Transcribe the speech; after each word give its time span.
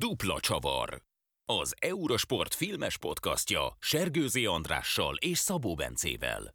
Dupla 0.00 0.40
csavar. 0.40 1.02
Az 1.44 1.74
Eurosport 1.78 2.54
filmes 2.54 2.98
podcastja 2.98 3.76
Sergőzi 3.80 4.46
Andrással 4.46 5.16
és 5.16 5.38
Szabó 5.38 5.74
Bencével. 5.74 6.54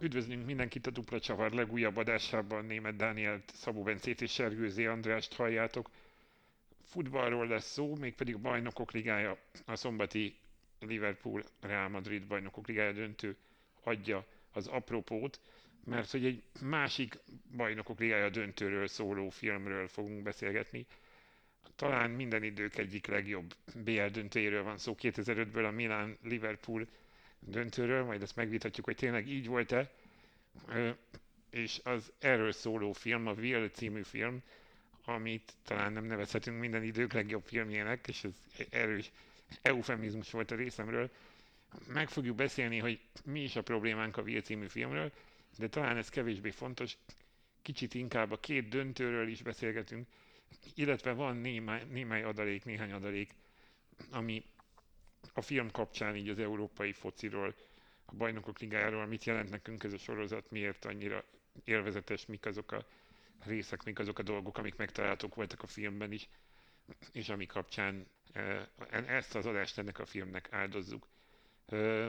Üdvözlünk 0.00 0.46
mindenkit 0.46 0.86
a 0.86 0.90
Dupla 0.90 1.20
Csavar 1.20 1.52
legújabb 1.52 1.96
adásában. 1.96 2.64
Német 2.64 2.96
Dánielt, 2.96 3.52
Szabó 3.54 3.82
Bencét 3.82 4.20
és 4.20 4.32
Sergőzi 4.32 4.86
Andrást 4.86 5.34
halljátok. 5.34 5.90
Futballról 6.84 7.46
lesz 7.46 7.72
szó, 7.72 7.94
mégpedig 7.94 8.34
a 8.34 8.38
Bajnokok 8.38 8.92
Ligája, 8.92 9.38
a 9.66 9.76
szombati 9.76 10.36
Liverpool 10.80 11.44
Real 11.60 11.88
Madrid 11.88 12.26
Bajnokok 12.26 12.66
Ligája 12.66 12.92
döntő 12.92 13.36
adja 13.82 14.26
az 14.52 14.66
apropót, 14.66 15.40
mert 15.86 16.10
hogy 16.10 16.24
egy 16.24 16.42
másik 16.60 17.18
Bajnokok 17.56 17.98
Ligája 17.98 18.28
döntőről 18.30 18.86
szóló 18.86 19.28
filmről 19.28 19.88
fogunk 19.88 20.22
beszélgetni. 20.22 20.86
Talán 21.76 22.10
minden 22.10 22.42
idők 22.42 22.76
egyik 22.78 23.06
legjobb 23.06 23.54
BL 23.84 24.04
döntőjéről 24.06 24.62
van 24.62 24.78
szó, 24.78 24.94
2005-ből 25.00 25.66
a 25.66 25.70
Milan 25.70 26.18
Liverpool 26.22 26.86
döntőről, 27.40 28.04
majd 28.04 28.22
ezt 28.22 28.36
megvitatjuk, 28.36 28.84
hogy 28.86 28.96
tényleg 28.96 29.28
így 29.28 29.46
volt-e. 29.46 29.90
És 31.50 31.80
az 31.84 32.12
erről 32.18 32.52
szóló 32.52 32.92
film, 32.92 33.26
a 33.26 33.32
Will 33.32 33.68
című 33.68 34.02
film, 34.02 34.42
amit 35.04 35.52
talán 35.64 35.92
nem 35.92 36.04
nevezhetünk 36.04 36.58
minden 36.60 36.82
idők 36.82 37.12
legjobb 37.12 37.44
filmjének, 37.44 38.06
és 38.08 38.24
ez 38.24 38.66
erős 38.70 39.10
eufemizmus 39.62 40.30
volt 40.30 40.50
a 40.50 40.54
részemről. 40.54 41.10
Meg 41.92 42.08
fogjuk 42.08 42.36
beszélni, 42.36 42.78
hogy 42.78 43.00
mi 43.24 43.42
is 43.42 43.56
a 43.56 43.62
problémánk 43.62 44.16
a 44.16 44.22
Will 44.22 44.40
című 44.40 44.66
filmről, 44.66 45.12
de 45.58 45.68
talán 45.68 45.96
ez 45.96 46.08
kevésbé 46.08 46.50
fontos, 46.50 46.96
kicsit 47.62 47.94
inkább 47.94 48.30
a 48.30 48.40
két 48.40 48.68
döntőről 48.68 49.28
is 49.28 49.42
beszélgetünk, 49.42 50.08
illetve 50.74 51.12
van 51.12 51.36
némely, 51.36 51.84
némely 51.90 52.22
adalék, 52.22 52.64
néhány 52.64 52.92
adalék, 52.92 53.34
ami 54.10 54.44
a 55.32 55.40
film 55.40 55.70
kapcsán 55.70 56.16
így 56.16 56.28
az 56.28 56.38
európai 56.38 56.92
fociról, 56.92 57.54
a 58.04 58.14
bajnokok 58.14 58.58
ligájáról, 58.58 59.06
mit 59.06 59.24
jelent 59.24 59.50
nekünk 59.50 59.84
ez 59.84 59.92
a 59.92 59.98
sorozat, 59.98 60.50
miért 60.50 60.84
annyira 60.84 61.24
élvezetes, 61.64 62.26
mik 62.26 62.46
azok 62.46 62.72
a 62.72 62.86
részek, 63.44 63.82
mik 63.84 63.98
azok 63.98 64.18
a 64.18 64.22
dolgok, 64.22 64.58
amik 64.58 64.76
megtalálhatók 64.76 65.34
voltak 65.34 65.62
a 65.62 65.66
filmben 65.66 66.12
is, 66.12 66.28
és 67.12 67.28
ami 67.28 67.46
kapcsán 67.46 68.06
e, 68.32 68.68
ezt 68.90 69.34
az 69.34 69.46
adást 69.46 69.78
ennek 69.78 69.98
a 69.98 70.06
filmnek 70.06 70.52
áldozzuk. 70.52 71.06
E, 71.66 72.08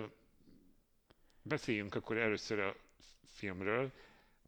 beszéljünk 1.41 1.95
akkor 1.95 2.17
először 2.17 2.59
a 2.59 2.75
filmről, 3.35 3.91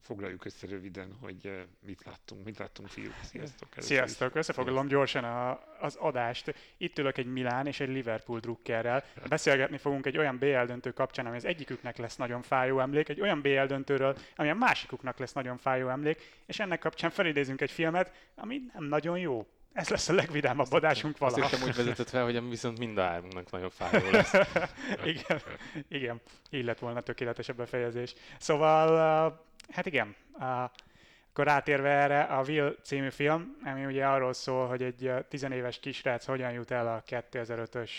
foglaljuk 0.07 0.45
össze 0.45 0.67
röviden, 0.67 1.17
hogy 1.21 1.37
eh, 1.43 1.61
mit 1.85 2.03
láttunk, 2.05 2.45
mit 2.45 2.57
láttunk 2.57 2.89
fiúk. 2.89 3.13
Sziasztok! 3.23 3.69
Sziasztok! 3.77 4.35
Összefoglalom 4.35 4.87
gyorsan 4.87 5.23
a, 5.23 5.59
az 5.79 5.95
adást. 5.95 6.55
Itt 6.77 6.97
ülök 6.97 7.17
egy 7.17 7.25
Milán 7.25 7.67
és 7.67 7.79
egy 7.79 7.89
Liverpool 7.89 8.39
drukkerrel. 8.39 9.03
Beszélgetni 9.29 9.77
fogunk 9.77 10.05
egy 10.05 10.17
olyan 10.17 10.37
BL 10.37 10.63
döntő 10.65 10.91
kapcsán, 10.91 11.25
ami 11.25 11.35
az 11.35 11.45
egyiküknek 11.45 11.97
lesz 11.97 12.15
nagyon 12.15 12.41
fájó 12.41 12.79
emlék, 12.79 13.09
egy 13.09 13.21
olyan 13.21 13.41
BL 13.41 13.65
döntőről, 13.65 14.17
ami 14.35 14.49
a 14.49 14.53
másikuknak 14.53 15.17
lesz 15.17 15.33
nagyon 15.33 15.57
fájó 15.57 15.89
emlék, 15.89 16.21
és 16.45 16.59
ennek 16.59 16.79
kapcsán 16.79 17.09
felidézünk 17.09 17.61
egy 17.61 17.71
filmet, 17.71 18.31
ami 18.35 18.61
nem 18.73 18.83
nagyon 18.83 19.19
jó. 19.19 19.47
Ez 19.77 19.89
lesz 19.89 20.09
a 20.09 20.13
legvidámabb 20.13 20.71
adásunk 20.71 21.17
valaha. 21.17 21.45
Azt 21.45 21.63
úgy 21.63 21.75
vezetett 21.75 22.09
fel, 22.09 22.23
hogy 22.23 22.49
viszont 22.49 22.79
mind 22.79 22.97
a 22.97 23.03
hármunknak 23.03 23.51
nagyon 23.51 23.69
fájó 23.69 24.09
lesz. 24.09 24.33
igen, 25.13 25.41
igen, 25.89 26.21
így 26.49 26.65
lett 26.65 26.79
volna 26.79 27.01
tökéletesebb 27.01 27.55
befejezés. 27.55 28.13
Szóval 28.39 29.45
Hát 29.69 29.85
igen. 29.85 30.15
Akkor 30.39 31.45
rátérve 31.45 31.89
erre, 31.89 32.21
a 32.21 32.41
Will 32.41 32.75
című 32.83 33.09
film, 33.09 33.57
ami 33.63 33.85
ugye 33.85 34.05
arról 34.05 34.33
szól, 34.33 34.67
hogy 34.67 34.83
egy 34.83 35.11
tizenéves 35.29 35.79
kisrác 35.79 36.25
hogyan 36.25 36.51
jut 36.51 36.71
el 36.71 36.87
a 36.87 37.03
2005-ös 37.31 37.89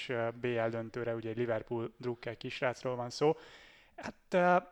BL 0.41 0.69
döntőre, 0.69 1.15
ugye 1.15 1.31
egy 1.31 1.37
Liverpool 1.37 1.93
drukker 1.97 2.37
kisrácról 2.37 2.97
van 2.97 3.11
szó. 3.11 3.37
Hát 3.97 4.69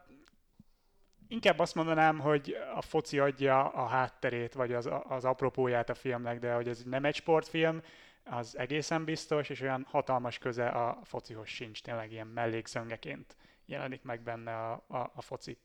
inkább 1.28 1.58
azt 1.58 1.74
mondanám, 1.74 2.18
hogy 2.18 2.56
a 2.74 2.82
foci 2.82 3.18
adja 3.18 3.68
a 3.68 3.86
hátterét, 3.86 4.52
vagy 4.52 4.72
az, 4.72 4.88
az 5.08 5.24
apropóját 5.24 5.90
a 5.90 5.94
filmnek, 5.94 6.38
de 6.38 6.54
hogy 6.54 6.68
ez 6.68 6.82
nem 6.82 7.04
egy 7.04 7.14
sportfilm, 7.14 7.82
az 8.24 8.58
egészen 8.58 9.04
biztos, 9.04 9.48
és 9.48 9.60
olyan 9.60 9.86
hatalmas 9.90 10.38
köze 10.38 10.68
a 10.68 10.98
focihoz 11.04 11.48
sincs, 11.48 11.82
tényleg 11.82 12.12
ilyen 12.12 12.26
mellékszöngeként 12.26 13.36
jelenik 13.64 14.02
meg 14.02 14.22
benne 14.22 14.56
a, 14.56 14.72
a, 14.72 15.10
a 15.14 15.22
foci 15.22 15.58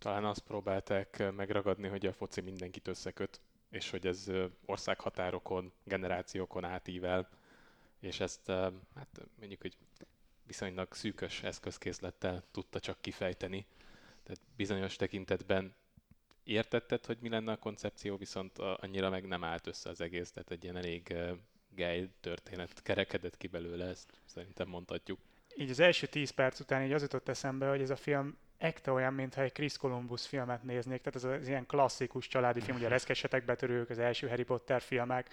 talán 0.00 0.24
azt 0.24 0.40
próbálták 0.40 1.32
megragadni, 1.36 1.88
hogy 1.88 2.06
a 2.06 2.12
foci 2.12 2.40
mindenkit 2.40 2.88
összeköt, 2.88 3.40
és 3.70 3.90
hogy 3.90 4.06
ez 4.06 4.30
országhatárokon, 4.66 5.72
generációkon 5.84 6.64
átível, 6.64 7.28
és 7.98 8.20
ezt 8.20 8.46
hát 8.94 9.20
mondjuk, 9.38 9.60
hogy 9.60 9.76
viszonylag 10.46 10.94
szűkös 10.94 11.42
eszközkészlettel 11.42 12.42
tudta 12.50 12.80
csak 12.80 13.00
kifejteni. 13.00 13.66
Tehát 14.30 14.44
bizonyos 14.56 14.96
tekintetben 14.96 15.74
értetted, 16.44 17.06
hogy 17.06 17.16
mi 17.20 17.28
lenne 17.28 17.52
a 17.52 17.56
koncepció, 17.56 18.16
viszont 18.16 18.58
annyira 18.58 19.10
meg 19.10 19.26
nem 19.26 19.44
állt 19.44 19.66
össze 19.66 19.90
az 19.90 20.00
egész, 20.00 20.30
tehát 20.30 20.50
egy 20.50 20.62
ilyen 20.62 20.76
elég 20.76 21.14
gej 21.68 22.08
történet 22.20 22.82
kerekedett 22.82 23.36
ki 23.36 23.46
belőle, 23.46 23.84
ezt 23.84 24.12
szerintem 24.24 24.68
mondhatjuk. 24.68 25.18
Így 25.56 25.70
az 25.70 25.80
első 25.80 26.06
tíz 26.06 26.30
perc 26.30 26.60
után 26.60 26.84
így 26.84 26.92
az 26.92 27.02
jutott 27.02 27.28
eszembe, 27.28 27.68
hogy 27.68 27.80
ez 27.80 27.90
a 27.90 27.96
film 27.96 28.36
ekte 28.58 28.92
olyan, 28.92 29.14
mintha 29.14 29.42
egy 29.42 29.52
Chris 29.52 29.76
Columbus 29.76 30.26
filmet 30.26 30.62
néznék, 30.62 31.00
tehát 31.00 31.16
ez 31.16 31.40
az 31.40 31.48
ilyen 31.48 31.66
klasszikus 31.66 32.26
családi 32.26 32.60
film, 32.60 32.76
ugye 32.76 32.86
a 32.86 32.90
Reszkesetek 32.90 33.44
betörők, 33.44 33.90
az 33.90 33.98
első 33.98 34.28
Harry 34.28 34.44
Potter 34.44 34.80
filmek, 34.80 35.28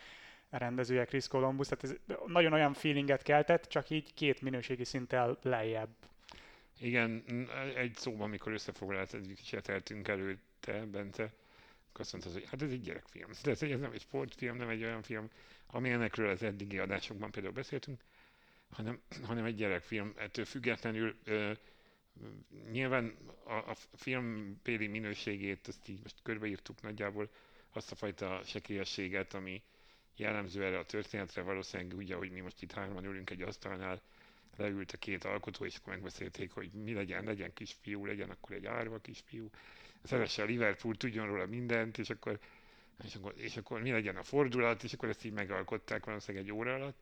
a 0.49 0.57
rendezője 0.57 1.05
Chris 1.05 1.27
Columbus, 1.27 1.67
tehát 1.67 1.83
ez 1.83 2.17
nagyon 2.25 2.53
olyan 2.53 2.73
feelinget 2.73 3.21
keltett, 3.21 3.63
csak 3.63 3.89
így 3.89 4.13
két 4.13 4.41
minőségi 4.41 4.83
szinttel 4.83 5.37
lejjebb. 5.41 5.95
Igen, 6.79 7.23
egy 7.75 7.95
szóban, 7.95 8.21
amikor 8.21 8.51
összefoglalt, 8.51 9.13
egy 9.13 9.33
kicsit 9.35 9.69
eltünk 9.69 10.07
előtte, 10.07 10.85
Bence, 10.85 11.33
azt 11.93 12.11
mondta, 12.11 12.31
hogy 12.31 12.45
hát 12.49 12.61
ez 12.61 12.71
egy 12.71 12.81
gyerekfilm. 12.81 13.29
De 13.43 13.51
ez, 13.51 13.63
ez 13.63 13.79
nem 13.79 13.91
egy 13.91 14.01
sportfilm, 14.01 14.57
nem 14.57 14.69
egy 14.69 14.83
olyan 14.83 15.01
film, 15.01 15.29
amilyenekről 15.67 16.29
az 16.29 16.43
eddigi 16.43 16.77
adásokban 16.77 17.31
például 17.31 17.53
beszéltünk, 17.53 18.01
hanem, 18.69 19.01
hanem 19.23 19.45
egy 19.45 19.55
gyerekfilm. 19.55 20.13
Ettől 20.17 20.45
függetlenül 20.45 21.15
ö, 21.23 21.51
Nyilván 22.71 23.15
a, 23.45 23.53
a 23.53 23.75
film 23.95 24.59
péli 24.63 24.87
minőségét, 24.87 25.67
azt 25.67 25.87
így 25.87 25.99
most 26.01 26.21
körbeírtuk 26.23 26.81
nagyjából, 26.81 27.29
azt 27.73 27.91
a 27.91 27.95
fajta 27.95 28.41
sekélyességet, 28.43 29.33
ami 29.33 29.63
jellemző 30.15 30.63
erre 30.63 30.77
a 30.77 30.85
történetre, 30.85 31.41
valószínűleg 31.41 31.97
úgy, 31.97 32.11
ahogy 32.11 32.31
mi 32.31 32.39
most 32.39 32.61
itt 32.61 32.71
hárman 32.71 33.05
ülünk 33.05 33.29
egy 33.29 33.41
asztalnál, 33.41 34.01
leült 34.55 34.91
a 34.91 34.97
két 34.97 35.23
alkotó, 35.23 35.65
és 35.65 35.75
akkor 35.75 35.93
megbeszélték, 35.93 36.51
hogy 36.51 36.71
mi 36.71 36.93
legyen, 36.93 37.23
legyen 37.23 37.53
kisfiú, 37.53 38.05
legyen 38.05 38.29
akkor 38.29 38.55
egy 38.55 38.65
árva 38.65 38.99
kisfiú, 38.99 39.49
szeresse 40.03 40.41
a 40.41 40.45
Liverpool, 40.45 40.95
tudjon 40.95 41.27
róla 41.27 41.45
mindent, 41.45 41.97
és 41.97 42.09
akkor, 42.09 42.39
és 43.03 43.15
akkor, 43.15 43.33
és 43.35 43.57
akkor 43.57 43.81
mi 43.81 43.91
legyen 43.91 44.15
a 44.15 44.23
fordulat, 44.23 44.83
és 44.83 44.93
akkor 44.93 45.09
ezt 45.09 45.25
így 45.25 45.33
megalkották 45.33 46.05
valószínűleg 46.05 46.47
egy 46.47 46.53
óra 46.53 46.73
alatt. 46.73 46.97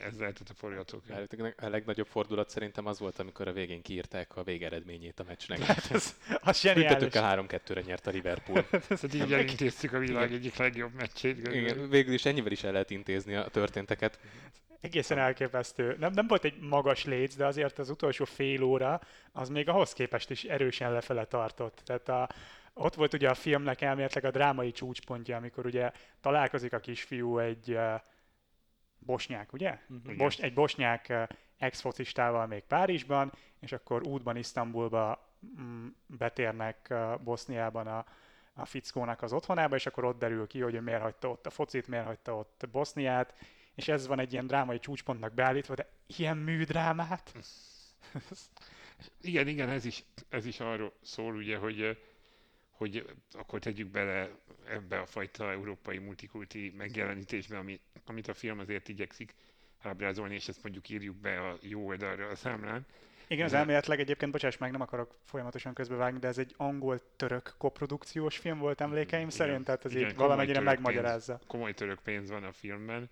Ez 0.00 0.18
lehetett 0.18 0.48
a 0.48 0.54
forgatókönyv. 0.54 1.52
A 1.56 1.68
legnagyobb 1.68 2.06
fordulat 2.06 2.50
szerintem 2.50 2.86
az 2.86 2.98
volt, 2.98 3.18
amikor 3.18 3.48
a 3.48 3.52
végén 3.52 3.82
kiírták 3.82 4.36
a 4.36 4.42
végeredményét 4.42 5.20
a 5.20 5.24
meccsnek. 5.26 5.58
Hát 5.74 5.90
ez, 5.90 6.14
az 6.40 6.60
zseniális. 6.60 7.12
3-2-re 7.12 7.80
nyert 7.80 8.06
a 8.06 8.10
Liverpool. 8.10 8.68
Tehát 8.88 9.14
így 9.14 9.32
elintéztük 9.32 9.92
a 9.92 9.98
világ 9.98 10.32
egyik 10.32 10.56
legjobb 10.56 10.92
meccsét. 10.94 11.48
Igen, 11.48 11.88
végül 11.88 12.14
is 12.14 12.24
ennyivel 12.24 12.52
is 12.52 12.62
el 12.62 12.72
lehet 12.72 12.90
intézni 12.90 13.34
a 13.34 13.48
történteket. 13.48 14.18
Egészen 14.84 15.18
elképesztő. 15.18 15.96
Nem, 15.98 16.12
nem 16.12 16.26
volt 16.26 16.44
egy 16.44 16.60
magas 16.60 17.04
léc, 17.04 17.36
de 17.36 17.46
azért 17.46 17.78
az 17.78 17.90
utolsó 17.90 18.24
fél 18.24 18.62
óra 18.62 19.00
az 19.32 19.48
még 19.48 19.68
ahhoz 19.68 19.92
képest 19.92 20.30
is 20.30 20.44
erősen 20.44 20.92
lefele 20.92 21.24
tartott. 21.24 21.82
Tehát 21.84 22.08
a, 22.08 22.28
ott 22.72 22.94
volt 22.94 23.12
ugye 23.12 23.30
a 23.30 23.34
filmnek 23.34 23.80
elméletileg 23.80 24.24
a 24.24 24.30
drámai 24.30 24.72
csúcspontja, 24.72 25.36
amikor 25.36 25.66
ugye 25.66 25.90
találkozik 26.20 26.72
a 26.72 26.78
kisfiú 26.78 27.38
egy 27.38 27.78
bosnyák, 28.98 29.52
ugye? 29.52 29.78
Uh-huh. 29.88 30.16
Bos, 30.16 30.38
egy 30.38 30.54
bosnyák 30.54 31.28
ex-focistával 31.58 32.46
még 32.46 32.62
Párizsban, 32.62 33.32
és 33.60 33.72
akkor 33.72 34.06
útban 34.06 34.36
Isztambulba 34.36 35.34
mm, 35.60 35.86
betérnek 36.06 36.94
Boszniában 37.22 37.86
a, 37.86 38.04
a 38.54 38.64
fickónak 38.64 39.22
az 39.22 39.32
otthonába, 39.32 39.74
és 39.74 39.86
akkor 39.86 40.04
ott 40.04 40.18
derül 40.18 40.46
ki, 40.46 40.60
hogy 40.60 40.74
ő 40.74 40.80
miért 40.80 41.02
hagyta 41.02 41.28
ott 41.28 41.46
a 41.46 41.50
focit, 41.50 41.88
miért 41.88 42.06
hagyta 42.06 42.36
ott 42.36 42.68
Boszniát, 42.72 43.34
és 43.74 43.88
ez 43.88 44.06
van 44.06 44.18
egy 44.18 44.32
ilyen 44.32 44.46
drámai 44.46 44.78
csúcspontnak 44.78 45.34
beállítva, 45.34 45.74
de 45.74 45.88
ilyen 46.06 46.36
műdrámát? 46.36 47.34
igen, 49.20 49.48
igen, 49.48 49.68
ez 49.68 49.84
is, 49.84 50.04
ez 50.28 50.46
is 50.46 50.60
arról 50.60 50.92
szól, 51.02 51.34
ugye, 51.34 51.56
hogy 51.56 51.96
hogy 52.76 53.06
akkor 53.32 53.58
tegyük 53.58 53.90
bele 53.90 54.30
ebbe 54.68 54.98
a 54.98 55.06
fajta 55.06 55.50
európai 55.50 55.98
multikulti 55.98 56.74
megjelenítésbe, 56.76 57.58
ami, 57.58 57.80
amit 58.04 58.28
a 58.28 58.34
film 58.34 58.58
azért 58.58 58.88
igyekszik 58.88 59.34
ábrázolni, 59.82 60.34
és 60.34 60.48
ezt 60.48 60.62
mondjuk 60.62 60.88
írjuk 60.88 61.16
be 61.16 61.40
a 61.40 61.56
jó 61.60 61.86
oldalra 61.86 62.28
a 62.28 62.34
számlán. 62.34 62.86
Igen, 63.26 63.44
az 63.44 63.52
elméletileg 63.52 64.00
egyébként, 64.00 64.32
bocsáss 64.32 64.56
meg, 64.56 64.70
nem 64.70 64.80
akarok 64.80 65.18
folyamatosan 65.24 65.74
közbevágni, 65.74 66.18
de 66.18 66.28
ez 66.28 66.38
egy 66.38 66.54
angol-török 66.56 67.54
koprodukciós 67.58 68.36
film 68.36 68.58
volt 68.58 68.80
emlékeim 68.80 69.20
igen, 69.26 69.30
szerint, 69.30 69.64
tehát 69.64 69.84
ez 69.84 69.94
így 69.94 70.14
valamennyire 70.14 70.60
megmagyarázza. 70.60 71.34
Pénz, 71.34 71.48
komoly 71.48 71.74
török 71.74 71.98
pénz 72.02 72.30
van 72.30 72.44
a 72.44 72.52
filmben, 72.52 73.10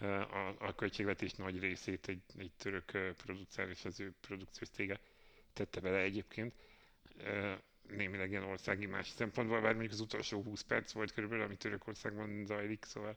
a, 0.00 0.54
a 0.58 0.74
költségvetés 0.74 1.32
nagy 1.32 1.58
részét 1.60 2.08
egy, 2.08 2.22
egy 2.38 2.52
török 2.56 3.14
producer 3.16 3.68
és 3.68 3.84
az 3.84 4.00
ő 4.00 4.14
produkciós 4.20 4.68
cége 4.68 5.00
tette 5.52 5.80
bele 5.80 5.98
egyébként. 5.98 6.54
Némileg 7.88 8.30
ilyen 8.30 8.42
országi 8.42 8.86
más 8.86 9.08
szempontból, 9.08 9.60
bár 9.60 9.70
mondjuk 9.72 9.92
az 9.92 10.00
utolsó 10.00 10.42
20 10.42 10.62
perc 10.62 10.92
volt 10.92 11.12
körülbelül, 11.12 11.44
ami 11.44 11.56
Törökországban 11.56 12.46
zajlik, 12.46 12.84
szóval 12.84 13.16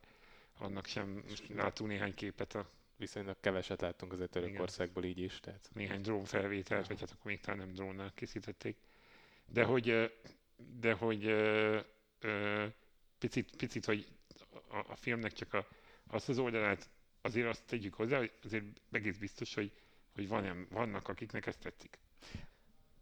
annak 0.58 0.86
sem 0.86 1.24
látunk 1.56 1.90
néhány 1.90 2.14
képet 2.14 2.56
a 2.56 2.70
viszonylag 3.00 3.36
keveset 3.40 3.82
láttunk 3.82 4.14
az 4.14 4.24
Törökországból 4.32 5.04
így 5.04 5.18
is. 5.20 5.40
Tehát... 5.40 5.70
Néhány 5.74 6.02
drón 6.02 6.26
felvételt, 6.26 6.88
vagy 6.88 7.00
hát 7.00 7.12
akkor 7.12 7.26
még 7.32 7.40
talán 7.40 7.60
nem 7.60 7.72
drónnal 7.74 8.12
készítették. 8.16 8.78
De 9.46 9.64
hogy, 9.64 10.12
de 10.80 10.94
hogy 10.94 11.36
picit, 13.18 13.56
picit, 13.56 13.86
hogy 13.86 14.08
a, 14.68 14.78
a 14.78 14.96
filmnek 14.96 15.34
csak 15.34 15.54
a, 15.54 15.68
azt 16.10 16.30
az 16.30 16.40
oldalát 16.40 16.90
azért 17.22 17.48
azt 17.48 17.66
tegyük 17.66 17.94
hozzá, 17.94 18.18
hogy 18.18 18.32
azért 18.44 18.66
egész 18.92 19.18
biztos, 19.18 19.54
hogy, 19.54 19.72
hogy 20.14 20.28
van, 20.28 20.68
vannak, 20.70 21.08
akiknek 21.08 21.46
ezt 21.46 21.60
tetszik. 21.60 21.98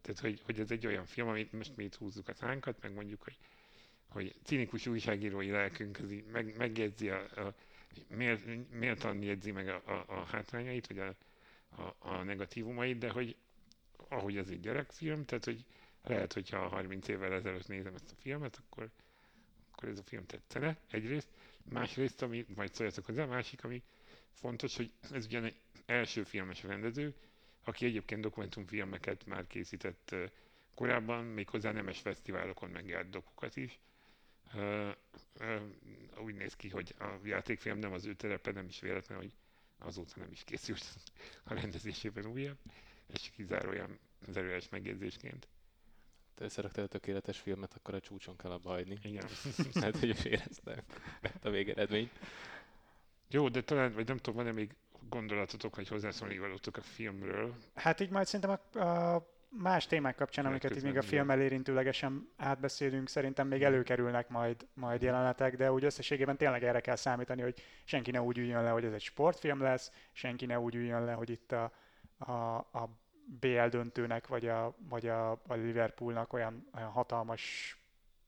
Tehát, 0.01 0.19
hogy, 0.19 0.42
hogy 0.45 0.59
ez 0.59 0.71
egy 0.71 0.86
olyan 0.88 1.06
film, 1.06 1.27
amit 1.27 1.51
most 1.51 1.75
mi 1.75 1.83
itt 1.83 1.95
húzzuk 1.95 2.27
a 2.27 2.33
szánkat, 2.33 2.81
meg 2.81 2.94
mondjuk, 2.94 3.24
hogy, 3.24 3.38
hogy 4.09 4.36
cinikus 4.44 4.88
újságírói 4.88 5.50
lelkünk 5.50 6.00
az 6.00 6.12
így 6.12 6.25
meg, 6.25 6.57
megjegyzi 6.57 7.09
a, 7.09 7.45
a 7.48 7.54
mélt, 8.07 8.71
méltan 8.71 9.21
jegyzi 9.24 9.51
meg 9.51 9.68
a, 9.68 9.81
a, 9.86 10.06
a 10.07 10.24
hátrányait, 10.25 10.88
vagy 10.88 11.00
a, 11.00 11.15
a, 11.81 11.95
a 12.00 12.24
negatívumait, 12.24 12.98
de 12.98 13.10
hogy 13.10 13.36
ahogy 14.10 14.38
ez 14.38 14.50
egy 14.50 14.60
gyerekfilm, 14.60 15.25
tehát 15.25 15.45
hogy 15.45 15.65
lehet, 16.03 16.33
hogyha 16.33 16.68
30 16.68 17.07
évvel 17.07 17.33
ezelőtt 17.33 17.68
nézem 17.68 17.94
ezt 17.94 18.12
a 18.12 18.21
filmet, 18.21 18.60
akkor, 18.65 18.89
akkor 19.71 19.89
ez 19.89 20.00
a 20.00 20.03
film 20.03 20.25
tetszene, 20.25 20.77
egyrészt. 20.92 21.27
Másrészt, 21.69 22.22
ami 22.22 22.46
majd 22.56 22.74
szóljatok 22.74 23.06
hozzá, 23.06 23.25
másik, 23.25 23.64
ami 23.64 23.84
fontos, 24.31 24.75
hogy 24.75 24.92
ez 25.12 25.25
ugyan 25.25 25.44
egy 25.44 25.56
első 25.86 26.24
filmes 26.24 26.64
rendező, 26.64 27.14
aki 27.64 27.86
egyébként 27.86 28.22
dokumentumfilmeket 28.22 29.25
már 29.25 29.48
készített 29.48 30.16
korábban, 30.75 31.25
méghozzá 31.25 31.72
nemes 31.72 32.00
fesztiválokon 32.00 32.69
megjárt 32.69 33.10
dokukat 33.10 33.56
is. 33.56 33.80
Úgy 36.18 36.36
néz 36.36 36.56
ki, 36.56 36.69
hogy 36.69 36.96
a 37.00 37.06
játékfilm 37.24 37.78
nem 37.80 37.92
az 37.94 38.06
ő 38.06 38.13
terepe, 38.16 38.52
nem 38.52 38.66
is 38.68 38.80
véletlen, 38.80 39.18
hogy 39.18 39.31
azóta 39.80 40.20
nem 40.20 40.31
is 40.31 40.44
készült 40.44 40.86
a 41.44 41.54
rendezésében 41.54 42.25
újabb. 42.25 42.58
Ez 43.13 43.20
csak 43.22 43.34
kizárólag 43.34 43.98
az 44.28 44.38
erős 44.38 44.70
megjegyzésként. 44.70 45.48
Összeraktál 46.39 46.84
a 46.86 46.88
tökéletes 46.88 47.39
filmet, 47.39 47.74
akkor 47.74 47.94
a 47.94 48.00
csúcson 48.00 48.38
kell 48.38 48.51
abba 48.51 48.69
hagyni. 48.69 48.98
Igen. 49.01 49.25
hát, 49.81 49.98
hogy 49.98 50.10
is 50.10 50.25
éreztem 50.25 50.78
a 51.42 51.50
végeredmény. 51.50 52.10
Jó, 53.30 53.50
de 53.50 53.62
talán, 53.62 53.94
vagy 53.94 54.07
nem 54.07 54.18
tudom, 54.18 54.36
van-e 54.36 54.51
még 54.51 54.75
gondolatotok, 55.10 55.74
hogy 55.75 55.88
hozzászólni 55.88 56.38
valótok 56.38 56.78
a 56.78 56.81
filmről? 56.81 57.56
Hát 57.75 58.00
így 58.00 58.10
majd 58.10 58.28
szerintem 58.28 58.60
a, 58.74 58.80
a 58.80 59.28
más 59.50 59.88
témák 59.88 60.16
kapcsán, 60.16 60.45
amiket 60.45 60.75
itt 60.75 60.84
még 60.84 60.98
a 60.98 61.01
film 61.01 61.30
elérintőlegesen 61.30 62.30
átbeszélünk, 62.38 63.10
szerintem 63.10 63.48
még 63.48 63.63
előkerülnek 63.63 64.30
majd, 64.30 64.68
majd 64.74 65.01
jelenetek, 65.01 65.56
de 65.56 65.72
úgy 65.72 65.84
összességében 65.84 66.38
tényleg 66.38 66.63
erre 66.63 66.80
kell 66.80 66.95
számítani, 66.95 67.42
hogy 67.42 67.62
senki 67.84 68.12
ne 68.12 68.22
úgy 68.22 68.38
üljön 68.38 68.63
le, 68.63 68.69
hogy 68.69 68.86
ez 68.86 68.94
egy 68.94 69.01
sportfilm 69.01 69.62
lesz, 69.62 69.92
senki 70.12 70.45
ne 70.45 70.60
úgy 70.60 70.75
üljön 70.75 71.06
le, 71.06 71.12
hogy 71.13 71.30
itt 71.30 71.51
a, 71.51 71.72
a, 72.18 72.56
a 72.57 72.89
BL 73.39 73.68
döntőnek, 73.69 74.27
vagy 74.27 74.47
a, 74.47 74.75
vagy 74.89 75.07
a, 75.07 75.31
a 75.31 75.53
Liverpoolnak 75.53 76.33
olyan, 76.33 76.68
olyan 76.75 76.89
hatalmas 76.89 77.75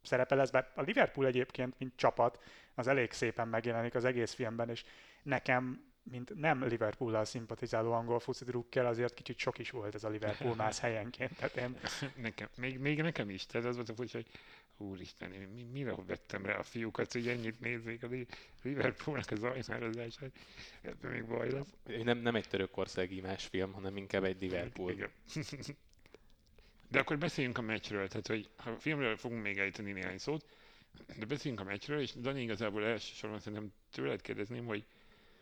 szerepe 0.02 0.36
lesz, 0.36 0.50
bár 0.50 0.72
a 0.76 0.82
Liverpool 0.82 1.28
egyébként, 1.28 1.80
mint 1.80 1.94
csapat, 1.96 2.40
az 2.76 2.88
elég 2.88 3.12
szépen 3.12 3.48
megjelenik 3.48 3.96
az 3.96 4.06
egész 4.06 4.34
filmben, 4.34 4.70
és 4.70 4.86
nekem 5.24 5.88
mint 6.04 6.36
nem 6.36 6.64
Liverpool-al 6.64 7.26
szimpatizáló 7.26 7.92
angol 7.92 8.20
foci 8.20 8.44
drukkel, 8.44 8.86
azért 8.86 9.14
kicsit 9.14 9.38
sok 9.38 9.58
is 9.58 9.70
volt 9.70 9.96
ez 9.96 10.04
a 10.04 10.10
Liverpool 10.10 10.56
más 10.66 10.80
helyenként. 10.80 11.36
Tehát 11.36 11.56
én... 11.56 11.78
nekem, 12.16 12.48
még, 12.56 12.80
még, 12.80 13.02
nekem 13.02 13.30
is, 13.30 13.46
tehát 13.46 13.68
az 13.68 13.76
volt 13.76 13.90
a 13.90 13.94
furcsa, 13.94 14.18
hogy 14.18 14.28
úristen, 14.82 15.34
én 15.34 15.48
mi, 15.48 15.64
mire 15.64 15.96
vettem 16.08 16.46
rá 16.46 16.58
a 16.58 16.64
fiúkat, 16.64 17.14
hogy 17.14 17.28
ennyit 17.28 17.60
nézzék 17.60 18.04
a 18.04 18.08
Liverpoolnak 18.64 19.32
az 19.32 19.44
ajnározását, 19.44 20.32
ebben 20.82 21.12
még 21.12 21.26
baj 21.26 21.50
lesz. 21.52 22.04
Nem, 22.04 22.18
nem 22.18 22.36
egy 22.36 22.48
törökországi 22.48 23.22
más 23.22 23.46
film, 23.46 23.74
hanem 23.74 23.98
inkább 23.98 24.24
egy 24.24 24.42
Liverpool. 24.42 24.92
Igen. 24.92 25.10
De 26.92 27.00
akkor 27.00 27.18
beszéljünk 27.18 27.58
a 27.58 27.62
meccsről, 27.62 28.08
tehát 28.08 28.28
hogy 28.28 28.50
a 28.56 28.70
filmről 28.70 29.18
fogunk 29.18 29.42
még 29.42 29.58
ejteni 29.58 29.92
néhány 29.92 30.18
szót, 30.18 30.46
de 31.20 31.26
beszéljünk 31.26 31.64
a 31.66 31.70
meccsről, 31.70 32.00
és 32.00 32.14
Dani 32.14 32.42
igazából 32.42 32.86
elsősorban 32.86 33.40
szerintem 33.40 33.72
tőled 33.92 34.22
kérdezném, 34.22 34.66
hogy 34.66 34.86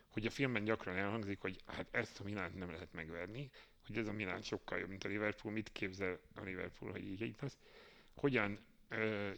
hogy 0.08 0.26
a 0.26 0.30
filmben 0.30 0.64
gyakran 0.64 0.96
elhangzik, 0.96 1.40
hogy 1.40 1.60
hát 1.66 1.86
ezt 1.90 2.20
a 2.20 2.24
Milánt 2.24 2.54
nem 2.58 2.70
lehet 2.70 2.92
megverni, 2.92 3.50
hogy 3.86 3.98
ez 3.98 4.08
a 4.08 4.12
Milán 4.12 4.42
sokkal 4.42 4.78
jobb, 4.78 4.88
mint 4.88 5.04
a 5.04 5.08
Liverpool, 5.08 5.54
mit 5.54 5.72
képzel 5.72 6.18
a 6.34 6.40
Liverpool, 6.42 6.90
hogy 6.90 7.04
így, 7.04 7.22
így 7.22 7.36
lesz. 7.40 7.58
Hogyan 8.14 8.58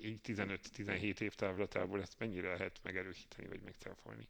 így 0.02 0.20
15-17 0.24 1.20
év 1.20 1.34
távlatából 1.34 2.00
ezt 2.00 2.18
mennyire 2.18 2.48
lehet 2.48 2.80
megerősíteni, 2.82 3.48
vagy 3.48 3.60
megcáfolni? 3.62 4.28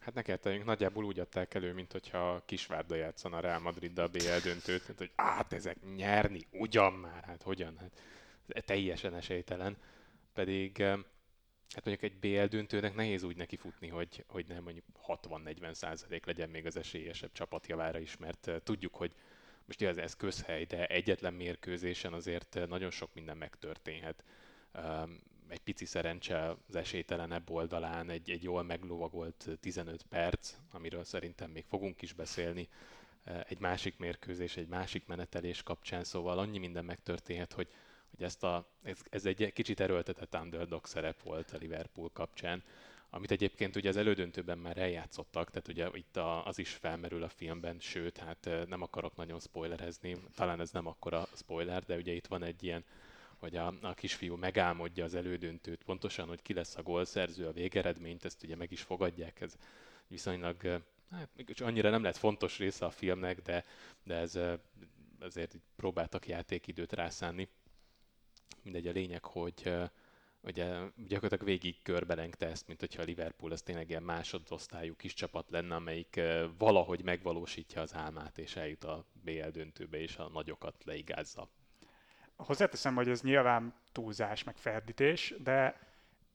Hát 0.00 0.14
ne 0.14 0.22
kell 0.22 0.58
nagyjából 0.64 1.04
úgy 1.04 1.18
adták 1.18 1.54
elő, 1.54 1.72
mint 1.72 1.92
hogyha 1.92 2.42
Kisvárda 2.44 2.94
játszana 2.94 3.36
a 3.36 3.40
Real 3.40 3.58
Madrid 3.58 3.98
a 3.98 4.08
BL 4.08 4.38
döntőt, 4.42 4.86
mint 4.86 4.98
hogy 4.98 5.12
hát 5.16 5.52
ezek 5.52 5.76
nyerni, 5.96 6.40
ugyan 6.50 6.92
már, 6.92 7.24
hát 7.24 7.42
hogyan, 7.42 7.78
hát 7.78 8.64
teljesen 8.64 9.14
esélytelen. 9.14 9.76
Pedig 10.32 10.84
Hát 11.74 11.84
mondjuk 11.84 12.12
egy 12.12 12.18
BL 12.18 12.44
döntőnek 12.44 12.94
nehéz 12.94 13.22
úgy 13.22 13.36
neki 13.36 13.56
futni, 13.56 13.88
hogy, 13.88 14.24
hogy 14.28 14.46
nem 14.46 14.62
mondjuk 14.62 14.84
60-40 15.06 15.72
százalék 15.72 16.26
legyen 16.26 16.48
még 16.48 16.66
az 16.66 16.76
esélyesebb 16.76 17.32
csapat 17.32 17.66
javára 17.66 17.98
is, 17.98 18.16
mert 18.16 18.50
tudjuk, 18.62 18.94
hogy 18.94 19.14
most 19.68 19.80
igaz, 19.80 19.98
ez 19.98 20.16
közhely, 20.16 20.64
de 20.64 20.86
egyetlen 20.86 21.34
mérkőzésen 21.34 22.12
azért 22.12 22.58
nagyon 22.68 22.90
sok 22.90 23.14
minden 23.14 23.36
megtörténhet. 23.36 24.24
Egy 25.48 25.60
pici 25.60 25.84
szerencse 25.84 26.56
az 26.68 26.76
esélytelenebb 26.76 27.50
oldalán, 27.50 28.10
egy, 28.10 28.30
egy 28.30 28.42
jól 28.42 28.62
meglovagolt 28.62 29.48
15 29.60 30.02
perc, 30.02 30.54
amiről 30.70 31.04
szerintem 31.04 31.50
még 31.50 31.64
fogunk 31.64 32.02
is 32.02 32.12
beszélni, 32.12 32.68
egy 33.48 33.58
másik 33.58 33.98
mérkőzés, 33.98 34.56
egy 34.56 34.68
másik 34.68 35.06
menetelés 35.06 35.62
kapcsán, 35.62 36.04
szóval 36.04 36.38
annyi 36.38 36.58
minden 36.58 36.84
megtörténhet, 36.84 37.52
hogy, 37.52 37.68
hogy 38.10 38.22
ezt 38.22 38.44
a, 38.44 38.68
ez, 38.82 38.98
ez 39.10 39.26
egy 39.26 39.52
kicsit 39.52 39.80
erőltetett 39.80 40.34
underdog 40.34 40.86
szerep 40.86 41.22
volt 41.22 41.50
a 41.52 41.56
Liverpool 41.56 42.10
kapcsán, 42.12 42.62
amit 43.10 43.30
egyébként 43.30 43.76
ugye 43.76 43.88
az 43.88 43.96
elődöntőben 43.96 44.58
már 44.58 44.78
eljátszottak, 44.78 45.50
tehát 45.50 45.68
ugye 45.68 45.88
itt 45.92 46.16
a, 46.16 46.46
az 46.46 46.58
is 46.58 46.70
felmerül 46.70 47.22
a 47.22 47.28
filmben, 47.28 47.78
sőt, 47.80 48.18
hát 48.18 48.48
nem 48.68 48.82
akarok 48.82 49.16
nagyon 49.16 49.40
spoilerezni, 49.40 50.16
talán 50.34 50.60
ez 50.60 50.70
nem 50.70 50.86
akkora 50.86 51.28
spoiler, 51.34 51.84
de 51.84 51.96
ugye 51.96 52.12
itt 52.12 52.26
van 52.26 52.42
egy 52.42 52.62
ilyen, 52.62 52.84
hogy 53.36 53.56
a, 53.56 53.74
a 53.82 53.94
kisfiú 53.94 54.36
megálmodja 54.36 55.04
az 55.04 55.14
elődöntőt, 55.14 55.84
pontosan, 55.84 56.28
hogy 56.28 56.42
ki 56.42 56.52
lesz 56.52 56.76
a 56.76 56.82
gólszerző, 56.82 57.46
a 57.46 57.52
végeredményt, 57.52 58.24
ezt 58.24 58.42
ugye 58.42 58.56
meg 58.56 58.72
is 58.72 58.82
fogadják, 58.82 59.40
ez 59.40 59.56
viszonylag, 60.06 60.82
hát 61.10 61.28
annyira 61.60 61.90
nem 61.90 62.02
lett 62.02 62.16
fontos 62.16 62.58
része 62.58 62.84
a 62.84 62.90
filmnek, 62.90 63.42
de, 63.42 63.64
de 64.04 64.14
ez 64.14 64.38
azért 65.20 65.56
próbáltak 65.76 66.26
játékidőt 66.26 66.92
rászánni. 66.92 67.48
Mindegy, 68.62 68.86
a 68.86 68.92
lényeg, 68.92 69.24
hogy 69.24 69.72
ugye 70.42 70.66
gyakorlatilag 70.96 71.44
végig 71.44 71.82
körbelengte 71.82 72.46
ezt, 72.46 72.66
mint 72.66 72.80
hogyha 72.80 73.02
a 73.02 73.04
Liverpool 73.04 73.52
az 73.52 73.62
tényleg 73.62 73.88
ilyen 73.88 74.02
másodosztályú 74.02 74.96
kis 74.96 75.14
csapat 75.14 75.50
lenne, 75.50 75.74
amelyik 75.74 76.20
valahogy 76.58 77.02
megvalósítja 77.02 77.80
az 77.82 77.94
álmát, 77.94 78.38
és 78.38 78.56
eljut 78.56 78.84
a 78.84 79.04
BL 79.12 79.48
döntőbe, 79.48 80.00
és 80.00 80.16
a 80.16 80.28
nagyokat 80.28 80.84
leigázza. 80.84 81.48
Hozzáteszem, 82.36 82.94
hogy 82.94 83.08
ez 83.08 83.22
nyilván 83.22 83.74
túlzás, 83.92 84.44
meg 84.44 84.56
ferdítés, 84.56 85.34
de 85.38 85.87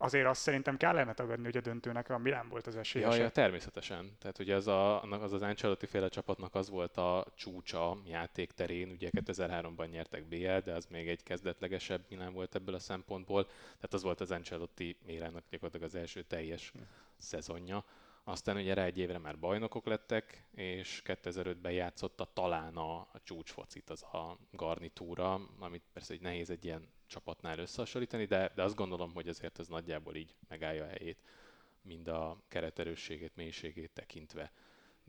azért 0.03 0.27
azt 0.27 0.41
szerintem 0.41 0.77
kellene 0.77 1.13
tagadni, 1.13 1.43
hogy 1.43 1.57
a 1.57 1.61
döntőnek 1.61 2.09
a 2.09 2.17
Milán 2.17 2.49
volt 2.49 2.67
az 2.67 2.75
esélye. 2.75 3.07
Ja, 3.07 3.15
ja, 3.15 3.29
természetesen. 3.29 4.17
Tehát 4.19 4.39
ugye 4.39 4.55
az, 4.55 4.67
a, 4.67 5.01
az 5.01 5.33
az 5.33 5.41
Ancelotti 5.41 5.85
féle 5.85 6.07
csapatnak 6.07 6.55
az 6.55 6.69
volt 6.69 6.97
a 6.97 7.25
csúcsa 7.35 7.97
játékterén, 8.05 8.89
ugye 8.89 9.09
2003-ban 9.11 9.89
nyertek 9.89 10.25
BL, 10.25 10.57
de 10.63 10.73
az 10.73 10.85
még 10.85 11.07
egy 11.07 11.23
kezdetlegesebb 11.23 12.05
Milán 12.09 12.33
volt 12.33 12.55
ebből 12.55 12.75
a 12.75 12.79
szempontból. 12.79 13.43
Tehát 13.45 13.93
az 13.93 14.03
volt 14.03 14.21
az 14.21 14.31
Ancelotti 14.31 14.97
Milánnak 15.05 15.43
gyakorlatilag 15.49 15.87
az 15.87 15.95
első 15.95 16.21
teljes 16.21 16.69
hm. 16.69 16.79
szezonja. 17.17 17.85
Aztán 18.23 18.57
ugye 18.57 18.73
rá 18.73 18.83
egy 18.83 18.97
évre 18.97 19.17
már 19.17 19.39
bajnokok 19.39 19.85
lettek, 19.85 20.47
és 20.51 21.01
2005-ben 21.05 21.71
játszotta 21.71 22.25
talán 22.33 22.77
a, 22.77 22.95
a 22.95 23.19
csúcsfocit, 23.23 23.89
az 23.89 24.03
a 24.03 24.37
garnitúra, 24.51 25.33
amit 25.59 25.83
persze 25.93 26.13
egy 26.13 26.21
nehéz 26.21 26.49
egy 26.49 26.65
ilyen 26.65 26.89
csapatnál 27.05 27.59
összehasonlítani, 27.59 28.25
de, 28.25 28.51
de 28.55 28.63
azt 28.63 28.75
gondolom, 28.75 29.13
hogy 29.13 29.27
azért 29.27 29.59
ez 29.59 29.67
nagyjából 29.67 30.15
így 30.15 30.35
megállja 30.47 30.83
a 30.83 30.87
helyét, 30.87 31.21
mind 31.81 32.07
a 32.07 32.43
kereterősségét, 32.47 33.35
mélységét 33.35 33.91
tekintve. 33.91 34.51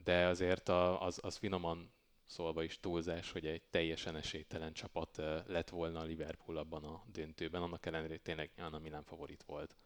De 0.04 0.26
azért 0.26 0.68
a, 0.68 1.02
az, 1.02 1.18
az 1.23 1.37
finoman 1.37 1.92
szólva 2.26 2.62
is 2.62 2.80
túlzás, 2.80 3.33
hogy 3.33 3.47
egy 3.47 3.62
teljesen 3.62 4.16
esélytelen 4.16 4.73
csapat 4.73 5.16
lett 5.47 5.68
volna 5.68 6.00
a 6.00 6.04
Liverpool 6.04 6.56
abban 6.56 6.85
a 6.85 7.02
döntőben, 7.12 7.62
annak 7.62 7.87
ellenére 7.87 8.16
tényleg 8.16 8.50
a 8.56 8.78
Milán 8.78 9.04
favorit 9.04 9.42
volt. 9.42 9.76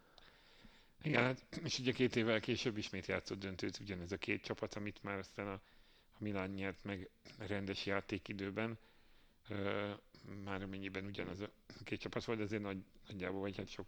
Igen, 1.03 1.23
hát, 1.23 1.47
és 1.65 1.79
ugye 1.79 1.93
két 1.93 2.17
évvel 2.17 2.41
később 2.41 2.77
ismét 2.77 3.07
játszott 3.07 3.39
döntőt 3.39 3.79
ugyanez 3.81 4.13
a 4.13 4.17
két 4.17 4.43
csapat, 4.43 4.75
amit 4.75 5.03
már 5.03 5.19
aztán 5.19 5.47
a, 5.47 5.61
a 6.13 6.17
Milán 6.19 6.51
nyert 6.51 6.85
meg 6.85 7.11
rendes 7.39 7.87
játékidőben. 7.87 8.79
Uh, 9.51 9.91
már 10.45 10.63
amennyiben 10.63 11.05
ugyanaz 11.05 11.41
a 11.41 11.51
két 11.85 12.01
csapat 12.01 12.25
volt, 12.25 12.41
ezért 12.41 12.63
nagy, 12.63 12.85
nagyjából, 13.09 13.41
vagy 13.41 13.57
hát 13.57 13.69
sok, 13.69 13.87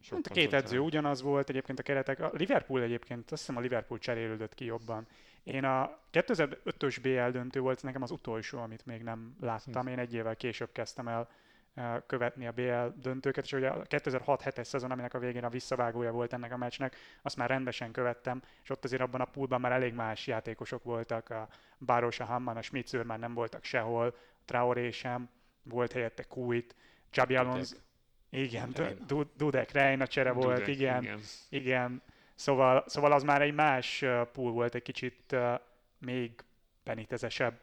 sok 0.00 0.16
hát 0.16 0.26
a 0.26 0.32
két 0.32 0.52
edző 0.52 0.68
talán. 0.68 0.84
ugyanaz 0.84 1.22
volt 1.22 1.48
egyébként 1.48 1.78
a 1.78 1.82
keretek. 1.82 2.20
A 2.20 2.30
Liverpool 2.34 2.82
egyébként, 2.82 3.30
azt 3.30 3.40
hiszem 3.40 3.56
a 3.56 3.60
Liverpool 3.60 3.98
cserélődött 3.98 4.54
ki 4.54 4.64
jobban. 4.64 5.06
Én 5.42 5.64
a 5.64 6.00
2005-ös 6.12 6.98
BL 7.02 7.30
döntő 7.30 7.60
volt 7.60 7.82
nekem 7.82 8.02
az 8.02 8.10
utolsó, 8.10 8.58
amit 8.58 8.86
még 8.86 9.02
nem 9.02 9.36
láttam. 9.40 9.86
Én 9.86 9.98
egy 9.98 10.14
évvel 10.14 10.36
később 10.36 10.72
kezdtem 10.72 11.08
el 11.08 11.30
követni 12.06 12.46
a 12.46 12.52
BL 12.52 13.00
döntőket, 13.00 13.44
és 13.44 13.52
ugye 13.52 13.68
a 13.68 13.82
2006-7-es 13.82 14.64
szezon, 14.64 14.90
aminek 14.90 15.14
a 15.14 15.18
végén 15.18 15.44
a 15.44 15.48
visszavágója 15.48 16.12
volt 16.12 16.32
ennek 16.32 16.52
a 16.52 16.56
meccsnek, 16.56 16.96
azt 17.22 17.36
már 17.36 17.48
rendesen 17.48 17.90
követtem, 17.90 18.42
és 18.62 18.70
ott 18.70 18.84
azért 18.84 19.02
abban 19.02 19.20
a 19.20 19.24
poolban 19.24 19.60
már 19.60 19.72
elég 19.72 19.94
más 19.94 20.26
játékosok 20.26 20.84
voltak, 20.84 21.30
a 21.30 21.48
Báros, 21.78 22.20
a 22.20 22.24
Hamman, 22.24 22.56
a 22.56 22.62
Schmitzőr 22.62 23.04
már 23.04 23.18
nem 23.18 23.34
voltak 23.34 23.64
sehol, 23.64 24.16
Traoré 24.44 24.90
sem, 24.90 25.28
volt 25.62 25.92
helyette 25.92 26.22
Kuit, 26.22 26.74
Csabi 27.10 27.36
Alonso, 27.36 27.76
igen, 28.30 28.74
Dudek. 29.36 29.70
Reina 29.70 30.06
csere 30.06 30.32
volt, 30.32 30.58
Dudek, 30.58 30.68
igen, 30.68 31.02
igen, 31.02 31.18
igen. 31.48 32.02
Szóval, 32.34 32.84
szóval 32.86 33.12
az 33.12 33.22
már 33.22 33.42
egy 33.42 33.54
más 33.54 34.04
pool 34.32 34.52
volt, 34.52 34.74
egy 34.74 34.82
kicsit 34.82 35.36
még 35.98 36.32
penitezesebb 36.82 37.58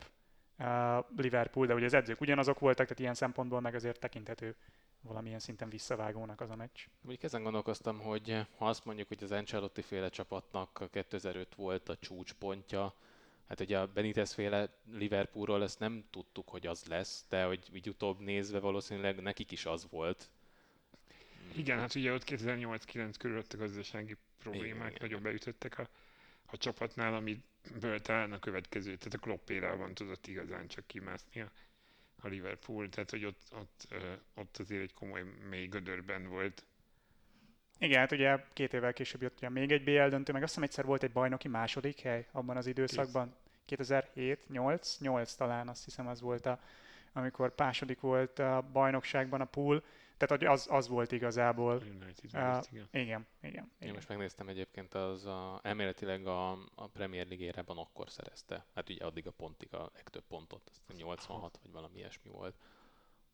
Liverpool, 1.16 1.66
de 1.66 1.74
ugye 1.74 1.86
az 1.86 1.94
edzők 1.94 2.22
ugyanazok 2.22 2.60
voltak, 2.60 2.86
tehát 2.86 3.00
ilyen 3.00 3.14
szempontból 3.14 3.62
meg 3.62 3.76
azért 3.76 4.00
tekinthető 4.00 4.56
valamilyen 5.02 5.40
szinten 5.40 5.70
visszavágónak 5.70 6.42
az 6.42 6.50
a 6.50 6.56
meccs. 6.56 6.86
Mondjuk 7.02 7.24
ezen 7.24 7.44
gondolkoztam, 7.44 8.00
hogy 8.00 8.46
ha 8.58 8.68
azt 8.68 8.86
mondjuk, 8.86 9.08
hogy 9.08 9.24
az 9.24 9.32
Ancelotti 9.32 9.82
féle 9.82 10.10
csapatnak 10.10 10.88
2005 10.92 11.56
volt 11.56 11.90
a 11.90 11.98
csúcspontja, 11.98 12.94
hát 13.48 13.60
ugye 13.60 13.80
a 13.80 13.88
Benitez 13.88 14.34
féle 14.34 14.70
Liverpoolról 14.92 15.64
ezt 15.64 15.80
nem 15.80 16.04
tudtuk, 16.10 16.50
hogy 16.50 16.68
az 16.68 16.86
lesz, 16.86 17.26
de 17.30 17.44
hogy 17.44 17.70
így 17.74 17.90
utóbb 17.90 18.20
nézve 18.20 18.60
valószínűleg 18.60 19.22
nekik 19.22 19.52
is 19.52 19.66
az 19.66 19.88
volt. 19.90 20.30
Igen, 21.56 21.80
hát 21.80 21.96
ugye 21.96 22.14
ott 22.14 22.24
2008-9 22.26 23.14
körül 23.18 23.44
a 23.50 23.58
gazdasági 23.58 24.16
problémák 24.38 24.90
Igen, 24.90 25.02
nagyon 25.02 25.22
beütöttek 25.22 25.80
a, 25.80 25.88
a 26.52 26.58
csapatnál, 26.58 27.14
amit 27.14 27.44
ből 27.80 28.00
talán 28.00 28.32
a 28.32 28.40
következő, 28.40 28.96
tehát 28.96 29.14
a 29.14 29.18
Kloppérában 29.18 29.94
tudott 29.94 30.28
igazán 30.28 30.68
csak 30.68 30.88
kimászni 30.88 31.42
a, 31.42 31.52
a 32.22 32.28
Liverpool, 32.28 32.90
tehát 32.90 33.10
hogy 33.10 33.26
ott, 33.26 33.42
ott, 33.52 33.88
ott 34.36 34.58
azért 34.58 34.82
egy 34.82 34.94
komoly 34.94 35.24
mély 35.50 35.68
gödörben 35.68 36.28
volt. 36.28 36.66
Igen, 37.80 38.00
hát 38.00 38.12
ugye 38.12 38.44
két 38.54 38.74
évvel 38.74 38.94
később 38.94 39.22
jött 39.22 39.38
ugye 39.38 39.50
még 39.50 39.72
egy 39.72 39.84
BL 39.84 40.08
döntő, 40.08 40.34
meg 40.34 40.44
azt 40.44 40.52
hiszem 40.52 40.64
egyszer 40.64 40.86
volt 40.86 41.04
egy 41.04 41.12
bajnoki 41.12 41.48
második 41.48 42.00
hely 42.00 42.28
abban 42.32 42.58
az 42.58 42.68
időszakban. 42.68 43.36
2007, 43.66 44.50
8, 44.50 44.98
8 45.00 45.34
talán 45.34 45.68
azt 45.68 45.84
hiszem 45.84 46.08
az 46.08 46.22
volt 46.22 46.46
a, 46.46 46.60
amikor 47.14 47.54
második 47.58 48.00
volt 48.00 48.40
a 48.40 48.70
bajnokságban 48.72 49.42
a 49.42 49.46
pool. 49.46 49.84
Tehát 50.18 50.44
az, 50.44 50.68
az 50.70 50.88
volt 50.88 51.12
igazából. 51.12 51.76
United 51.76 52.34
uh, 52.34 52.64
igen. 52.72 52.88
Igen, 52.92 53.28
igen, 53.42 53.72
Én 53.80 53.94
most 53.94 54.08
megnéztem 54.08 54.48
egyébként, 54.48 54.94
az 54.94 55.26
a, 55.26 55.60
elméletileg 55.64 56.28
a, 56.28 56.52
a 56.76 56.88
Premier 56.94 57.28
Ligérában 57.28 57.78
akkor 57.78 58.10
szerezte. 58.10 58.66
Hát 58.76 58.90
ugye 58.90 59.06
addig 59.06 59.28
a 59.28 59.32
pontig 59.32 59.74
a 59.74 59.92
legtöbb 59.94 60.24
pontot, 60.28 60.70
azt 60.70 60.98
86 60.98 61.60
vagy 61.64 61.72
valami 61.72 61.98
ilyesmi 61.98 62.30
volt. 62.30 62.56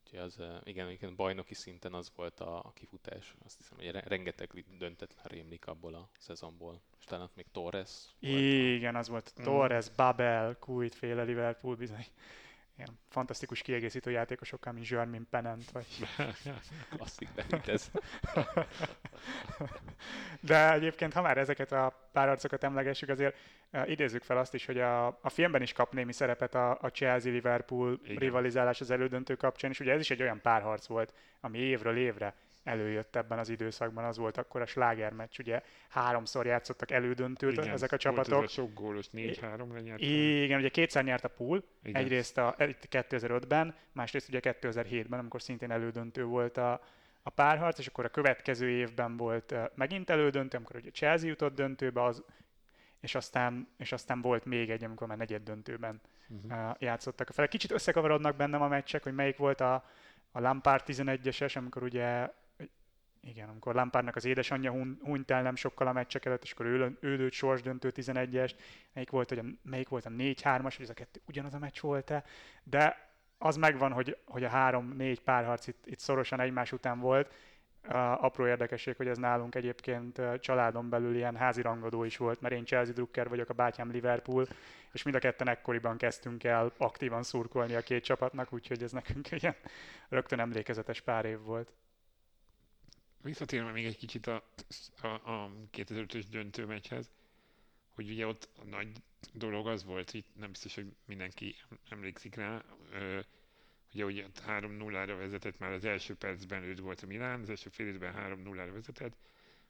Úgyhogy 0.03 0.19
az, 0.19 0.41
igen, 0.63 0.89
igen, 0.89 1.15
bajnoki 1.15 1.53
szinten 1.53 1.93
az 1.93 2.11
volt 2.15 2.39
a, 2.39 2.57
a 2.57 2.71
kifutás. 2.73 3.35
Azt 3.45 3.57
hiszem, 3.57 3.77
hogy 3.77 4.07
rengeteg 4.07 4.65
döntetlen 4.77 5.25
rémlik 5.25 5.67
abból 5.67 5.93
a 5.93 6.09
szezonból. 6.17 6.81
És 6.99 7.05
talán 7.05 7.29
még 7.35 7.45
Torres 7.51 8.15
volt. 8.19 8.39
Igen, 8.41 8.95
az 8.95 9.07
volt. 9.07 9.33
Mm. 9.39 9.43
Torres, 9.43 9.89
Babel, 9.89 10.57
Kuit 10.59 10.95
féle 10.95 11.23
Liverpool 11.23 11.75
bizony 11.75 12.05
ilyen 12.77 12.99
fantasztikus 13.09 13.61
kiegészítő 13.61 14.11
játékosokkal, 14.11 14.73
mint 14.73 14.87
Jermaine 14.87 15.25
Pennant, 15.29 15.71
vagy... 15.71 15.85
Klasszik 16.95 17.29
ez. 17.67 17.91
De 20.39 20.73
egyébként, 20.73 21.13
ha 21.13 21.21
már 21.21 21.37
ezeket 21.37 21.71
a 21.71 22.09
párharcokat 22.11 22.63
emlegessük, 22.63 23.09
azért 23.09 23.35
uh, 23.71 23.89
idézzük 23.89 24.23
fel 24.23 24.37
azt 24.37 24.53
is, 24.53 24.65
hogy 24.65 24.79
a, 24.79 25.07
a 25.07 25.29
filmben 25.29 25.61
is 25.61 25.73
kap 25.73 25.93
némi 25.93 26.13
szerepet 26.13 26.55
a, 26.55 26.77
a 26.81 26.87
Chelsea-Liverpool 26.87 27.99
rivalizálás 28.03 28.81
az 28.81 28.91
elődöntő 28.91 29.35
kapcsán, 29.35 29.71
és 29.71 29.79
ugye 29.79 29.91
ez 29.91 29.99
is 29.99 30.11
egy 30.11 30.21
olyan 30.21 30.41
párharc 30.41 30.87
volt, 30.87 31.13
ami 31.39 31.57
évről 31.57 31.97
évre 31.97 32.35
előjött 32.63 33.15
ebben 33.15 33.39
az 33.39 33.49
időszakban, 33.49 34.03
az 34.03 34.17
volt 34.17 34.37
akkor 34.37 34.61
a 34.61 34.65
slágermeccs, 34.65 35.39
ugye 35.39 35.61
háromszor 35.89 36.45
játszottak 36.45 36.91
elődöntőt 36.91 37.51
igen, 37.51 37.69
ezek 37.69 37.91
a 37.91 37.97
csapatok. 37.97 38.33
Volt 38.33 38.43
ez 38.43 38.49
a 38.49 38.53
sok 38.53 38.73
gólos, 38.73 39.07
4-3 39.13 39.81
nyert. 39.83 40.01
Igen, 40.01 40.59
ugye 40.59 40.69
kétszer 40.69 41.03
nyert 41.03 41.23
a 41.23 41.27
pool, 41.27 41.63
igen. 41.83 42.01
egyrészt 42.01 42.37
a, 42.37 42.55
2005-ben, 42.57 43.75
másrészt 43.91 44.29
ugye 44.29 44.39
2007-ben, 44.43 45.19
amikor 45.19 45.41
szintén 45.41 45.71
elődöntő 45.71 46.23
volt 46.23 46.57
a, 46.57 46.81
a 47.23 47.29
párharc, 47.29 47.79
és 47.79 47.87
akkor 47.87 48.05
a 48.05 48.09
következő 48.09 48.69
évben 48.69 49.17
volt 49.17 49.55
megint 49.75 50.09
elődöntő, 50.09 50.57
amikor 50.57 50.75
ugye 50.75 50.91
Chelsea 50.91 51.27
jutott 51.27 51.55
döntőbe, 51.55 52.03
az, 52.03 52.23
és 52.99 53.15
aztán, 53.15 53.67
és 53.77 53.91
aztán 53.91 54.21
volt 54.21 54.45
még 54.45 54.69
egy, 54.69 54.83
amikor 54.83 55.07
már 55.07 55.17
negyed 55.17 55.43
döntőben 55.43 56.01
uh-huh. 56.29 56.75
játszottak 56.79 57.29
a 57.29 57.33
fel. 57.33 57.47
Kicsit 57.47 57.71
összekavarodnak 57.71 58.35
bennem 58.35 58.61
a 58.61 58.67
meccsek, 58.67 59.03
hogy 59.03 59.13
melyik 59.13 59.37
volt 59.37 59.61
a, 59.61 59.73
a 60.31 60.39
Lampard 60.39 60.83
11-eses, 60.87 61.57
amikor 61.57 61.83
ugye 61.83 62.29
igen, 63.23 63.49
amikor 63.49 63.75
Lampardnak 63.75 64.15
az 64.15 64.25
édesanyja 64.25 64.71
hun, 64.71 64.99
hunyt 65.03 65.31
el 65.31 65.41
nem 65.41 65.55
sokkal 65.55 65.87
a 65.87 65.91
meccsek 65.91 66.25
előtt, 66.25 66.43
és 66.43 66.51
akkor 66.51 66.65
ő, 66.65 66.97
ő 66.99 67.15
lőtt 67.15 67.31
sorsdöntő 67.31 67.91
11-es, 67.95 68.51
melyik 68.93 69.09
volt, 69.09 69.29
hogy 69.29 69.37
a, 69.37 69.43
melyik 69.61 69.89
volt 69.89 70.05
a 70.05 70.09
4-3-as, 70.09 70.73
hogy 70.75 70.85
ez 70.85 70.89
a 70.89 70.93
kettő 70.93 71.21
ugyanaz 71.27 71.53
a 71.53 71.59
meccs 71.59 71.79
volt-e, 71.79 72.23
de 72.63 73.11
az 73.37 73.55
megvan, 73.55 73.91
hogy, 73.91 74.17
hogy 74.25 74.43
a 74.43 74.49
három-négy 74.49 75.21
párharc 75.21 75.67
itt, 75.67 75.85
itt 75.85 75.99
szorosan 75.99 76.39
egymás 76.39 76.71
után 76.71 76.99
volt. 76.99 77.33
A 77.87 77.97
apró 77.97 78.47
érdekesség, 78.47 78.95
hogy 78.95 79.07
ez 79.07 79.17
nálunk 79.17 79.55
egyébként 79.55 80.21
családon 80.39 80.89
belül 80.89 81.15
ilyen 81.15 81.35
házi 81.35 81.61
rangadó 81.61 82.03
is 82.03 82.17
volt, 82.17 82.41
mert 82.41 82.53
én 82.53 82.65
Chelsea 82.65 82.93
Drucker 82.93 83.29
vagyok, 83.29 83.49
a 83.49 83.53
bátyám 83.53 83.91
Liverpool, 83.91 84.47
és 84.91 85.03
mind 85.03 85.15
a 85.15 85.19
ketten 85.19 85.47
ekkoriban 85.47 85.97
kezdtünk 85.97 86.43
el 86.43 86.71
aktívan 86.77 87.23
szurkolni 87.23 87.75
a 87.75 87.81
két 87.81 88.03
csapatnak, 88.03 88.53
úgyhogy 88.53 88.83
ez 88.83 88.91
nekünk 88.91 89.31
ilyen 89.41 89.55
rögtön 90.09 90.39
emlékezetes 90.39 91.01
pár 91.01 91.25
év 91.25 91.39
volt. 91.39 91.71
Visszatérve 93.23 93.71
még 93.71 93.85
egy 93.85 93.97
kicsit 93.97 94.27
a, 94.27 94.43
a, 95.01 95.07
a 95.07 95.51
2005-ös 95.73 96.23
döntőmeccshez, 96.29 97.09
hogy 97.95 98.09
ugye 98.09 98.27
ott 98.27 98.49
a 98.59 98.63
nagy 98.63 98.91
dolog 99.33 99.67
az 99.67 99.83
volt, 99.83 100.11
hogy 100.11 100.23
nem 100.33 100.49
biztos, 100.51 100.75
hogy 100.75 100.95
mindenki 101.05 101.55
emlékszik 101.89 102.35
rá, 102.35 102.63
ugye 103.93 104.05
ugye 104.05 104.25
3-0-ra 104.47 105.15
vezetett 105.17 105.59
már 105.59 105.71
az 105.71 105.85
első 105.85 106.15
percben 106.15 106.63
őt 106.63 106.79
volt 106.79 107.01
a 107.01 107.05
Milán, 107.05 107.41
az 107.41 107.49
első 107.49 107.69
fél 107.69 107.87
időben 107.87 108.13
3-0-ra 108.17 108.69
vezetett, 108.73 109.17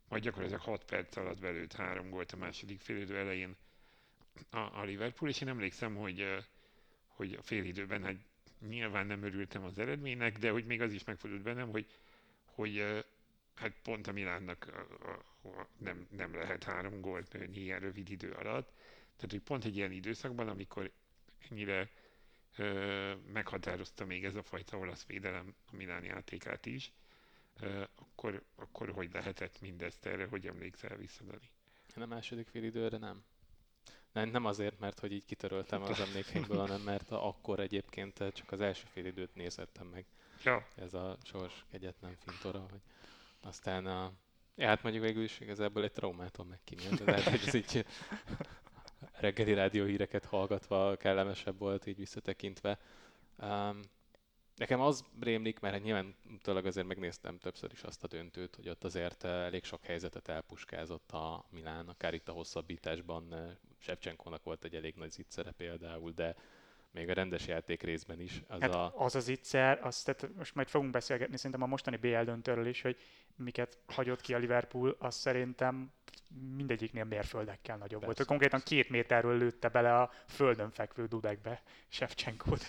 majd 0.07 0.23
gyakorlatilag 0.23 0.61
6 0.61 0.83
perc 0.85 1.15
alatt 1.15 1.39
belőtt 1.39 1.73
3 1.73 2.09
volt 2.09 2.31
a 2.31 2.37
második 2.37 2.79
fél 2.79 2.97
idő 2.97 3.17
elején 3.17 3.55
a, 4.49 4.57
a 4.57 4.83
Liverpool, 4.83 5.29
és 5.29 5.41
én 5.41 5.47
emlékszem, 5.47 5.95
hogy, 5.95 6.25
hogy 7.07 7.33
a 7.33 7.41
fél 7.41 7.63
időben 7.63 8.03
hát 8.03 8.15
nyilván 8.67 9.05
nem 9.05 9.23
örültem 9.23 9.63
az 9.63 9.77
eredménynek, 9.79 10.37
de 10.37 10.49
hogy 10.49 10.65
még 10.65 10.81
az 10.81 10.93
is 10.93 11.03
megfordult 11.03 11.41
bennem, 11.41 11.69
hogy, 11.69 11.87
hogy 12.45 13.05
hát 13.55 13.73
pont 13.83 14.07
a 14.07 14.11
Milánnak 14.11 14.87
nem, 15.77 16.07
nem 16.09 16.35
lehet 16.35 16.63
három 16.63 17.01
gólt 17.01 17.33
nőni 17.33 17.57
ilyen 17.57 17.79
rövid 17.79 18.09
idő 18.09 18.31
alatt. 18.31 18.73
Tehát, 19.15 19.31
hogy 19.31 19.41
pont 19.41 19.65
egy 19.65 19.75
ilyen 19.75 19.91
időszakban, 19.91 20.47
amikor 20.47 20.91
ennyire 21.49 21.89
ö, 22.57 23.13
meghatározta 23.33 24.05
még 24.05 24.25
ez 24.25 24.35
a 24.35 24.43
fajta 24.43 24.77
olasz 24.77 25.05
védelem 25.05 25.55
a 25.71 25.75
Milán 25.75 26.03
játékát 26.03 26.65
is, 26.65 26.93
ö, 27.59 27.83
akkor, 27.95 28.43
akkor 28.55 28.89
hogy 28.89 29.09
lehetett 29.13 29.61
mindezt 29.61 30.05
erre, 30.05 30.25
hogy 30.25 30.47
emlékszel 30.47 30.95
vissza, 30.95 31.23
Dani? 31.23 31.49
A 31.95 32.05
második 32.05 32.47
fél 32.47 32.63
időre 32.63 32.97
nem. 32.97 33.23
Nem, 34.11 34.29
nem 34.29 34.45
azért, 34.45 34.79
mert 34.79 34.99
hogy 34.99 35.11
így 35.11 35.25
kitöröltem 35.25 35.81
az 35.81 35.99
emlékeimből, 35.99 36.57
hanem 36.57 36.81
mert 36.81 37.11
akkor 37.11 37.59
egyébként 37.59 38.23
csak 38.33 38.51
az 38.51 38.61
első 38.61 38.85
fél 38.91 39.05
időt 39.05 39.35
nézettem 39.35 39.87
meg. 39.87 40.05
Ja. 40.43 40.67
Ez 40.75 40.93
a 40.93 41.17
sors 41.23 41.65
kegyetlen 41.71 42.15
fintora, 42.15 42.59
hogy 42.59 42.81
aztán 43.43 43.85
a, 43.85 44.11
ja, 44.55 44.67
hát 44.67 44.83
mondjuk 44.83 45.03
végül 45.03 45.23
is 45.23 45.39
igazából 45.39 45.83
egy 45.83 45.91
traumától 45.91 46.45
megkímélt, 46.45 47.03
tehát 47.03 47.23
hogy 47.23 47.41
ez 47.45 47.53
így 47.53 47.85
reggeli 49.11 49.53
rádió 49.53 49.85
híreket 49.85 50.25
hallgatva 50.25 50.95
kellemesebb 50.95 51.57
volt 51.57 51.85
így 51.85 51.97
visszatekintve. 51.97 52.79
Um, 53.37 53.79
nekem 54.55 54.81
az 54.81 55.05
rémlik, 55.19 55.59
mert 55.59 55.73
hát 55.73 55.83
nyilván 55.83 56.15
utólag 56.33 56.65
azért 56.65 56.87
megnéztem 56.87 57.37
többször 57.37 57.71
is 57.71 57.83
azt 57.83 58.03
a 58.03 58.07
döntőt, 58.07 58.55
hogy 58.55 58.69
ott 58.69 58.83
azért 58.83 59.23
eh, 59.23 59.45
elég 59.45 59.63
sok 59.63 59.83
helyzetet 59.83 60.27
elpuskázott 60.27 61.11
a 61.11 61.45
Milán, 61.49 61.87
akár 61.87 62.13
itt 62.13 62.27
a 62.27 62.31
hosszabbításban 62.31 63.33
eh, 63.33 63.55
Sevcsenkónak 63.77 64.43
volt 64.43 64.63
egy 64.63 64.75
elég 64.75 64.95
nagy 64.95 65.11
zicsere 65.11 65.51
például, 65.51 66.11
de 66.11 66.35
még 66.93 67.09
a 67.09 67.13
rendes 67.13 67.47
játék 67.47 67.81
részben 67.81 68.19
is. 68.19 68.43
Az 68.47 68.61
hát 68.61 68.73
a... 68.73 68.93
az 68.95 69.15
az 69.15 69.27
ígyszer, 69.27 69.79
azt, 69.81 70.05
tehát 70.05 70.35
most 70.35 70.55
majd 70.55 70.67
fogunk 70.67 70.91
beszélgetni 70.91 71.37
szerintem 71.37 71.61
a 71.61 71.65
mostani 71.65 71.97
BL 71.97 72.21
döntőről 72.23 72.67
is, 72.67 72.81
hogy 72.81 72.97
miket 73.35 73.77
hagyott 73.85 74.21
ki 74.21 74.33
a 74.33 74.37
Liverpool, 74.37 74.95
az 74.99 75.15
szerintem 75.15 75.91
mindegyiknél 76.55 77.03
mérföldekkel 77.03 77.77
nagyobb 77.77 77.99
Persze. 77.99 78.15
volt. 78.15 78.27
Konkrétan 78.27 78.61
két 78.65 78.89
méterről 78.89 79.37
lőtte 79.37 79.69
bele 79.69 79.99
a 79.99 80.11
földön 80.27 80.71
fekvő 80.71 81.05
dudekbe 81.05 81.61
Shevchenko. 81.87 82.55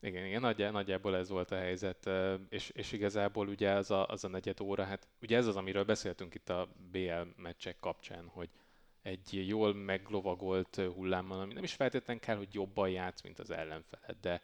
Igen, 0.00 0.26
igen, 0.26 0.40
nagyjá, 0.40 0.70
nagyjából 0.70 1.16
ez 1.16 1.28
volt 1.28 1.50
a 1.50 1.56
helyzet, 1.56 2.10
és, 2.48 2.70
és 2.70 2.92
igazából 2.92 3.48
ugye 3.48 3.70
az 3.70 3.90
a, 3.90 4.06
az 4.06 4.24
a 4.24 4.28
negyed 4.28 4.60
óra, 4.60 4.84
hát 4.84 5.08
ugye 5.22 5.36
ez 5.36 5.46
az, 5.46 5.56
amiről 5.56 5.84
beszéltünk 5.84 6.34
itt 6.34 6.48
a 6.48 6.68
BL 6.90 7.20
meccsek 7.36 7.76
kapcsán, 7.80 8.26
hogy 8.26 8.48
egy 9.08 9.48
jól 9.48 9.74
meglovagolt 9.74 10.76
hullámmal, 10.76 11.40
ami 11.40 11.54
nem 11.54 11.62
is 11.62 11.74
feltétlenül 11.74 12.22
kell, 12.22 12.36
hogy 12.36 12.54
jobban 12.54 12.90
játsz, 12.90 13.22
mint 13.22 13.38
az 13.38 13.50
ellenfeled, 13.50 14.16
de 14.20 14.42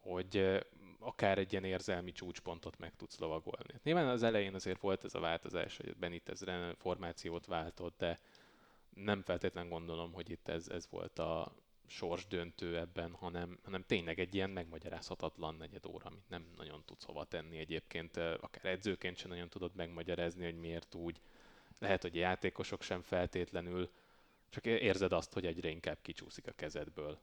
hogy 0.00 0.60
akár 0.98 1.38
egy 1.38 1.52
ilyen 1.52 1.64
érzelmi 1.64 2.12
csúcspontot 2.12 2.78
meg 2.78 2.96
tudsz 2.96 3.18
lovagolni. 3.18 3.80
Nyilván 3.82 4.08
az 4.08 4.22
elején 4.22 4.54
azért 4.54 4.80
volt 4.80 5.04
ez 5.04 5.14
a 5.14 5.20
változás, 5.20 5.76
hogy 5.76 5.96
Benitez 5.96 6.44
formációt 6.76 7.46
váltott, 7.46 7.98
de 7.98 8.18
nem 8.94 9.22
feltétlenül 9.22 9.70
gondolom, 9.70 10.12
hogy 10.12 10.30
itt 10.30 10.48
ez, 10.48 10.68
ez 10.68 10.88
volt 10.90 11.18
a 11.18 11.52
sors 11.86 12.26
döntő 12.26 12.78
ebben, 12.78 13.12
hanem, 13.12 13.58
hanem 13.64 13.84
tényleg 13.86 14.18
egy 14.18 14.34
ilyen 14.34 14.50
megmagyarázhatatlan 14.50 15.54
negyed 15.54 15.86
óra, 15.86 16.06
amit 16.06 16.28
nem 16.28 16.46
nagyon 16.56 16.82
tudsz 16.84 17.04
hova 17.04 17.24
tenni 17.24 17.58
egyébként, 17.58 18.16
akár 18.16 18.64
edzőként 18.64 19.16
sem 19.16 19.30
nagyon 19.30 19.48
tudod 19.48 19.74
megmagyarázni, 19.74 20.44
hogy 20.44 20.60
miért 20.60 20.94
úgy. 20.94 21.20
Lehet, 21.82 22.02
hogy 22.02 22.16
a 22.16 22.20
játékosok 22.20 22.82
sem 22.82 23.02
feltétlenül, 23.02 23.90
csak 24.50 24.66
érzed 24.66 25.12
azt, 25.12 25.32
hogy 25.32 25.46
egyre 25.46 25.68
inkább 25.68 25.98
kicsúszik 26.02 26.46
a 26.46 26.52
kezedből. 26.52 27.18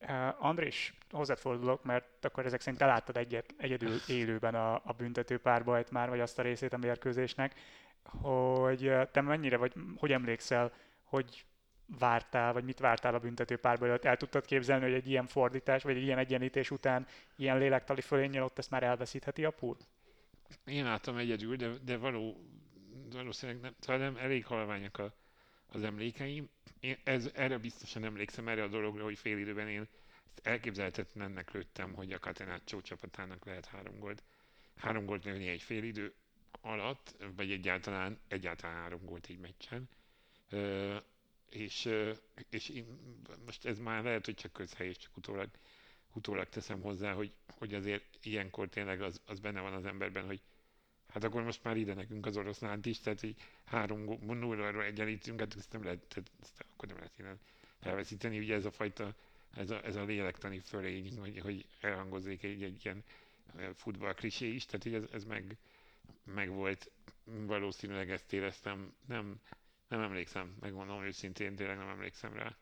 Uh, 0.00 0.44
Andris, 0.44 0.94
hozzád 1.10 1.38
fordulok, 1.38 1.84
mert 1.84 2.24
akkor 2.24 2.46
ezek 2.46 2.60
szerint 2.60 2.78
te 2.78 2.86
láttad 2.86 3.16
egyet, 3.16 3.54
egyedül 3.56 3.98
élőben 4.18 4.54
a, 4.54 4.74
a 4.74 4.92
büntető 4.96 5.38
párbajt 5.38 5.90
már, 5.90 6.08
vagy 6.08 6.20
azt 6.20 6.38
a 6.38 6.42
részét 6.42 6.72
a 6.72 6.76
mérkőzésnek, 6.76 7.54
hogy 8.02 8.92
te 9.12 9.20
mennyire, 9.20 9.56
vagy 9.56 9.72
hogy 9.96 10.12
emlékszel, 10.12 10.72
hogy 11.04 11.44
vártál, 11.98 12.52
vagy 12.52 12.64
mit 12.64 12.78
vártál 12.78 13.14
a 13.14 13.18
büntető 13.18 13.56
párbajt? 13.56 14.04
El 14.04 14.16
tudtad 14.16 14.44
képzelni, 14.44 14.84
hogy 14.84 14.94
egy 14.94 15.08
ilyen 15.08 15.26
fordítás, 15.26 15.82
vagy 15.82 15.96
egy 15.96 16.02
ilyen 16.02 16.18
egyenítés 16.18 16.70
után 16.70 17.06
ilyen 17.36 17.58
lélektali 17.58 18.00
fölénnyel 18.00 18.44
ott 18.44 18.58
ezt 18.58 18.70
már 18.70 18.82
elveszítheti 18.82 19.44
a 19.44 19.50
pool? 19.50 19.76
Én 20.64 20.84
láttam 20.84 21.16
egyedül, 21.16 21.56
de, 21.56 21.68
de 21.84 21.96
való, 21.96 22.36
valószínűleg 23.14 23.60
nem, 23.60 23.74
talán 23.80 24.00
nem 24.00 24.16
elég 24.16 24.44
halványak 24.44 24.98
a, 24.98 25.14
az 25.66 25.82
emlékeim. 25.82 26.48
Én 26.80 26.96
ez, 27.04 27.30
erre 27.34 27.58
biztosan 27.58 28.04
emlékszem, 28.04 28.48
erre 28.48 28.62
a 28.62 28.68
dologra, 28.68 29.04
hogy 29.04 29.18
fél 29.18 29.38
időben 29.38 29.68
én 29.68 29.88
elképzelhetetlennek 30.42 31.50
lőttem, 31.50 31.92
hogy 31.94 32.12
a 32.12 32.18
Catenaccio 32.18 32.80
csapatának 32.80 33.44
lehet 33.44 33.66
három 33.66 33.98
gólt. 33.98 34.22
Három 34.76 35.04
gólt 35.04 35.24
lőni 35.24 35.48
egy 35.48 35.62
fél 35.62 35.82
idő 35.84 36.14
alatt, 36.60 37.16
vagy 37.36 37.50
egyáltalán, 37.50 38.18
egyáltalán 38.28 38.76
három 38.76 39.04
gólt 39.04 39.26
egy 39.26 39.38
meccsen. 39.38 39.88
Ö, 40.50 40.96
és, 41.48 41.88
és 42.50 42.68
én, 42.68 42.86
most 43.46 43.64
ez 43.64 43.78
már 43.78 44.02
lehet, 44.02 44.24
hogy 44.24 44.34
csak 44.34 44.52
közhely, 44.52 44.88
és 44.88 44.96
csak 44.96 45.16
utólag, 45.16 45.48
utólag 46.12 46.48
teszem 46.48 46.80
hozzá, 46.80 47.12
hogy, 47.12 47.32
hogy 47.58 47.74
azért 47.74 48.04
ilyenkor 48.22 48.68
tényleg 48.68 49.00
az, 49.02 49.20
az 49.26 49.40
benne 49.40 49.60
van 49.60 49.72
az 49.72 49.84
emberben, 49.84 50.26
hogy 50.26 50.40
hát 51.12 51.24
akkor 51.24 51.42
most 51.42 51.64
már 51.64 51.76
ide 51.76 51.94
nekünk 51.94 52.26
az 52.26 52.36
oroszlánt 52.36 52.86
is, 52.86 53.00
tehát 53.00 53.20
hogy 53.20 53.34
három 53.64 54.00
nulláról 54.26 54.82
egyenlítünk, 54.84 55.40
hát 55.40 55.54
ezt 55.56 55.72
nem 55.72 55.84
lehet, 55.84 55.98
tehát 55.98 56.30
ezt 56.42 56.64
akkor 56.72 56.88
nem 56.88 56.96
lehet 56.96 57.18
innen 57.18 57.38
elveszíteni. 57.80 58.38
Ugye 58.38 58.54
ez 58.54 58.64
a 58.64 58.70
fajta, 58.70 59.14
ez 59.56 59.70
a, 59.70 59.84
ez 59.84 59.96
a 59.96 60.04
lélektani 60.04 60.58
fölény, 60.58 61.18
hogy, 61.18 61.38
hogy 61.38 61.66
elhangozzék 61.80 62.42
egy, 62.42 62.62
egy 62.62 62.80
ilyen 62.84 63.04
futball 63.74 64.14
klisé 64.14 64.48
is, 64.48 64.66
tehát 64.66 64.82
hogy 64.82 64.94
ez, 64.94 65.02
ez 65.12 65.24
meg, 65.24 65.56
meg 66.24 66.48
volt, 66.48 66.90
valószínűleg 67.24 68.10
ezt 68.10 68.32
éreztem, 68.32 68.94
nem, 69.06 69.40
nem 69.88 70.00
emlékszem, 70.00 70.56
megmondom 70.60 71.02
őszintén, 71.02 71.54
tényleg 71.54 71.76
nem 71.76 71.88
emlékszem 71.88 72.32
rá. 72.34 72.56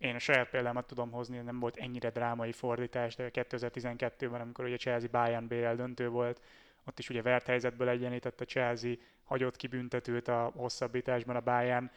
Én 0.00 0.14
a 0.14 0.18
saját 0.18 0.50
példámat 0.50 0.86
tudom 0.86 1.10
hozni, 1.10 1.38
nem 1.38 1.60
volt 1.60 1.76
ennyire 1.76 2.10
drámai 2.10 2.52
fordítás, 2.52 3.14
de 3.14 3.30
2012-ben, 3.32 4.40
amikor 4.40 4.64
ugye 4.64 4.76
Chelsea 4.76 5.08
Bayern 5.10 5.46
BL 5.46 5.74
döntő 5.74 6.08
volt, 6.08 6.40
ott 6.84 6.98
is 6.98 7.08
ugye 7.08 7.22
vert 7.22 7.46
helyzetből 7.46 7.88
egyenlített 7.88 8.40
a 8.40 8.44
Chelsea, 8.44 8.94
hagyott 9.24 9.56
ki 9.56 9.66
büntetőt 9.66 10.28
a 10.28 10.52
hosszabbításban 10.54 11.36
a 11.36 11.40
Bayern. 11.40 11.90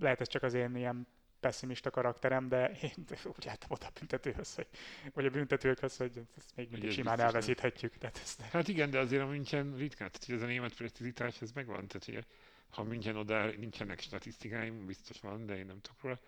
Lehet 0.00 0.20
ez 0.20 0.28
csak 0.28 0.42
az 0.42 0.54
én 0.54 0.76
ilyen 0.76 1.06
pessimista 1.40 1.90
karakterem, 1.90 2.48
de 2.48 2.70
én 2.82 3.04
úgy 3.24 3.48
álltam 3.48 3.70
oda 3.70 3.86
a 3.86 3.90
büntetőhöz, 3.98 4.54
hogy, 4.54 4.66
vagy 5.14 5.26
a 5.26 5.30
büntetőkhöz, 5.30 5.96
hogy 5.96 6.22
ezt 6.36 6.56
még 6.56 6.70
mindig 6.70 6.90
simán 6.90 7.20
elveszíthetjük. 7.20 7.96
Tehát 7.96 8.16
ezt... 8.22 8.40
Hát 8.40 8.68
igen, 8.68 8.90
de 8.90 8.98
azért 8.98 9.22
a 9.22 9.26
München 9.26 9.76
ritkán, 9.76 10.10
tehát 10.10 10.40
ez 10.40 10.42
a 10.42 10.50
német 10.50 10.74
precizitás, 10.74 11.40
ez 11.40 11.52
megvan, 11.52 11.86
tehát 11.86 12.04
hogy 12.04 12.26
ha 12.70 12.82
München 12.82 13.16
oda 13.16 13.46
nincsenek 13.46 14.00
statisztikáim, 14.00 14.86
biztos 14.86 15.20
van, 15.20 15.46
de 15.46 15.56
én 15.56 15.66
nem 15.66 15.80
tudok 15.80 16.02
róla, 16.02 16.18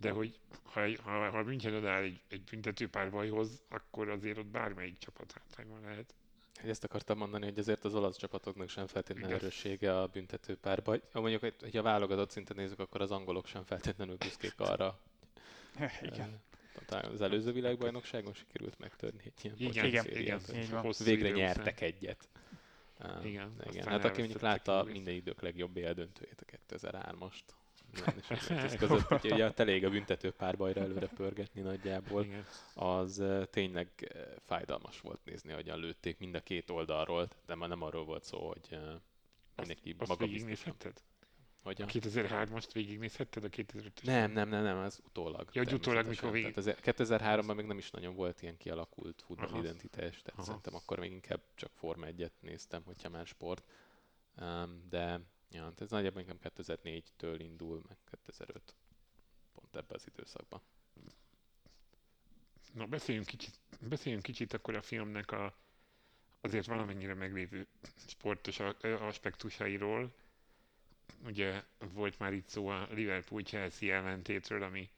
de 0.00 0.10
hogy 0.10 0.38
ha, 0.62 0.80
ha, 1.02 1.30
ha 1.30 1.42
München 1.42 1.74
odáll 1.74 2.02
egy, 2.02 2.20
egy 2.28 2.42
büntető 2.42 2.88
párbajhoz, 2.88 3.62
akkor 3.68 4.08
azért 4.08 4.38
ott 4.38 4.46
bármelyik 4.46 4.98
csapat 4.98 5.32
hátrányban 5.32 5.80
lehet. 5.80 6.14
Ezt 6.62 6.84
akartam 6.84 7.18
mondani, 7.18 7.44
hogy 7.44 7.58
azért 7.58 7.84
az 7.84 7.94
olasz 7.94 8.16
csapatoknak 8.16 8.68
sem 8.68 8.86
feltétlenül 8.86 9.36
erőssége 9.36 10.00
a 10.00 10.06
büntető 10.06 10.56
párbaj. 10.56 11.00
Ha 11.12 11.20
mondjuk, 11.20 11.40
hogy 11.60 11.76
a 11.76 11.82
válogatott 11.82 12.30
szinten 12.30 12.56
nézzük, 12.56 12.78
akkor 12.78 13.00
az 13.00 13.10
angolok 13.10 13.46
sem 13.46 13.64
feltétlenül 13.64 14.16
büszkék 14.16 14.60
arra. 14.60 15.00
Igen. 16.02 16.42
Talán 16.86 17.10
az 17.10 17.20
előző 17.20 17.52
világbajnokságon 17.52 18.34
sikerült 18.34 18.78
megtörni 18.78 19.22
egy 19.24 19.44
ilyen 19.44 19.56
igen, 19.58 19.84
igen, 19.84 20.06
igen, 20.06 20.40
igen. 20.52 20.94
Végre 21.04 21.30
nyertek 21.30 21.80
egyet. 21.80 22.28
igen, 23.24 23.56
igen. 23.70 23.86
Hát 23.86 24.04
aki 24.04 24.20
mondjuk 24.20 24.42
látta 24.42 24.84
minden 24.84 25.14
idők 25.14 25.40
legjobb 25.40 25.76
eldöntőjét, 25.76 26.44
a 26.46 26.74
2003-ast, 26.74 27.42
ez 28.48 28.76
között, 28.76 29.12
úgyhogy 29.12 29.32
ugye 29.32 29.52
elég 29.56 29.84
a 29.84 29.90
büntető 29.90 30.30
párbajra 30.30 30.80
előre 30.80 31.06
pörgetni 31.06 31.60
nagyjából, 31.60 32.24
Igen. 32.24 32.46
az 32.74 33.22
tényleg 33.50 33.88
fájdalmas 34.46 35.00
volt 35.00 35.20
nézni, 35.24 35.52
hogyan 35.52 35.78
lőtték 35.78 36.18
mind 36.18 36.34
a 36.34 36.40
két 36.40 36.70
oldalról, 36.70 37.28
de 37.46 37.54
már 37.54 37.68
nem 37.68 37.82
arról 37.82 38.04
volt 38.04 38.24
szó, 38.24 38.48
hogy 38.48 38.78
mindenki 39.56 39.96
azt, 39.98 40.08
maga 40.08 40.26
végignézhetted? 40.26 41.02
Hogy 41.62 41.82
a 41.82 41.86
2003-ast 41.86 42.68
végignézhetted, 42.72 43.44
a 43.44 43.48
2005 43.48 44.02
Nem, 44.02 44.32
nem, 44.32 44.48
nem, 44.48 44.62
nem, 44.62 44.78
ez 44.78 44.98
utólag. 45.04 45.48
Ja, 45.52 45.62
hogy 45.62 45.72
utólag 45.72 46.06
mikor 46.06 46.30
végig... 46.30 46.54
Tehát 46.54 46.80
2003-ban 46.84 47.56
még 47.56 47.66
nem 47.66 47.78
is 47.78 47.90
nagyon 47.90 48.14
volt 48.14 48.42
ilyen 48.42 48.56
kialakult 48.56 49.22
futballidentitás, 49.26 50.22
tehát 50.22 50.32
Aha. 50.32 50.42
szerintem 50.42 50.74
akkor 50.74 50.98
még 50.98 51.12
inkább 51.12 51.40
csak 51.54 51.70
Forma 51.74 52.06
1-et 52.06 52.30
néztem, 52.40 52.82
hogyha 52.84 53.08
már 53.08 53.26
sport. 53.26 53.64
Um, 54.40 54.82
de 54.90 55.20
Ja, 55.50 55.62
hát 55.62 55.80
ez 55.80 55.90
nagyjából 55.90 56.20
inkább 56.20 56.52
2004-től 56.56 57.36
indul, 57.38 57.82
meg 57.88 57.96
2005. 58.10 58.74
Pont 59.54 59.76
ebben 59.76 59.96
az 59.96 60.06
időszakban. 60.06 60.60
Na, 62.72 62.86
beszéljünk 62.86 63.26
kicsit, 63.26 63.60
beszéljünk 63.80 64.24
kicsit 64.24 64.52
akkor 64.52 64.74
a 64.74 64.82
filmnek 64.82 65.30
a 65.32 65.56
azért 66.40 66.66
valamennyire 66.66 67.14
meglévő 67.14 67.66
sportos 68.06 68.60
aspektusairól. 68.82 70.14
Ugye 71.24 71.62
volt 71.92 72.18
már 72.18 72.32
itt 72.32 72.48
szó 72.48 72.66
a 72.68 72.88
Liverpool-Chelsea 72.90 73.94
ellentétről, 73.94 74.62
ami 74.62 74.90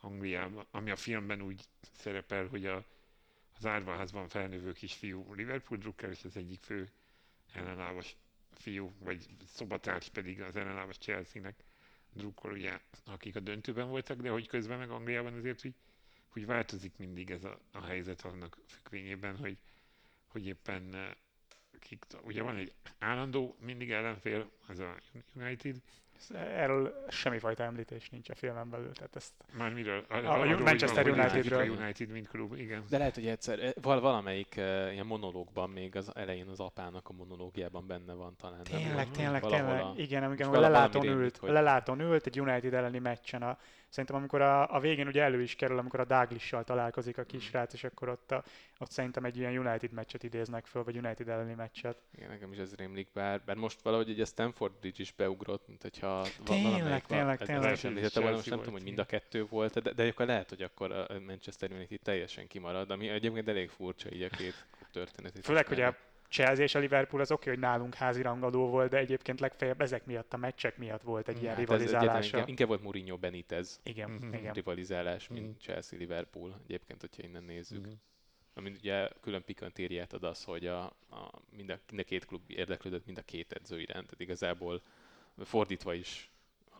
Angliában, 0.00 0.66
ami 0.70 0.90
a 0.90 0.96
filmben 0.96 1.40
úgy 1.40 1.64
szerepel, 1.92 2.46
hogy 2.46 2.66
a, 2.66 2.84
az 3.56 3.66
árvaházban 3.66 4.28
felnövő 4.28 4.72
kisfiú 4.72 5.34
Liverpool 5.34 5.80
drukker, 5.80 6.10
és 6.10 6.24
az 6.24 6.36
egyik 6.36 6.60
fő 6.60 6.90
ellenállós 7.52 8.16
fiú, 8.54 8.92
vagy 8.98 9.26
szobatárs 9.46 10.08
pedig 10.08 10.40
az 10.40 10.56
ellenállás 10.56 10.98
Chelsea-nek 10.98 11.64
drukkol, 12.12 12.52
ugye, 12.52 12.80
akik 13.04 13.36
a 13.36 13.40
döntőben 13.40 13.88
voltak, 13.88 14.20
de 14.20 14.30
hogy 14.30 14.46
közben 14.46 14.78
meg 14.78 14.90
Angliában 14.90 15.34
azért, 15.34 15.60
hogy, 15.60 15.74
hogy 16.28 16.46
változik 16.46 16.96
mindig 16.96 17.30
ez 17.30 17.44
a, 17.44 17.60
a 17.72 17.84
helyzet 17.84 18.20
annak 18.22 18.58
függvényében, 18.66 19.36
hogy, 19.36 19.58
hogy 20.26 20.46
éppen 20.46 20.94
eh, 20.94 21.10
kik, 21.78 22.04
ugye 22.22 22.42
van 22.42 22.56
egy 22.56 22.72
állandó 22.98 23.56
mindig 23.60 23.90
ellenfél, 23.90 24.50
az 24.66 24.78
a 24.78 24.96
United, 25.34 25.82
Erről 26.34 27.04
semmifajta 27.08 27.62
említés 27.62 28.08
nincs 28.08 28.30
a 28.30 28.34
filmen 28.34 28.70
belül. 28.70 28.92
Tehát 28.92 29.16
ezt 29.16 29.32
Már 29.52 29.72
miről? 29.72 30.04
A, 30.08 30.14
a, 30.14 30.40
a 30.40 30.58
Manchester 30.58 31.08
Unitedről. 31.08 31.60
A 31.60 31.64
United, 31.64 32.08
mint 32.08 32.28
klub, 32.28 32.54
igen. 32.56 32.84
De 32.88 32.98
lehet, 32.98 33.14
hogy 33.14 33.26
egyszer 33.26 33.58
eh, 33.58 33.70
val- 33.82 34.00
valamelyik 34.00 34.54
uh, 34.56 34.92
ilyen 34.92 35.06
monológban 35.06 35.70
még 35.70 35.96
az 35.96 36.10
elején 36.14 36.48
az 36.48 36.60
apának 36.60 37.08
a 37.08 37.12
monológiában 37.12 37.86
benne 37.86 38.12
van 38.12 38.36
talán. 38.36 38.62
Tényleg, 38.62 38.94
nem, 38.94 39.10
tényleg, 39.10 39.40
tényleg. 39.40 39.80
A, 39.80 39.94
igen, 39.96 40.32
igen, 40.32 40.50
lelátón 40.50 41.06
ült, 41.06 41.36
hogy... 41.36 41.50
lelátón 41.50 42.00
ült 42.00 42.26
egy 42.26 42.40
United 42.40 42.74
elleni 42.74 42.98
meccsen 42.98 43.42
a 43.42 43.58
Szerintem 43.90 44.16
amikor 44.16 44.40
a, 44.40 44.74
a 44.74 44.80
végén 44.80 45.06
ugye 45.06 45.22
elő 45.22 45.42
is 45.42 45.54
kerül, 45.54 45.78
amikor 45.78 46.00
a 46.00 46.04
Daglissal 46.04 46.64
találkozik 46.64 47.18
a 47.18 47.24
kisrác, 47.24 47.72
és 47.72 47.84
akkor 47.84 48.08
ott, 48.08 48.30
a, 48.30 48.44
ott 48.78 48.90
szerintem 48.90 49.24
egy 49.24 49.36
ilyen 49.36 49.58
United 49.58 49.92
meccset 49.92 50.22
idéznek 50.22 50.66
föl, 50.66 50.84
vagy 50.84 50.96
United 50.96 51.28
elleni 51.28 51.54
meccset. 51.54 51.96
Igen, 52.16 52.28
nekem 52.28 52.52
is 52.52 52.58
ez 52.58 52.74
rémlik, 52.74 53.08
bár, 53.12 53.40
bár 53.44 53.56
most 53.56 53.82
valahogy 53.82 54.10
egy 54.10 54.20
a 54.20 54.24
Stanford 54.24 54.72
Bridge 54.80 55.02
is 55.02 55.12
beugrott, 55.12 55.68
mint 55.68 55.82
hogyha 55.82 56.26
Tényleg, 56.44 56.72
valamelyik, 56.72 57.04
tényleg, 57.04 57.40
ez, 57.40 57.46
tényleg. 57.46 57.72
Ez 57.72 57.84
említette 57.84 58.20
volna, 58.20 58.36
most 58.36 58.50
nem 58.50 58.58
tudom, 58.58 58.74
hogy 58.74 58.82
mind 58.82 58.98
a 58.98 59.04
kettő 59.04 59.46
volt, 59.46 59.80
de, 59.80 59.92
de 59.92 60.06
akkor 60.06 60.26
lehet, 60.26 60.48
hogy 60.48 60.62
akkor 60.62 60.92
a 60.92 61.06
Manchester 61.26 61.70
United 61.70 62.00
teljesen 62.02 62.46
kimarad, 62.46 62.90
ami 62.90 63.08
egyébként 63.08 63.48
elég 63.48 63.70
furcsa 63.70 64.10
így 64.10 64.22
a 64.22 64.28
két 64.28 64.66
klub 64.70 64.90
történetét. 64.98 65.44
Főleg, 65.44 65.66
hogy 65.66 65.80
a 65.80 65.96
Chelsea 66.30 66.64
és 66.64 66.74
a 66.74 66.78
Liverpool 66.78 67.22
az 67.22 67.30
oké, 67.32 67.50
hogy 67.50 67.58
nálunk 67.58 67.94
házi 67.94 68.22
rangadó 68.22 68.68
volt, 68.68 68.90
de 68.90 68.96
egyébként 68.98 69.40
legfeljebb 69.40 69.80
ezek 69.80 70.06
miatt, 70.06 70.32
a 70.32 70.36
meccsek 70.36 70.76
miatt 70.76 71.02
volt 71.02 71.28
egy 71.28 71.36
ilyen 71.40 71.50
Hát 71.50 71.58
rivalizálása. 71.58 72.26
inkább, 72.36 72.48
inkább 72.48 72.68
volt 72.68 72.82
Mourinho 72.82 73.16
Benitez 73.16 73.80
Igen, 73.82 74.10
Mhm. 74.10 74.32
igen. 74.32 74.52
rivalizálás, 74.52 75.28
mint 75.28 75.46
Mhm. 75.46 75.58
Chelsea-Liverpool, 75.58 76.60
egyébként, 76.64 77.00
hogyha 77.00 77.22
innen 77.22 77.44
nézzük. 77.44 77.84
Mhm. 77.84 77.92
Amin 78.54 78.72
ugye 78.78 79.08
külön 79.20 79.44
pikantériát 79.44 80.12
ad 80.12 80.24
az, 80.24 80.44
hogy 80.44 80.66
a, 80.66 80.82
a, 81.10 81.30
mind, 81.56 81.70
a, 81.70 81.78
mind 81.90 82.00
a 82.00 82.04
két 82.04 82.24
klub 82.24 82.40
érdeklődött 82.46 83.06
mind 83.06 83.18
a 83.18 83.22
két 83.22 83.52
edző 83.52 83.80
iránt, 83.80 84.04
tehát 84.04 84.20
igazából 84.20 84.82
fordítva 85.44 85.94
is 85.94 86.29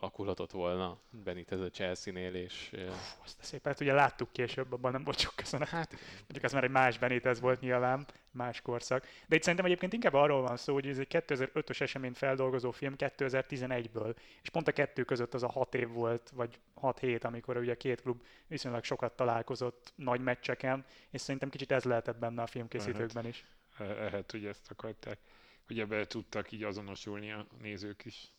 alakulhatott 0.01 0.51
volna 0.51 0.99
Benitez 1.09 1.59
a 1.59 1.69
Chelsea-nél, 1.69 2.35
és 2.35 2.69
eh, 2.73 2.85
Fú, 2.85 3.21
azt 3.23 3.39
a 3.39 3.43
szépet 3.43 3.79
ugye 3.79 3.93
láttuk 3.93 4.31
később, 4.31 4.73
abban 4.73 4.91
nem 4.91 5.03
volt 5.03 5.19
sok 5.19 5.35
köszönet. 5.35 5.67
hát 5.67 5.91
Mondjuk 6.19 6.43
az 6.43 6.51
már 6.51 6.63
egy 6.63 6.69
más 6.69 6.97
Benitez 6.97 7.39
volt 7.39 7.59
nyilván, 7.59 8.05
más 8.31 8.61
korszak. 8.61 9.07
De 9.27 9.35
itt 9.35 9.41
szerintem 9.41 9.65
egyébként 9.65 9.93
inkább 9.93 10.13
arról 10.13 10.41
van 10.41 10.57
szó, 10.57 10.73
hogy 10.73 10.87
ez 10.87 10.99
egy 10.99 11.07
2005-ös 11.27 11.81
eseményt 11.81 12.17
feldolgozó 12.17 12.71
film 12.71 12.93
2011-ből, 12.97 14.15
és 14.41 14.49
pont 14.49 14.67
a 14.67 14.71
kettő 14.71 15.03
között 15.03 15.33
az 15.33 15.43
a 15.43 15.51
hat 15.51 15.75
év 15.75 15.89
volt, 15.89 16.29
vagy 16.35 16.59
6 16.73 16.99
hét, 16.99 17.23
amikor 17.23 17.57
ugye 17.57 17.71
a 17.71 17.77
két 17.77 18.01
klub 18.01 18.23
viszonylag 18.47 18.83
sokat 18.83 19.15
találkozott 19.15 19.93
nagy 19.95 20.21
meccseken, 20.21 20.85
és 21.09 21.21
szerintem 21.21 21.49
kicsit 21.49 21.71
ez 21.71 21.83
lehetett 21.83 22.17
benne 22.17 22.41
a 22.41 22.47
filmkészítőkben 22.47 23.25
is. 23.25 23.45
Eh, 23.77 23.87
Lehet, 23.87 24.31
hogy 24.31 24.45
ezt 24.45 24.71
akarták, 24.71 25.19
hogy 25.67 25.79
ebbe 25.79 26.05
tudtak 26.05 26.51
így 26.51 26.63
azonosulni 26.63 27.31
a 27.31 27.47
nézők 27.61 28.05
is. 28.05 28.33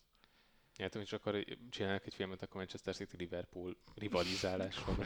Hát, 0.77 0.95
és 0.95 1.13
akkor 1.13 1.45
csinálnak 1.69 2.05
egy 2.05 2.13
filmet, 2.13 2.41
akkor 2.41 2.55
Manchester 2.55 2.95
City-Liverpool 2.95 3.75
rivalizálásról. 3.95 4.95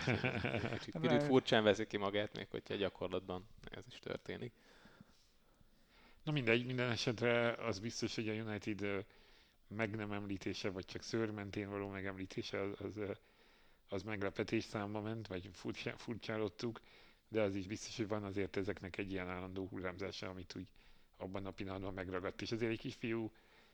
Kicsit, 0.78 1.00
kicsit 1.02 1.24
furcsán 1.24 1.64
veszi 1.64 1.88
ki 1.88 1.98
magát, 1.98 2.36
még 2.36 2.48
hogyha 2.50 2.76
gyakorlatban 2.76 3.48
ez 3.72 3.84
is 3.88 4.00
történik. 4.00 4.54
Na 6.24 6.32
mindegy, 6.32 6.66
minden 6.66 6.92
esetre 6.92 7.52
az 7.52 7.80
biztos, 7.80 8.16
hogy 8.16 8.30
a 8.30 8.34
United 8.34 9.06
meg 9.68 9.96
nem 9.96 10.12
említése, 10.12 10.70
vagy 10.70 10.86
csak 10.86 11.02
szőrmentén 11.02 11.70
való 11.70 11.88
megemlítése, 11.88 12.62
az, 12.62 12.80
az, 12.80 13.00
az 13.90 14.04
meglepetés 14.04 14.64
számba 14.64 15.02
ment, 15.02 15.28
vagy 15.28 15.50
furcsá, 15.54 15.92
furcsálottuk, 15.96 16.80
de 17.28 17.42
az 17.42 17.56
is 17.56 17.68
biztos, 17.68 17.98
hogy 17.98 18.08
van 18.08 18.24
azért 18.24 18.58
ezeknek 18.58 18.98
egy 18.98 19.12
ilyen 19.12 19.30
állandó 19.30 19.68
hullámzása, 19.68 20.30
amit 20.30 20.56
úgy 20.56 20.72
abban 21.18 21.46
a 21.46 21.52
pillanatban 21.52 21.94
megragadt. 21.94 22.42
És 22.42 22.52
azért 22.52 22.72
egy 22.72 22.80
kisfiú, 22.80 23.32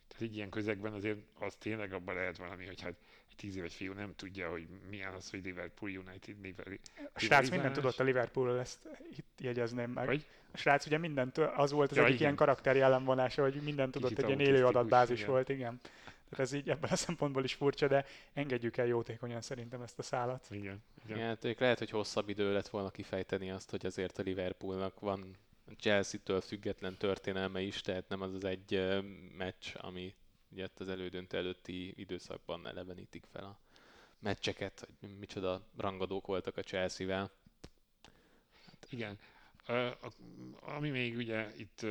tehát 0.08 0.24
egy 0.24 0.36
ilyen 0.36 0.50
közegben 0.50 0.94
azért 0.94 1.18
az 1.40 1.56
tényleg 1.56 1.94
abban 1.94 2.16
lehet 2.16 2.38
valami, 2.38 2.66
hogy 2.66 2.82
hát 2.82 2.96
egy 3.30 3.36
tíz 3.36 3.56
éves 3.56 3.76
fiú 3.76 3.94
nem 3.94 4.16
tudja, 4.16 4.50
hogy 4.50 4.68
milyen 4.90 5.14
az, 5.14 5.30
hogy 5.30 5.44
Liverpool 5.44 5.92
United 5.92 6.36
Liverpool. 6.42 6.78
A 7.14 7.20
srác 7.20 7.50
mindent 7.50 7.74
tudott 7.74 8.00
a 8.00 8.04
Liverpoolról, 8.04 8.60
ezt 8.60 8.80
itt 9.18 9.40
jegyezném 9.40 9.92
meg. 9.92 10.06
Vagy? 10.06 10.26
A 10.52 10.58
srác 10.58 10.86
ugye 10.86 10.98
mindent, 10.98 11.38
az 11.38 11.72
volt 11.72 11.92
az 11.92 11.98
Ja, 11.98 12.04
egyik 12.04 12.14
igen. 12.16 12.26
ilyen 12.26 12.38
karakter 12.38 12.76
jellemvonása, 12.76 13.42
hogy 13.42 13.62
mindent 13.64 13.92
tudott, 13.92 14.10
Kicsit 14.10 14.24
egy 14.24 14.40
ilyen 14.40 14.54
élő 14.54 14.66
adatbázis 14.66 15.20
igen. 15.20 15.32
volt, 15.32 15.50
igen. 15.50 15.80
Tehát 16.30 16.46
ez 16.46 16.54
így 16.54 16.70
ebből 16.70 16.90
a 16.92 16.96
szempontból 16.96 17.44
is 17.44 17.54
furcsa, 17.54 17.88
de 17.88 18.06
engedjük 18.34 18.78
el 18.78 18.86
jótékonyan 18.86 19.42
szerintem 19.42 19.82
ezt 19.82 20.00
a 20.00 20.02
szálat. 20.02 20.48
Igen. 20.50 20.84
igen. 21.06 21.18
Ja, 21.18 21.26
hát 21.26 21.46
ők 21.46 21.60
lehet, 21.60 21.80
hogy 21.80 21.90
hosszabb 21.90 22.30
idő 22.30 22.54
lett 22.54 22.68
volna 22.68 22.90
kifejteni 22.90 23.52
azt, 23.52 23.70
hogy 23.70 23.86
azért 23.86 24.18
a 24.18 24.22
Liverpoolnak 24.22 25.00
van 25.00 25.38
Chelsea-től 25.78 26.42
független 26.42 26.98
történelme 26.98 27.62
is, 27.62 27.82
tehát 27.82 28.08
nem 28.08 28.22
az 28.22 28.34
az 28.34 28.44
egy 28.44 29.00
meccs, 29.38 29.68
ami 29.74 30.16
ugye 30.50 30.68
az 30.78 30.90
elődöntő 30.90 31.38
előtti 31.38 31.94
időszakban 32.02 32.68
elevenítik 32.68 33.26
fel 33.32 33.44
a 33.44 33.60
meccseket, 34.20 34.88
hogy 35.00 35.18
micsoda 35.18 35.68
rangadók 35.78 36.28
voltak 36.28 36.58
a 36.58 36.62
Chelsea-vel. 36.62 37.32
Igen. 38.90 39.20
Ö, 39.68 39.88
a- 39.88 40.14
Ami 40.60 40.90
még 40.90 41.16
ugye 41.18 41.52
itt 41.58 41.86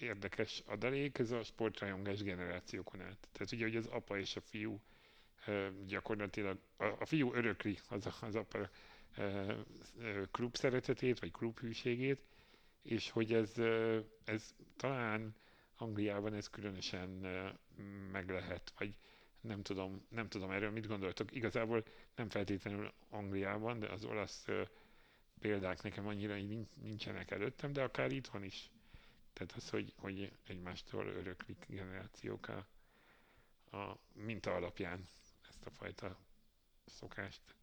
érdekes 0.00 0.62
adalék, 0.66 1.18
ez 1.18 1.30
a 1.30 1.42
sportrajongás 1.42 2.22
generációkon 2.22 3.00
át. 3.00 3.28
Tehát 3.32 3.52
ugye, 3.52 3.64
hogy 3.64 3.76
az 3.76 3.86
apa 3.86 4.18
és 4.18 4.36
a 4.36 4.40
fiú 4.40 4.80
gyakorlatilag, 5.86 6.58
a, 6.76 7.04
fiú 7.06 7.34
örökli 7.34 7.78
az, 7.88 8.08
az 8.20 8.34
apa 8.34 8.70
klub 10.30 10.56
szeretetét, 10.56 11.18
vagy 11.18 11.30
klub 11.30 11.58
hűségét, 11.58 12.22
és 12.82 13.10
hogy 13.10 13.32
ez, 13.32 13.58
ö, 13.58 13.98
ez 14.24 14.54
talán 14.76 15.34
Angliában 15.76 16.34
ez 16.34 16.48
különösen 16.50 17.08
meg 18.12 18.30
lehet, 18.30 18.72
vagy 18.78 18.96
nem 19.40 19.62
tudom, 19.62 20.06
nem 20.08 20.28
tudom 20.28 20.50
erről 20.50 20.70
mit 20.70 20.86
gondoltok. 20.86 21.32
Igazából 21.32 21.84
nem 22.14 22.28
feltétlenül 22.28 22.92
Angliában, 23.10 23.78
de 23.78 23.88
az 23.88 24.04
olasz 24.04 24.46
példák 25.40 25.82
nekem 25.82 26.06
annyira 26.06 26.34
nincsenek 26.82 27.30
előttem, 27.30 27.72
de 27.72 27.82
akár 27.82 28.12
itthon 28.12 28.42
is. 28.44 28.70
Tehát 29.32 29.52
az, 29.52 29.70
hogy, 29.70 29.92
hogy 29.96 30.32
egymástól 30.46 31.06
öröklik 31.06 31.64
generációk 31.68 32.48
a, 32.48 32.66
a 33.76 33.98
minta 34.12 34.54
alapján 34.54 35.00
ezt 35.48 35.66
a 35.66 35.70
fajta 35.70 36.18
szokást. 36.86 37.55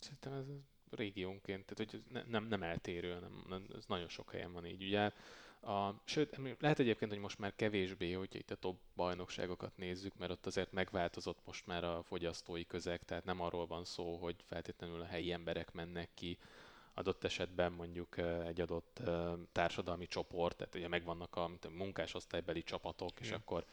Szerintem 0.00 0.32
ez 0.32 0.46
régiónként, 0.90 1.64
tehát 1.64 1.90
hogy 1.90 2.02
ne, 2.08 2.22
nem, 2.22 2.44
nem 2.44 2.62
eltérő, 2.62 3.18
nem, 3.20 3.44
nem, 3.48 3.64
ez 3.76 3.84
nagyon 3.86 4.08
sok 4.08 4.30
helyen 4.30 4.52
van 4.52 4.66
így. 4.66 4.82
Ugye 4.82 5.12
a, 5.60 5.94
sőt, 6.04 6.40
lehet 6.60 6.78
egyébként, 6.78 7.10
hogy 7.10 7.20
most 7.20 7.38
már 7.38 7.56
kevésbé, 7.56 8.12
hogyha 8.12 8.38
itt 8.38 8.50
a 8.50 8.54
top 8.54 8.78
bajnokságokat 8.96 9.76
nézzük, 9.76 10.16
mert 10.18 10.30
ott 10.30 10.46
azért 10.46 10.72
megváltozott 10.72 11.38
most 11.44 11.66
már 11.66 11.84
a 11.84 12.02
fogyasztói 12.02 12.66
közeg, 12.66 13.04
tehát 13.04 13.24
nem 13.24 13.40
arról 13.40 13.66
van 13.66 13.84
szó, 13.84 14.16
hogy 14.16 14.36
feltétlenül 14.44 15.00
a 15.00 15.04
helyi 15.04 15.32
emberek 15.32 15.72
mennek 15.72 16.08
ki, 16.14 16.38
adott 16.94 17.24
esetben 17.24 17.72
mondjuk 17.72 18.16
egy 18.46 18.60
adott 18.60 19.02
társadalmi 19.52 20.06
csoport, 20.06 20.56
tehát 20.56 20.74
ugye 20.74 20.88
megvannak 20.88 21.36
a, 21.36 21.48
mint 21.48 21.64
a 21.64 21.70
munkásosztálybeli 21.70 22.62
csapatok, 22.62 23.20
és 23.20 23.26
Igen. 23.26 23.38
akkor 23.38 23.64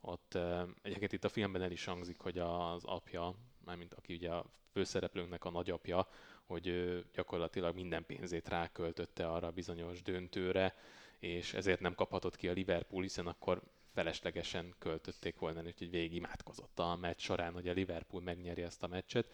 ott 0.00 0.38
egyébként 0.82 1.12
itt 1.12 1.24
a 1.24 1.28
filmben 1.28 1.62
el 1.62 1.70
is 1.70 1.84
hangzik, 1.84 2.18
hogy 2.18 2.38
az 2.38 2.84
apja, 2.84 3.34
mármint 3.64 3.94
aki 3.94 4.14
ugye 4.14 4.30
a 4.30 4.44
főszereplőnknek 4.72 5.44
a 5.44 5.50
nagyapja, 5.50 6.08
hogy 6.44 6.98
gyakorlatilag 7.12 7.74
minden 7.74 8.06
pénzét 8.06 8.48
ráköltötte 8.48 9.28
arra 9.28 9.46
a 9.46 9.50
bizonyos 9.50 10.02
döntőre, 10.02 10.74
és 11.18 11.54
ezért 11.54 11.80
nem 11.80 11.94
kaphatott 11.94 12.36
ki 12.36 12.48
a 12.48 12.52
Liverpool, 12.52 13.02
hiszen 13.02 13.26
akkor 13.26 13.62
feleslegesen 13.94 14.74
költötték 14.78 15.38
volna, 15.38 15.62
úgyhogy 15.62 15.90
végig 15.90 16.14
imádkozott 16.14 16.78
a 16.78 16.96
meccs 16.96 17.20
során, 17.20 17.52
hogy 17.52 17.68
a 17.68 17.72
Liverpool 17.72 18.22
megnyeri 18.22 18.62
ezt 18.62 18.82
a 18.82 18.86
meccset. 18.86 19.26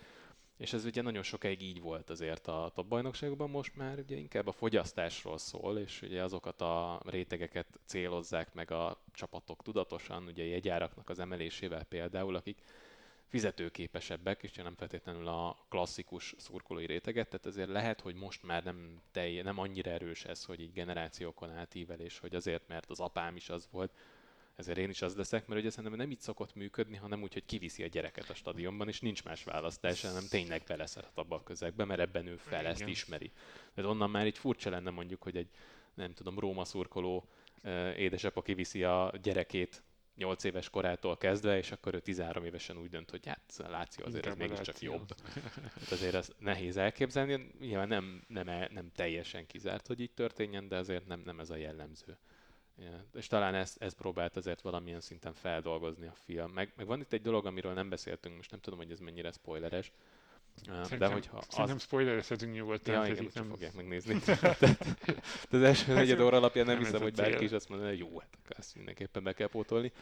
És 0.56 0.72
ez 0.72 0.84
ugye 0.84 1.02
nagyon 1.02 1.22
sokáig 1.22 1.62
így 1.62 1.80
volt 1.80 2.10
azért 2.10 2.46
a 2.46 2.70
top 2.74 2.86
bajnokságban, 2.86 3.50
most 3.50 3.76
már 3.76 3.98
ugye 3.98 4.16
inkább 4.16 4.46
a 4.46 4.52
fogyasztásról 4.52 5.38
szól, 5.38 5.78
és 5.78 6.02
ugye 6.02 6.22
azokat 6.22 6.60
a 6.60 7.02
rétegeket 7.04 7.66
célozzák 7.84 8.54
meg 8.54 8.70
a 8.70 9.02
csapatok 9.12 9.62
tudatosan, 9.62 10.26
ugye 10.26 10.44
jegyáraknak 10.44 11.08
az 11.08 11.18
emelésével 11.18 11.84
például, 11.84 12.34
akik 12.34 12.62
fizetőképesebbek, 13.28 14.42
és 14.42 14.52
nem 14.52 14.74
feltétlenül 14.74 15.28
a 15.28 15.66
klasszikus 15.68 16.34
szurkolói 16.38 16.86
réteget, 16.86 17.28
tehát 17.28 17.46
ezért 17.46 17.68
lehet, 17.68 18.00
hogy 18.00 18.14
most 18.14 18.42
már 18.42 18.64
nem, 18.64 19.00
telj, 19.10 19.40
nem 19.42 19.58
annyira 19.58 19.90
erős 19.90 20.24
ez, 20.24 20.44
hogy 20.44 20.60
így 20.60 20.72
generációkon 20.72 21.50
átívelés, 21.50 22.18
hogy 22.18 22.34
azért, 22.34 22.68
mert 22.68 22.90
az 22.90 23.00
apám 23.00 23.36
is 23.36 23.48
az 23.48 23.68
volt, 23.70 23.92
ezért 24.58 24.78
én 24.78 24.88
is 24.88 25.02
az 25.02 25.16
leszek, 25.16 25.46
mert 25.46 25.60
ugye 25.60 25.70
szerintem 25.70 25.98
nem 25.98 26.10
így 26.10 26.20
szokott 26.20 26.54
működni, 26.54 26.96
hanem 26.96 27.22
úgy, 27.22 27.32
hogy 27.32 27.44
kiviszi 27.44 27.82
a 27.82 27.86
gyereket 27.86 28.30
a 28.30 28.34
stadionban, 28.34 28.88
és 28.88 29.00
nincs 29.00 29.24
más 29.24 29.44
választás, 29.44 30.02
hanem 30.02 30.26
tényleg 30.30 30.62
beleszeret 30.66 31.18
abba 31.18 31.36
a 31.36 31.42
közegbe, 31.42 31.84
mert 31.84 32.00
ebben 32.00 32.26
ő 32.26 32.36
fel, 32.36 32.66
ezt 32.66 32.86
ismeri. 32.86 33.32
Tehát 33.74 33.90
onnan 33.90 34.10
már 34.10 34.26
így 34.26 34.38
furcsa 34.38 34.70
lenne 34.70 34.90
mondjuk, 34.90 35.22
hogy 35.22 35.36
egy, 35.36 35.48
nem 35.94 36.12
tudom, 36.12 36.38
Róma 36.38 36.64
szurkoló 36.64 37.28
édesapa 37.96 38.42
kiviszi 38.42 38.84
a 38.84 39.12
gyerekét 39.22 39.82
8 40.18 40.44
éves 40.44 40.70
korától 40.70 41.16
kezdve, 41.16 41.56
és 41.56 41.72
akkor 41.72 41.94
ő 41.94 42.00
13 42.00 42.44
évesen 42.44 42.76
úgy 42.76 42.88
dönt, 42.88 43.10
hogy 43.10 43.26
hát 43.26 43.40
a 43.58 43.70
Láció 43.70 44.04
azért 44.04 44.26
ez 44.26 44.32
Inkább 44.32 44.48
a 44.48 44.50
mégiscsak 44.50 44.80
jobb. 44.80 45.08
Hát 45.74 45.90
azért 45.90 46.14
ez 46.14 46.30
nehéz 46.38 46.76
elképzelni. 46.76 47.50
Nyilván 47.60 47.88
nem, 47.88 48.24
nem, 48.28 48.46
nem 48.70 48.90
teljesen 48.94 49.46
kizárt, 49.46 49.86
hogy 49.86 50.00
így 50.00 50.12
történjen, 50.12 50.68
de 50.68 50.76
azért 50.76 51.06
nem, 51.06 51.22
nem 51.24 51.40
ez 51.40 51.50
a 51.50 51.56
jellemző. 51.56 52.18
Ja, 52.76 53.04
és 53.14 53.26
talán 53.26 53.54
ezt, 53.54 53.82
ezt 53.82 53.96
próbált 53.96 54.36
azért 54.36 54.60
valamilyen 54.60 55.00
szinten 55.00 55.34
feldolgozni 55.34 56.06
a 56.06 56.14
film. 56.14 56.50
Meg, 56.50 56.72
meg 56.76 56.86
van 56.86 57.00
itt 57.00 57.12
egy 57.12 57.22
dolog, 57.22 57.46
amiről 57.46 57.72
nem 57.72 57.88
beszéltünk, 57.88 58.36
most 58.36 58.50
nem 58.50 58.60
tudom, 58.60 58.78
hogy 58.78 58.90
ez 58.90 59.00
mennyire 59.00 59.30
spoileres, 59.32 59.92
de 60.66 60.82
Szerintem, 60.82 61.12
hogyha 61.12 61.36
az, 61.36 61.46
szerintem 61.48 61.78
spoilerezhetünk 61.78 62.54
nyugodtan, 62.54 62.94
Ja, 62.94 63.12
igen, 63.12 63.30
nem... 63.34 63.48
fogják 63.48 63.74
megnézni. 63.74 64.14
De 65.50 65.56
az 65.56 65.62
első 65.62 65.94
negyed 65.94 66.20
óra 66.20 66.36
alapján 66.36 66.66
nem 66.66 66.74
nem 66.74 66.84
hiszem, 66.84 67.00
hogy 67.00 67.14
bárki 67.14 67.44
is 67.44 67.50
azt 67.50 67.68
mondaná, 67.68 67.90
hogy 67.90 67.98
jó, 67.98 68.18
hát 68.18 68.58
ezt 68.58 68.74
mindenképpen 68.74 69.22
be 69.22 69.32
kell 69.32 69.48
pótolni. 69.48 69.92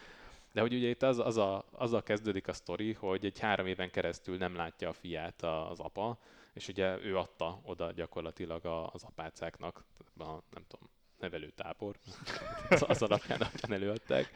De 0.53 0.61
hogy 0.61 0.75
ugye 0.75 0.89
itt 0.89 1.03
az, 1.03 1.19
az 1.19 1.37
a, 1.37 1.65
azzal 1.71 2.03
kezdődik 2.03 2.49
a 2.49 2.53
sztori, 2.53 2.93
hogy 2.93 3.25
egy 3.25 3.39
három 3.39 3.67
éven 3.67 3.91
keresztül 3.91 4.37
nem 4.37 4.55
látja 4.55 4.89
a 4.89 4.93
fiát 4.93 5.43
az 5.43 5.81
apa, 5.81 6.19
és 6.53 6.69
ugye 6.69 6.99
ő 7.05 7.17
adta 7.19 7.61
oda 7.63 7.93
gyakorlatilag 7.93 8.65
az 8.93 9.03
apácáknak, 9.03 9.85
a, 10.19 10.25
nem 10.25 10.65
tudom, 10.69 10.89
nevelőtábor, 11.19 11.97
az, 12.69 12.85
az 12.89 13.03
alapján, 13.03 13.41
alapján 13.41 13.73
előadták. 13.73 14.31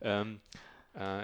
Um, 0.00 0.40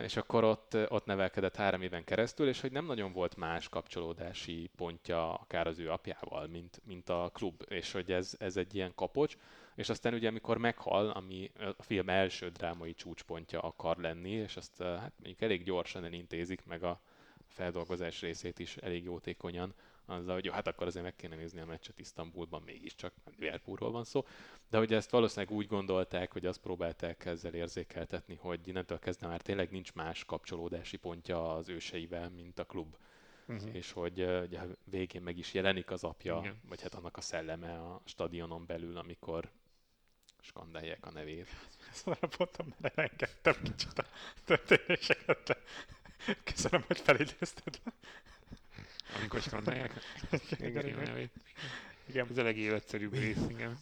és 0.02 0.16
akkor 0.16 0.44
ott, 0.44 0.76
ott 0.88 1.04
nevelkedett 1.04 1.56
három 1.56 1.82
éven 1.82 2.04
keresztül, 2.04 2.48
és 2.48 2.60
hogy 2.60 2.72
nem 2.72 2.87
nagyon 2.87 3.12
volt 3.12 3.37
más 3.37 3.68
kapcsolódási 3.68 4.70
pontja 4.76 5.34
akár 5.34 5.66
az 5.66 5.78
ő 5.78 5.90
apjával, 5.90 6.46
mint, 6.46 6.80
mint 6.84 7.08
a 7.08 7.30
klub, 7.32 7.62
és 7.68 7.92
hogy 7.92 8.12
ez, 8.12 8.34
ez 8.38 8.56
egy 8.56 8.74
ilyen 8.74 8.92
kapocs, 8.94 9.37
és 9.74 9.88
aztán 9.88 10.14
ugye 10.14 10.28
amikor 10.28 10.58
meghal, 10.58 11.10
ami 11.10 11.50
a 11.76 11.82
film 11.82 12.08
első 12.08 12.48
drámai 12.48 12.94
csúcspontja 12.94 13.60
akar 13.60 13.96
lenni, 13.96 14.30
és 14.30 14.56
azt 14.56 14.82
hát 14.82 15.12
mondjuk 15.16 15.40
elég 15.40 15.62
gyorsan 15.62 16.04
elintézik, 16.04 16.64
meg 16.64 16.82
a 16.82 17.00
feldolgozás 17.48 18.20
részét 18.20 18.58
is 18.58 18.76
elég 18.76 19.04
jótékonyan, 19.04 19.74
azzal, 20.06 20.34
hogy 20.34 20.44
jó, 20.44 20.52
hát 20.52 20.66
akkor 20.66 20.86
azért 20.86 21.04
meg 21.04 21.16
kéne 21.16 21.36
nézni 21.36 21.60
a 21.60 21.64
meccset 21.64 21.98
Isztambulban, 21.98 22.62
mégiscsak 22.62 23.12
Liverpoolról 23.38 23.90
van 23.90 24.04
szó, 24.04 24.24
de 24.70 24.78
hogy 24.78 24.92
ezt 24.92 25.10
valószínűleg 25.10 25.56
úgy 25.56 25.66
gondolták, 25.66 26.32
hogy 26.32 26.46
azt 26.46 26.60
próbálták 26.60 27.24
ezzel 27.24 27.54
érzékeltetni, 27.54 28.34
hogy 28.34 28.68
innentől 28.68 28.98
kezdve 28.98 29.26
már 29.26 29.42
tényleg 29.42 29.70
nincs 29.70 29.92
más 29.92 30.24
kapcsolódási 30.24 30.96
pontja 30.96 31.54
az 31.54 31.68
őseivel, 31.68 32.30
mint 32.30 32.58
a 32.58 32.64
klub. 32.64 32.96
Uh-huh. 33.48 33.74
És 33.74 33.92
hogy 33.92 34.22
ugye, 34.22 34.60
végén 34.84 35.22
meg 35.22 35.38
is 35.38 35.54
jelenik 35.54 35.90
az 35.90 36.04
apja, 36.04 36.38
Igen. 36.42 36.60
vagy 36.68 36.82
hát 36.82 36.94
annak 36.94 37.16
a 37.16 37.20
szelleme 37.20 37.72
a 37.72 38.00
stadionon 38.04 38.66
belül, 38.66 38.96
amikor 38.96 39.50
skandálják 40.40 41.06
a 41.06 41.10
nevét. 41.10 41.48
Ezt 41.90 42.06
arra 42.06 42.28
pontom, 42.36 42.74
mert 42.78 42.98
elengedtem 42.98 43.54
kicsit 43.62 43.98
a 43.98 44.04
történéseket, 44.44 45.42
de 45.42 45.56
köszönöm, 46.44 46.84
hogy 46.86 47.00
felidézted. 47.00 47.80
Amikor 49.18 49.40
skandálják 49.40 49.92
igen, 50.50 50.87
igen, 50.87 51.03
igen. 51.03 51.31
igen. 52.07 52.27
Ez 52.31 52.38
a 52.38 52.42
legéletszerűbb 52.42 53.12
rész, 53.12 53.46
igen. 53.48 53.79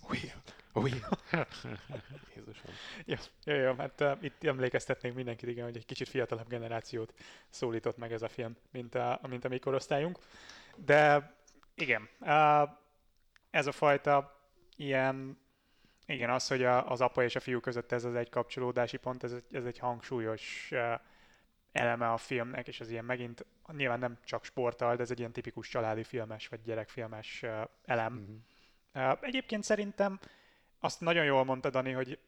Jézusom. 2.34 2.70
Jó, 3.04 3.16
jó, 3.44 3.54
jó, 3.54 3.74
hát 3.74 4.00
uh, 4.00 4.18
itt 4.20 4.44
emlékeztetnénk 4.44 5.14
mindenkit, 5.14 5.48
igen, 5.48 5.64
hogy 5.64 5.76
egy 5.76 5.84
kicsit 5.84 6.08
fiatalabb 6.08 6.48
generációt 6.48 7.14
szólított 7.48 7.96
meg 7.96 8.12
ez 8.12 8.22
a 8.22 8.28
film, 8.28 8.56
mint 8.70 8.94
a, 8.94 9.20
mint 9.28 9.44
a 9.44 9.48
mi 9.48 9.58
korosztályunk. 9.58 10.18
De 10.76 11.32
igen, 11.74 12.08
uh, 12.20 12.68
ez 13.50 13.66
a 13.66 13.72
fajta 13.72 14.40
ilyen 14.76 15.40
igen, 16.06 16.30
az, 16.30 16.48
hogy 16.48 16.64
a, 16.64 16.90
az 16.90 17.00
apa 17.00 17.22
és 17.22 17.36
a 17.36 17.40
fiú 17.40 17.60
között 17.60 17.92
ez 17.92 18.04
az 18.04 18.14
egy 18.14 18.30
kapcsolódási 18.30 18.96
pont, 18.96 19.24
ez, 19.24 19.34
ez 19.50 19.64
egy 19.64 19.78
hangsúlyos 19.78 20.68
uh, 20.70 21.00
eleme 21.72 22.10
a 22.10 22.16
filmnek, 22.16 22.68
és 22.68 22.80
az 22.80 22.90
ilyen 22.90 23.04
megint 23.04 23.46
nyilván 23.76 23.98
nem 23.98 24.18
csak 24.24 24.44
sporttal, 24.44 24.96
de 24.96 25.02
ez 25.02 25.10
egy 25.10 25.18
ilyen 25.18 25.32
tipikus 25.32 25.68
családi 25.68 26.04
filmes 26.04 26.48
vagy 26.48 26.62
gyerekfilmes 26.62 27.44
elem. 27.84 28.12
Mm-hmm. 28.12 29.10
Uh, 29.10 29.18
egyébként 29.20 29.64
szerintem 29.64 30.20
azt 30.80 31.00
nagyon 31.00 31.24
jól 31.24 31.44
mondta 31.44 31.70
Dani, 31.70 31.92
hogy 31.92 32.18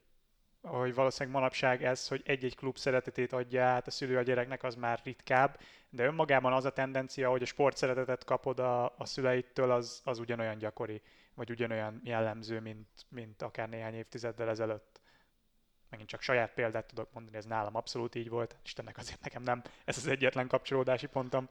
hogy 0.69 0.95
valószínűleg 0.95 1.35
manapság 1.39 1.85
ez, 1.85 2.09
hogy 2.09 2.23
egy-egy 2.25 2.57
klub 2.57 2.77
szeretetét 2.77 3.33
adja 3.33 3.65
át 3.65 3.87
a 3.87 3.91
szülő 3.91 4.19
a 4.19 4.23
gyereknek, 4.23 4.63
az 4.63 4.75
már 4.75 5.01
ritkább, 5.05 5.61
de 5.91 6.05
önmagában 6.05 6.53
az 6.53 6.65
a 6.65 6.73
tendencia, 6.73 7.31
hogy 7.31 7.43
a 7.43 7.47
sport 7.47 7.77
szeretetet 7.77 8.25
kapod 8.25 8.59
a, 8.59 8.85
a 8.85 9.05
szüleittől, 9.05 9.71
az, 9.71 10.01
az 10.05 10.19
ugyanolyan 10.19 10.59
gyakori, 10.59 11.03
vagy 11.35 11.51
ugyanolyan 11.51 12.01
jellemző, 12.05 12.61
mint, 12.61 12.89
mint 13.09 13.43
akár 13.43 13.69
néhány 13.69 13.95
évtizeddel 13.95 14.49
ezelőtt. 14.49 14.94
Megint 15.95 16.13
csak 16.13 16.23
saját 16.23 16.55
példát 16.55 16.87
tudok 16.87 17.13
mondani, 17.13 17.37
ez 17.37 17.45
nálam 17.45 17.77
abszolút 17.77 18.15
így 18.15 18.29
volt. 18.29 18.57
Istennek 18.65 18.97
azért 18.97 19.23
nekem 19.23 19.43
nem 19.43 19.63
ez 19.85 19.97
az 19.97 20.07
egyetlen 20.07 20.49
kapcsolódási 20.49 21.07
pontom 21.07 21.49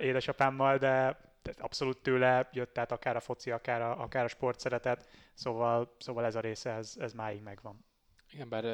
édesapámmal, 0.00 0.78
de 0.78 1.20
abszolút 1.58 1.98
tőle 1.98 2.48
jött, 2.52 2.72
tehát 2.72 2.92
akár 2.92 3.16
a 3.16 3.20
foci, 3.20 3.50
akár 3.50 3.82
a, 3.82 4.00
akár 4.02 4.24
a 4.24 4.28
sport 4.28 4.60
szeretet, 4.60 5.08
szóval, 5.32 5.94
szóval 5.98 6.24
ez 6.24 6.34
a 6.34 6.40
része, 6.40 6.70
ez, 6.70 6.94
ez 6.98 7.12
máig 7.12 7.42
megvan. 7.42 7.84
Igen, 8.32 8.48
bár 8.48 8.64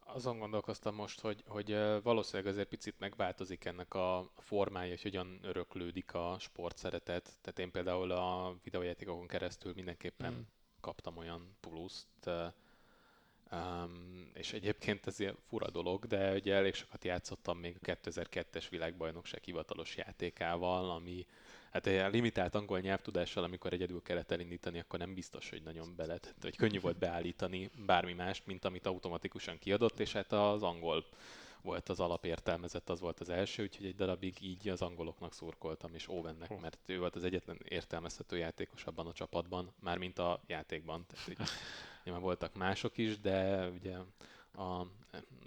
azon 0.00 0.38
gondolkoztam 0.38 0.94
most, 0.94 1.20
hogy, 1.20 1.44
hogy 1.46 1.78
valószínűleg 2.02 2.52
azért 2.52 2.68
picit 2.68 2.98
megváltozik 2.98 3.64
ennek 3.64 3.94
a 3.94 4.30
formája, 4.36 4.90
hogy 4.90 5.02
hogyan 5.02 5.38
öröklődik 5.42 6.14
a 6.14 6.36
sportszeretet. 6.38 7.38
Tehát 7.40 7.58
én 7.58 7.70
például 7.70 8.10
a 8.10 8.56
videójátékokon 8.62 9.26
keresztül 9.26 9.72
mindenképpen 9.74 10.32
mm. 10.32 10.40
kaptam 10.80 11.16
olyan 11.16 11.56
pluszt, 11.60 12.30
Um, 13.52 14.30
és 14.34 14.52
egyébként 14.52 15.06
ez 15.06 15.20
ilyen 15.20 15.36
fura 15.48 15.70
dolog, 15.70 16.06
de 16.06 16.32
ugye 16.32 16.54
elég 16.54 16.74
sokat 16.74 17.04
játszottam 17.04 17.58
még 17.58 17.76
a 17.82 17.84
2002-es 17.84 18.66
világbajnokság 18.70 19.42
hivatalos 19.42 19.96
játékával, 19.96 20.90
ami 20.90 21.26
hát 21.72 21.86
egy 21.86 22.12
limitált 22.12 22.54
angol 22.54 22.80
nyelvtudással, 22.80 23.44
amikor 23.44 23.72
egyedül 23.72 24.02
kellett 24.02 24.30
elindítani, 24.30 24.78
akkor 24.78 24.98
nem 24.98 25.14
biztos, 25.14 25.50
hogy 25.50 25.62
nagyon 25.62 25.94
belet, 25.96 26.34
vagy 26.40 26.56
könnyű 26.56 26.80
volt 26.80 26.98
beállítani 26.98 27.70
bármi 27.86 28.12
mást, 28.12 28.46
mint 28.46 28.64
amit 28.64 28.86
automatikusan 28.86 29.58
kiadott, 29.58 30.00
és 30.00 30.12
hát 30.12 30.32
az 30.32 30.62
angol 30.62 31.04
volt 31.62 31.88
az 31.88 32.00
alapértelmezett, 32.00 32.90
az 32.90 33.00
volt 33.00 33.20
az 33.20 33.28
első, 33.28 33.62
úgyhogy 33.62 33.86
egy 33.86 33.94
darabig 33.94 34.42
így 34.42 34.68
az 34.68 34.82
angoloknak 34.82 35.34
szurkoltam, 35.34 35.94
és 35.94 36.08
Owennek, 36.08 36.60
mert 36.60 36.78
ő 36.86 36.98
volt 36.98 37.16
az 37.16 37.24
egyetlen 37.24 37.58
értelmezhető 37.68 38.36
játékos 38.36 38.84
abban 38.84 39.06
a 39.06 39.12
csapatban, 39.12 39.74
mármint 39.80 40.18
a 40.18 40.40
játékban. 40.46 41.06
Tehát, 41.06 41.28
így, 41.28 41.38
nyilván 42.04 42.22
voltak 42.22 42.54
mások 42.54 42.98
is, 42.98 43.20
de 43.20 43.68
ugye 43.68 43.96
a 44.52 44.86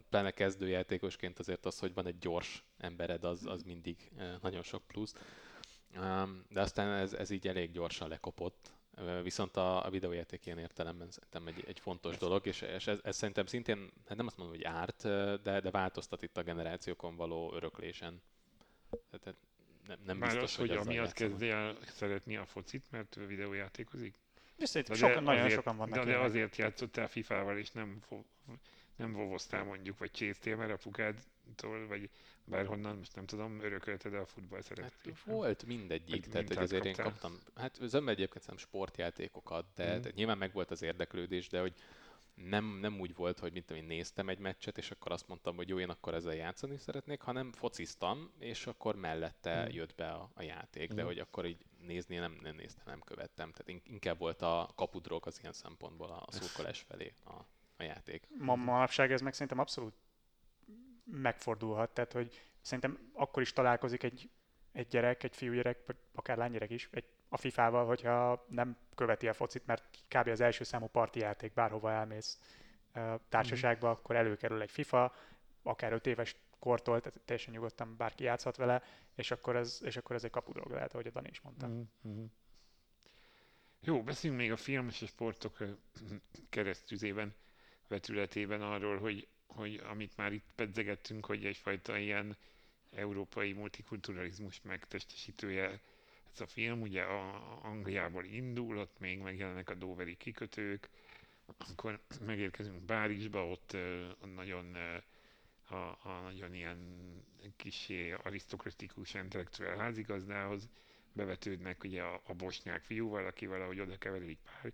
pláne 0.10 0.32
kezdőjátékosként 0.32 1.40
azért 1.40 1.66
az, 1.66 1.80
hogy 1.80 1.94
van 1.94 2.06
egy 2.06 2.18
gyors 2.18 2.64
embered, 2.78 3.24
az, 3.24 3.46
az 3.46 3.64
mindig 3.64 4.12
eh, 4.18 4.36
nagyon 4.42 4.64
sok 4.64 4.84
plusz. 4.88 5.16
De 6.50 6.62
aztán 6.62 6.92
ez, 7.00 7.14
ez 7.14 7.30
így 7.30 7.48
elég 7.48 7.72
gyorsan 7.72 8.08
lekopott, 8.08 8.74
viszont 9.24 9.58
a, 9.58 9.86
a 9.86 9.90
videójáték 9.90 10.46
ilyen 10.46 10.58
értelemben 10.58 11.12
szerintem 11.12 11.48
egy, 11.48 11.64
egy 11.68 11.80
fontos 11.80 12.18
dolog, 12.18 12.46
és, 12.46 12.62
és 12.62 12.88
ez, 12.88 13.00
ez 13.04 13.16
szerintem 13.16 13.46
szintén, 13.46 13.92
hát 14.08 14.18
nem 14.18 14.26
azt 14.26 14.38
mondom, 14.38 14.56
hogy 14.56 14.66
árt, 14.66 15.02
de, 15.42 15.60
de 15.60 15.72
változtat 15.72 16.22
itt 16.22 16.38
a 16.38 16.44
generációkon 16.44 17.16
való 17.16 17.54
öröklésen. 17.54 18.22
Tehát 19.10 19.38
nem, 19.88 19.98
nem 20.06 20.18
Már 20.18 20.30
biztos, 20.30 20.52
az, 20.52 20.56
hogy, 20.56 20.70
hogy 20.70 20.78
amiatt 20.78 21.12
kezdi 21.12 21.50
el 21.50 21.78
szeretni 21.86 22.38
a 22.38 22.46
focit, 22.46 22.92
mert 22.92 23.16
videójátékozik? 23.28 24.16
És 24.56 24.70
szerintem 24.70 24.96
sokan, 24.96 25.24
nagyon 25.24 25.42
azért, 25.42 25.56
sokan 25.56 25.78
vannak. 25.78 25.96
De, 25.96 26.12
de 26.12 26.18
azért 26.18 26.56
játszottál 26.56 27.08
FIFA-val, 27.08 27.58
és 27.58 27.72
nem, 27.72 28.02
nem 28.96 29.14
vovoztál 29.14 29.64
mondjuk, 29.64 29.98
vagy 29.98 30.12
csésztél, 30.12 30.56
mert 30.56 30.72
apukádtól, 30.72 31.88
vagy 31.88 32.10
bárhonnan, 32.46 32.98
most 32.98 33.16
nem 33.16 33.26
tudom, 33.26 33.60
örökölted 33.60 34.14
a 34.14 34.26
futball 34.26 34.62
szeretetét. 34.62 35.14
Hát 35.14 35.24
volt 35.26 35.66
mindegyik, 35.66 36.26
tehát 36.28 36.48
hogy 36.48 36.58
azért 36.58 36.84
kaptál. 36.84 37.06
én 37.06 37.12
kaptam, 37.12 37.40
hát 37.56 37.80
zömmel 37.82 38.14
egyébként 38.14 38.48
nem 38.48 38.58
sportjátékokat, 38.58 39.66
de, 39.76 39.98
mm. 39.98 40.02
de 40.02 40.12
nyilván 40.16 40.38
meg 40.38 40.54
volt 40.54 40.72
az 40.72 40.82
érdeklődés, 40.82 41.48
de 41.50 41.60
hogy 41.60 41.74
nem, 42.34 42.78
nem 42.82 43.00
úgy 43.00 43.16
volt, 43.16 43.40
hogy 43.40 43.54
mint 43.54 43.72
én 43.72 43.84
néztem 43.84 44.30
egy 44.30 44.40
meccset, 44.40 44.78
és 44.78 44.92
akkor 44.92 45.12
azt 45.12 45.28
mondtam, 45.28 45.56
hogy 45.56 45.70
jó, 45.70 45.80
én 45.80 45.90
akkor 45.90 46.14
ezzel 46.14 46.36
játszani 46.36 46.78
szeretnék, 46.78 47.22
hanem 47.22 47.52
fociztam, 47.52 48.32
és 48.40 48.68
akkor 48.68 48.96
mellette 48.96 49.66
mm. 49.66 49.74
jött 49.74 49.96
be 49.96 50.10
a, 50.12 50.30
a 50.34 50.42
játék, 50.42 50.94
mm. 50.94 50.96
de 50.96 51.04
hogy 51.04 51.20
akkor 51.20 51.46
így 51.46 51.66
nézni 51.80 52.16
nem, 52.16 52.38
nem 52.42 52.56
néztem, 52.56 52.84
nem 52.86 53.00
követtem. 53.00 53.52
Tehát 53.52 53.84
inkább 53.88 54.18
volt 54.18 54.42
a 54.42 54.70
kapudrog 54.76 55.28
az 55.28 55.40
ilyen 55.40 55.54
szempontból 55.54 56.10
a, 56.10 56.24
a 56.26 56.32
szurkolás 56.32 56.80
felé 56.80 57.14
a, 57.26 57.34
a 57.78 57.84
játék. 57.84 58.28
Ma 58.38 58.56
manapság 58.56 59.12
ez 59.12 59.22
meg 59.22 59.34
szerintem 59.34 59.60
abszolút 59.60 59.94
megfordulhat, 61.04 61.90
tehát 61.90 62.14
hogy 62.14 62.42
szerintem 62.62 63.12
akkor 63.14 63.42
is 63.42 63.54
találkozik 63.54 64.04
egy, 64.04 64.30
egy 64.72 64.88
gyerek, 64.88 65.24
egy 65.24 65.36
fiúgyerek, 65.36 65.80
vagy 65.86 65.96
akár 66.14 66.38
lánygyerek 66.38 66.70
is, 66.70 66.90
egy, 66.92 67.06
a 67.30 67.38
FIFA-val, 67.38 67.86
hogyha 67.86 68.46
nem 68.50 68.78
követi 68.96 69.28
a 69.28 69.34
focit, 69.34 69.66
mert 69.66 69.84
kb. 70.08 70.28
az 70.28 70.42
első 70.42 70.64
számú 70.64 70.88
parti 70.88 71.20
játék, 71.20 71.54
bárhova 71.54 71.92
elmész 71.92 72.40
társaságba, 73.30 73.88
mm. 73.88 73.92
akkor 73.92 74.16
előkerül 74.16 74.62
egy 74.62 74.72
FIFA, 74.72 75.16
akár 75.64 75.94
5 75.94 76.08
éves 76.08 76.36
kortól, 76.60 77.02
tehát 77.02 77.20
teljesen 77.26 77.54
nyugodtan 77.54 77.98
bárki 77.98 78.24
játszhat 78.24 78.56
vele, 78.56 78.84
és 79.16 79.32
akkor 79.32 79.56
ez, 79.56 79.80
és 79.84 79.98
akkor 79.98 80.16
ez 80.16 80.24
egy 80.24 80.32
kapudrog 80.32 80.72
lehet, 80.72 80.94
ahogy 80.94 81.08
a 81.08 81.12
Dani 81.12 81.30
is 81.30 81.42
mondta. 81.42 81.68
Mm-hmm. 81.68 82.26
Jó, 83.80 84.04
beszéljünk 84.04 84.42
még 84.42 84.52
a 84.52 84.58
film 84.58 84.88
és 84.88 84.96
sportok 84.96 85.58
keresztüzében, 86.50 87.36
vetületében 87.94 88.62
arról, 88.62 88.98
hogy 88.98 89.28
hogy 89.56 89.82
amit 89.90 90.18
már 90.18 90.34
itt 90.34 90.52
pedzegettünk, 90.56 91.26
hogy 91.26 91.46
egyfajta 91.46 91.98
ilyen 91.98 92.38
európai 92.96 93.54
multikulturalizmus 93.54 94.62
megtestesítője 94.62 95.80
ez 96.34 96.42
a 96.42 96.48
film, 96.48 96.82
ugye 96.82 97.02
a 97.04 97.60
Angliából 97.64 98.24
indul, 98.26 98.78
ott 98.78 99.00
még 99.00 99.20
megjelennek 99.20 99.70
a 99.70 99.74
Doveri 99.74 100.18
kikötők, 100.18 100.90
akkor 101.58 102.00
megérkezünk 102.26 102.86
Párizsba, 102.86 103.48
ott 103.48 103.72
uh, 103.74 104.34
nagyon 104.36 104.66
uh, 104.66 105.78
a, 105.78 105.98
a 106.04 106.22
nagyon 106.24 106.54
ilyen 106.54 106.78
kisé 107.56 108.12
arisztokratikus 108.12 109.14
intellektuál 109.14 109.78
házigazdához 109.78 110.70
bevetődnek 111.12 111.84
ugye 111.84 112.02
a, 112.02 112.22
a 112.26 112.34
bosnyák 112.34 112.84
fiúval, 112.84 113.26
aki 113.26 113.46
valahogy 113.46 113.80
oda 113.80 113.98
keveredik 113.98 114.38
Pár, 114.44 114.72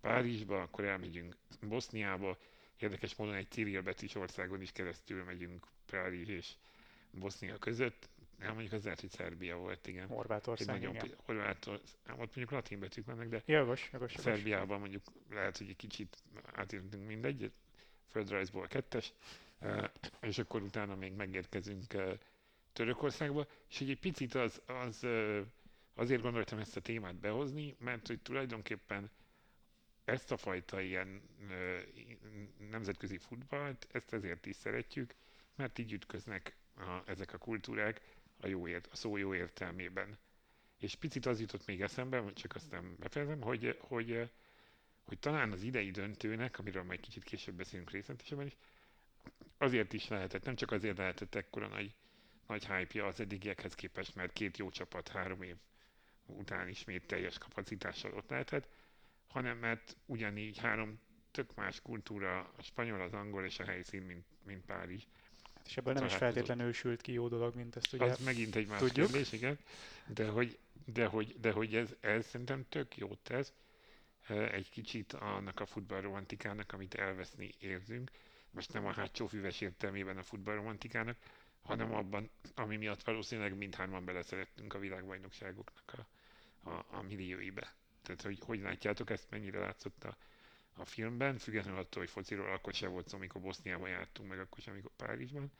Párizsba, 0.00 0.62
akkor 0.62 0.84
elmegyünk 0.84 1.36
Boszniába, 1.68 2.38
Érdekes 2.80 3.14
módon 3.14 3.34
egy 3.34 3.50
cirilbetűs 3.50 4.14
országon 4.14 4.60
is 4.60 4.72
keresztül 4.72 5.24
megyünk 5.24 5.66
Párizs 5.86 6.28
és 6.28 6.52
Bosznia 7.10 7.58
között. 7.58 8.08
Nem 8.38 8.52
mondjuk 8.52 8.72
az 8.72 8.84
lehet, 8.84 9.00
hogy 9.00 9.10
Szerbia 9.10 9.56
volt, 9.56 9.86
igen. 9.86 10.06
Horvátország, 10.06 10.76
egy 10.76 10.82
nagyon, 10.82 10.94
igen. 10.94 11.16
Horvátország, 11.24 12.10
ott 12.10 12.16
mondjuk 12.18 12.50
latin 12.50 12.78
betűk 12.80 13.06
vannak, 13.06 13.28
de 13.28 13.42
jogos, 13.46 13.88
jogos, 13.92 14.12
Szerbiában 14.16 14.80
mondjuk 14.80 15.02
lehet, 15.30 15.58
hogy 15.58 15.68
egy 15.68 15.76
kicsit 15.76 16.16
átértünk 16.52 17.06
mindegy. 17.06 17.52
földrajzból 18.08 18.66
kettes, 18.66 19.12
és 20.20 20.38
akkor 20.38 20.62
utána 20.62 20.94
még 20.94 21.12
megérkezünk 21.12 21.94
Törökországba, 22.72 23.46
és 23.68 23.80
egy 23.80 23.98
picit 23.98 24.34
az, 24.34 24.60
az 24.66 25.06
azért 25.94 26.22
gondoltam 26.22 26.58
ezt 26.58 26.76
a 26.76 26.80
témát 26.80 27.14
behozni, 27.14 27.76
mert 27.78 28.06
hogy 28.06 28.20
tulajdonképpen 28.20 29.10
ezt 30.10 30.30
a 30.30 30.36
fajta 30.36 30.80
ilyen 30.80 31.22
nemzetközi 32.70 33.18
futballt, 33.18 33.86
ezt 33.92 34.12
ezért 34.12 34.46
is 34.46 34.56
szeretjük, 34.56 35.14
mert 35.54 35.78
így 35.78 35.92
ütköznek 35.92 36.56
a, 36.76 37.02
ezek 37.06 37.32
a 37.32 37.38
kultúrák 37.38 38.00
a, 38.40 38.46
jó 38.46 38.68
ért, 38.68 38.86
a 38.86 38.96
szó 38.96 39.16
jó 39.16 39.34
értelmében. 39.34 40.18
És 40.78 40.94
picit 40.94 41.26
az 41.26 41.40
jutott 41.40 41.66
még 41.66 41.82
eszembe, 41.82 42.32
csak 42.32 42.54
aztán 42.54 42.96
befejezem, 42.98 43.40
hogy, 43.40 43.78
hogy, 43.80 44.30
hogy 45.04 45.18
talán 45.18 45.52
az 45.52 45.62
idei 45.62 45.90
döntőnek, 45.90 46.58
amiről 46.58 46.82
majd 46.82 47.00
kicsit 47.00 47.24
később 47.24 47.54
beszélünk 47.54 47.90
részletesebben 47.90 48.46
is, 48.46 48.56
azért 49.58 49.92
is 49.92 50.08
lehetett, 50.08 50.44
nem 50.44 50.54
csak 50.56 50.70
azért 50.70 50.98
lehetett 50.98 51.34
ekkora 51.34 51.68
nagy, 51.68 51.94
nagy 52.46 52.66
hype 52.66 53.06
az 53.06 53.20
eddigiekhez 53.20 53.74
képest, 53.74 54.14
mert 54.14 54.32
két 54.32 54.56
jó 54.56 54.70
csapat 54.70 55.08
három 55.08 55.42
év 55.42 55.56
után 56.26 56.68
ismét 56.68 57.06
teljes 57.06 57.38
kapacitással 57.38 58.12
ott 58.12 58.30
lehetett, 58.30 58.68
hanem 59.30 59.58
mert 59.58 59.96
ugyanígy 60.06 60.58
három 60.58 61.00
tök 61.30 61.54
más 61.54 61.80
kultúra, 61.80 62.38
a 62.56 62.62
spanyol, 62.62 63.00
az 63.00 63.12
angol 63.12 63.44
és 63.44 63.58
a 63.58 63.64
helyszín, 63.64 64.02
mint, 64.02 64.24
mint 64.44 64.64
Párizs. 64.64 65.04
És 65.66 65.76
ebből 65.76 65.92
nem 65.94 66.04
is 66.04 66.14
feltétlenül 66.14 66.72
sült 66.72 67.00
ki 67.00 67.12
jó 67.12 67.28
dolog, 67.28 67.54
mint 67.54 67.76
ezt 67.76 67.92
ugye 67.92 68.04
Az 68.04 68.24
megint 68.24 68.56
egy 68.56 68.66
más 68.66 68.78
tudjuk. 68.78 69.06
kérdés, 69.06 69.32
igen. 69.32 69.58
De 70.06 70.28
hogy, 70.28 70.58
de 70.84 71.06
hogy, 71.06 71.36
de 71.40 71.50
hogy 71.50 71.74
ez, 71.76 71.94
ez 72.00 72.26
szerintem 72.26 72.64
tök 72.68 72.96
jót 72.96 73.18
tesz 73.18 73.52
egy 74.28 74.70
kicsit 74.70 75.12
annak 75.12 75.60
a 75.60 75.66
futballromantikának, 75.66 76.72
amit 76.72 76.94
elveszni 76.94 77.50
érzünk. 77.58 78.10
Most 78.50 78.72
nem 78.72 78.86
a 78.86 78.92
hátsó 78.92 79.26
füves 79.26 79.60
értelmében 79.60 80.16
a 80.18 80.22
futballromantikának, 80.22 81.16
hanem 81.62 81.94
abban, 81.94 82.30
ami 82.54 82.76
miatt 82.76 83.02
valószínűleg 83.02 83.56
mindhárman 83.56 84.04
beleszerettünk 84.04 84.74
a 84.74 84.78
világbajnokságoknak 84.78 85.92
a, 86.62 86.70
a, 86.70 86.86
a 86.90 87.02
millióibe. 87.02 87.74
Tehát, 88.02 88.22
hogy 88.22 88.38
hogy 88.44 88.60
látjátok 88.60 89.10
ezt, 89.10 89.30
mennyire 89.30 89.58
látszott 89.58 90.04
a, 90.04 90.16
a 90.74 90.84
filmben, 90.84 91.38
függetlenül 91.38 91.78
attól, 91.80 92.02
hogy 92.02 92.10
fociról 92.10 92.52
akkor 92.52 92.74
sem 92.74 92.90
volt 92.90 93.08
szó, 93.08 93.16
amikor 93.16 93.40
Boszniában 93.40 93.88
jártunk, 93.88 94.28
meg 94.28 94.38
akkor 94.38 94.60
sem, 94.60 94.72
amikor 94.72 94.92
Párizsban, 94.96 95.52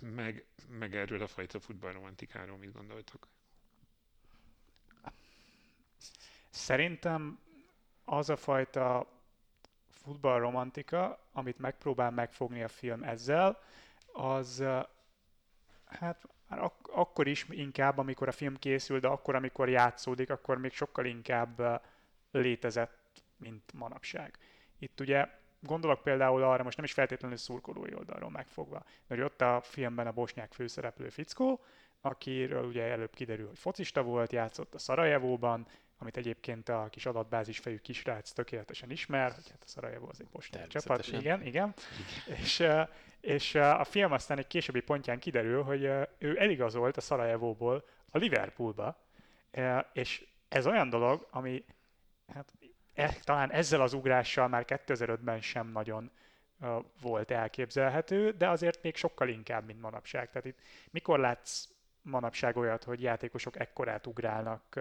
meg, 0.00 0.44
meg 0.68 0.94
erről 0.96 1.22
a 1.22 1.26
fajta 1.26 1.60
futballromantikáról 1.60 2.56
mit 2.56 2.72
gondoltok? 2.72 3.28
Szerintem 6.50 7.38
az 8.04 8.28
a 8.28 8.36
fajta 8.36 9.12
futballromantika, 9.90 11.26
amit 11.32 11.58
megpróbál 11.58 12.10
megfogni 12.10 12.62
a 12.62 12.68
film 12.68 13.02
ezzel, 13.02 13.62
az 14.12 14.64
hát 15.84 16.28
már 16.54 16.64
ak- 16.64 16.88
akkor 16.92 17.26
is 17.26 17.46
inkább, 17.50 17.98
amikor 17.98 18.28
a 18.28 18.32
film 18.32 18.56
készül, 18.56 19.00
de 19.00 19.08
akkor, 19.08 19.34
amikor 19.34 19.68
játszódik, 19.68 20.30
akkor 20.30 20.58
még 20.58 20.72
sokkal 20.72 21.04
inkább 21.04 21.82
létezett, 22.30 23.22
mint 23.36 23.72
manapság. 23.72 24.38
Itt 24.78 25.00
ugye 25.00 25.28
gondolok 25.60 26.02
például 26.02 26.42
arra, 26.42 26.62
most 26.62 26.76
nem 26.76 26.84
is 26.84 26.92
feltétlenül 26.92 27.36
szurkolói 27.36 27.94
oldalról 27.94 28.30
megfogva, 28.30 28.84
mert 29.06 29.22
ott 29.22 29.40
a 29.40 29.60
filmben 29.62 30.06
a 30.06 30.12
bosnyák 30.12 30.52
főszereplő 30.52 31.08
fickó, 31.08 31.64
akiről 32.00 32.64
ugye 32.64 32.82
előbb 32.82 33.14
kiderül, 33.14 33.46
hogy 33.46 33.58
focista 33.58 34.02
volt, 34.02 34.32
játszott 34.32 34.74
a 34.74 34.78
Szarajevóban, 34.78 35.66
amit 35.98 36.16
egyébként 36.16 36.68
a 36.68 36.88
kis 36.90 37.06
adatbázis 37.06 37.58
fejű 37.58 37.78
kisrác 37.78 38.32
tökéletesen 38.32 38.90
ismer, 38.90 39.32
hogy 39.32 39.50
hát 39.50 39.62
a 39.64 39.68
Szarajevó 39.68 40.08
az 40.08 40.20
egy 40.20 40.28
bosnyák 40.28 40.66
csapat. 40.66 41.06
Igen, 41.06 41.20
igen. 41.20 41.42
igen. 41.46 41.74
És, 42.26 42.66
és 43.20 43.54
a 43.54 43.84
film 43.84 44.12
aztán 44.12 44.38
egy 44.38 44.46
későbbi 44.46 44.80
pontján 44.80 45.18
kiderül, 45.18 45.62
hogy 45.62 45.82
ő 46.18 46.38
eligazolt 46.38 46.96
a 46.96 47.00
Szarajevóból 47.00 47.84
a 48.10 48.18
Liverpoolba, 48.18 48.96
és 49.92 50.26
ez 50.48 50.66
olyan 50.66 50.88
dolog, 50.88 51.26
ami 51.30 51.64
hát, 52.34 52.52
e, 52.94 53.16
talán 53.24 53.50
ezzel 53.50 53.80
az 53.80 53.92
ugrással 53.92 54.48
már 54.48 54.64
2005-ben 54.66 55.40
sem 55.40 55.68
nagyon 55.68 56.10
volt 57.00 57.30
elképzelhető, 57.30 58.30
de 58.30 58.48
azért 58.48 58.82
még 58.82 58.96
sokkal 58.96 59.28
inkább, 59.28 59.64
mint 59.64 59.80
manapság. 59.80 60.28
Tehát 60.28 60.46
itt 60.46 60.58
mikor 60.90 61.18
látsz 61.18 61.68
manapság 62.02 62.56
olyat, 62.56 62.84
hogy 62.84 63.02
játékosok 63.02 63.58
ekkorát 63.58 64.06
ugrálnak 64.06 64.80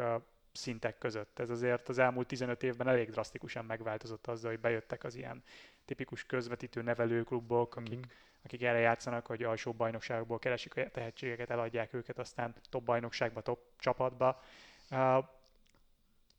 szintek 0.53 0.97
között. 0.97 1.39
Ez 1.39 1.49
azért 1.49 1.89
az 1.89 1.97
elmúlt 1.97 2.27
15 2.27 2.63
évben 2.63 2.87
elég 2.87 3.09
drasztikusan 3.09 3.65
megváltozott 3.65 4.27
azzal, 4.27 4.51
hogy 4.51 4.59
bejöttek 4.59 5.03
az 5.03 5.15
ilyen 5.15 5.43
tipikus 5.85 6.25
közvetítő 6.25 6.81
nevelőklubok, 6.81 7.75
akik, 7.75 7.97
mm. 7.97 8.09
akik 8.43 8.63
erre 8.63 8.79
játszanak, 8.79 9.25
hogy 9.25 9.43
alsó 9.43 9.73
bajnokságokból 9.73 10.39
keresik 10.39 10.77
a 10.77 10.89
tehetségeket, 10.89 11.49
eladják 11.49 11.93
őket, 11.93 12.19
aztán 12.19 12.55
top 12.69 12.83
bajnokságba, 12.83 13.41
top 13.41 13.59
csapatba. 13.77 14.43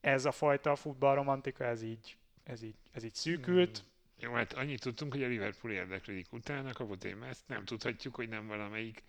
Ez 0.01 0.25
a 0.25 0.33
fajta 0.33 0.77
futballromantika, 0.77 1.65
ez 1.65 1.83
így, 1.83 2.17
ez 2.45 2.63
így, 2.63 2.77
ez 2.93 3.05
így 3.05 3.15
szűkült. 3.15 3.83
Mm. 3.83 3.93
Jó, 4.19 4.33
hát 4.33 4.53
annyit 4.53 4.81
tudtunk, 4.81 5.13
hogy 5.13 5.23
a 5.23 5.27
Liverpool 5.27 5.73
érdeklődik 5.73 6.33
utána, 6.33 6.73
kapott 6.73 7.05
egy 7.05 7.17
ezt 7.23 7.49
nem 7.49 7.65
tudhatjuk, 7.65 8.15
hogy 8.15 8.29
nem 8.29 8.47
valamelyik 8.47 9.03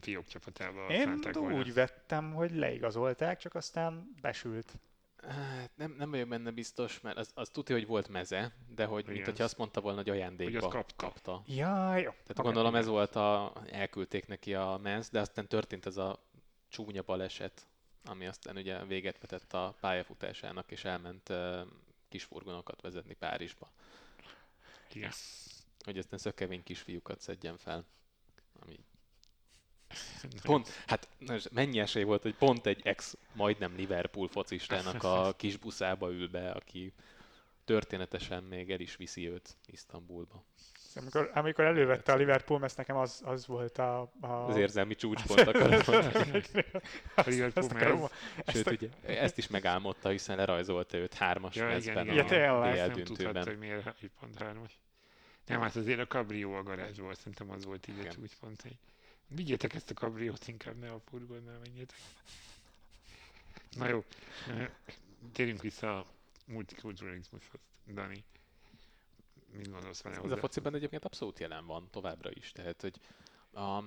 fiók 0.00 0.26
csapatába 0.26 0.88
Én 0.88 1.20
volna. 1.32 1.56
úgy 1.56 1.74
vettem, 1.74 2.34
hogy 2.34 2.50
leigazolták, 2.50 3.38
csak 3.38 3.54
aztán 3.54 4.14
besült. 4.20 4.72
Hát 5.28 5.70
nem, 5.74 5.94
nem 5.98 6.10
vagyok 6.10 6.28
benne 6.28 6.50
biztos, 6.50 7.00
mert 7.00 7.16
az, 7.16 7.30
az 7.34 7.48
tudja, 7.48 7.74
hogy 7.74 7.86
volt 7.86 8.08
meze, 8.08 8.52
de 8.74 8.84
hogy 8.84 9.06
mint 9.06 9.24
hogyha 9.24 9.44
azt 9.44 9.56
mondta 9.56 9.80
volna, 9.80 9.98
hogy 9.98 10.10
ajándékba 10.10 10.60
hogy 10.60 10.70
kapta. 10.70 11.06
kapta. 11.06 11.42
Ja, 11.46 11.96
jó. 11.96 12.10
Tehát 12.10 12.30
okay, 12.30 12.44
gondolom 12.44 12.74
ez 12.74 12.86
volt 12.86 13.16
a, 13.16 13.52
elküldték 13.70 14.26
neki 14.26 14.54
a 14.54 14.78
mez, 14.82 15.08
de 15.08 15.20
aztán 15.20 15.48
történt 15.48 15.86
ez 15.86 15.96
a 15.96 16.24
csúnya 16.68 17.02
baleset, 17.02 17.66
ami 18.04 18.26
aztán 18.26 18.56
ugye 18.56 18.84
véget 18.84 19.20
vetett 19.20 19.52
a 19.52 19.76
pályafutásának, 19.80 20.70
és 20.70 20.84
elment 20.84 21.28
uh, 21.28 21.60
kisfurgonokat 22.08 22.80
vezetni 22.80 23.14
Párizsba. 23.14 23.72
Igen. 24.92 25.10
Hogy 25.84 25.98
aztán 25.98 26.18
szökevény 26.18 26.62
kisfiúkat 26.62 27.20
szedjen 27.20 27.56
fel, 27.56 27.84
ami 28.60 28.78
Pont, 30.42 30.68
hát 30.86 31.08
mennyi 31.52 31.78
esély 31.78 32.02
volt, 32.02 32.22
hogy 32.22 32.34
pont 32.34 32.66
egy 32.66 32.80
ex 32.84 33.16
majdnem 33.32 33.74
Liverpool 33.76 34.28
focistának 34.28 35.02
a 35.02 35.32
kis 35.36 35.56
buszába 35.56 36.10
ül 36.10 36.28
be, 36.28 36.50
aki 36.50 36.92
történetesen 37.64 38.42
még 38.42 38.70
el 38.70 38.80
is 38.80 38.96
viszi 38.96 39.28
őt 39.28 39.56
Isztambulba. 39.66 40.44
Amikor, 40.94 41.30
amikor 41.34 41.64
elővette 41.64 42.12
a 42.12 42.16
Liverpool, 42.16 42.64
ezt 42.64 42.76
nekem 42.76 42.96
az, 42.96 43.22
az 43.24 43.46
volt 43.46 43.78
a, 43.78 44.12
a... 44.20 44.26
Az 44.26 44.56
érzelmi 44.56 44.94
csúcspont 44.94 45.40
akarod 45.48 45.86
mondani. 45.86 46.42
a 47.14 47.22
Liverpool 47.26 48.10
Sőt, 48.46 48.70
ugye, 48.70 48.88
ezt 49.06 49.38
is 49.38 49.48
megálmodta, 49.48 50.08
hiszen 50.08 50.36
lerajzolta 50.36 50.96
őt 50.96 51.14
hármas 51.14 51.54
ja, 51.54 51.66
mezben 51.66 52.06
igen, 52.08 52.24
igen. 52.24 52.54
a 52.54 52.66
ja, 52.66 52.88
DL 52.88 52.94
döntőben. 52.94 53.32
Nem 53.32 53.42
hogy 53.42 53.58
miért 53.58 53.94
pont 54.20 54.38
hármas. 54.38 54.80
Nem, 55.46 55.60
hát 55.60 55.76
azért 55.76 56.00
a 56.00 56.06
Cabrio 56.06 56.52
a 56.52 56.62
garázsból, 56.62 57.14
szerintem 57.14 57.50
az 57.50 57.64
volt 57.64 57.88
így 57.88 57.98
igen. 57.98 58.10
a 58.10 58.14
csúcspont. 58.14 58.62
Hogy... 58.62 58.76
Vigyétek 59.34 59.74
ezt 59.74 59.90
a 59.90 59.94
kabriót, 59.94 60.48
inkább 60.48 60.78
ne 60.78 60.90
a 60.90 61.00
furgonnál 61.00 61.58
menjetek. 61.58 61.98
Na 63.76 63.88
jó, 63.88 64.04
térjünk 65.32 65.60
vissza 65.62 65.98
a 65.98 66.06
multikulturalizmushoz, 66.46 67.60
Dani. 67.92 68.24
Mit 69.56 69.70
gondolsz 69.70 70.02
vele 70.02 70.20
Ez 70.24 70.30
a 70.30 70.36
fociban 70.36 70.74
egyébként 70.74 71.04
abszolút 71.04 71.38
jelen 71.38 71.66
van 71.66 71.88
továbbra 71.90 72.30
is, 72.32 72.52
tehát 72.52 72.80
hogy 72.80 73.00
a, 73.52 73.84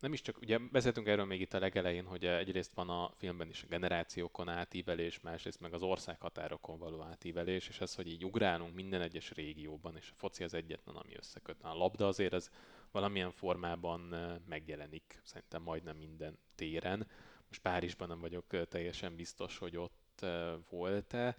nem 0.00 0.12
is 0.12 0.20
csak, 0.20 0.38
ugye 0.40 0.58
beszéltünk 0.58 1.06
erről 1.06 1.24
még 1.24 1.40
itt 1.40 1.54
a 1.54 1.58
legelején, 1.58 2.04
hogy 2.04 2.24
egyrészt 2.24 2.72
van 2.72 2.88
a 2.88 3.12
filmben 3.16 3.48
is 3.48 3.62
a 3.62 3.66
generációkon 3.66 4.48
átívelés, 4.48 5.20
másrészt 5.20 5.60
meg 5.60 5.74
az 5.74 5.82
országhatárokon 5.82 6.78
való 6.78 7.02
átívelés, 7.02 7.68
és 7.68 7.80
ez, 7.80 7.94
hogy 7.94 8.06
így 8.06 8.24
ugrálunk 8.24 8.74
minden 8.74 9.00
egyes 9.00 9.30
régióban, 9.30 9.96
és 9.96 10.10
a 10.10 10.14
foci 10.18 10.44
az 10.44 10.54
egyetlen, 10.54 10.96
ami 10.96 11.16
összeköt. 11.16 11.56
A 11.62 11.74
labda 11.74 12.06
azért 12.06 12.32
az 12.32 12.50
valamilyen 12.90 13.30
formában 13.30 14.00
megjelenik, 14.48 15.20
szerintem 15.24 15.62
majdnem 15.62 15.96
minden 15.96 16.38
téren. 16.54 17.06
Most 17.48 17.62
Párizsban 17.62 18.08
nem 18.08 18.20
vagyok 18.20 18.68
teljesen 18.68 19.16
biztos, 19.16 19.58
hogy 19.58 19.76
ott 19.76 20.26
volt-e, 20.70 21.36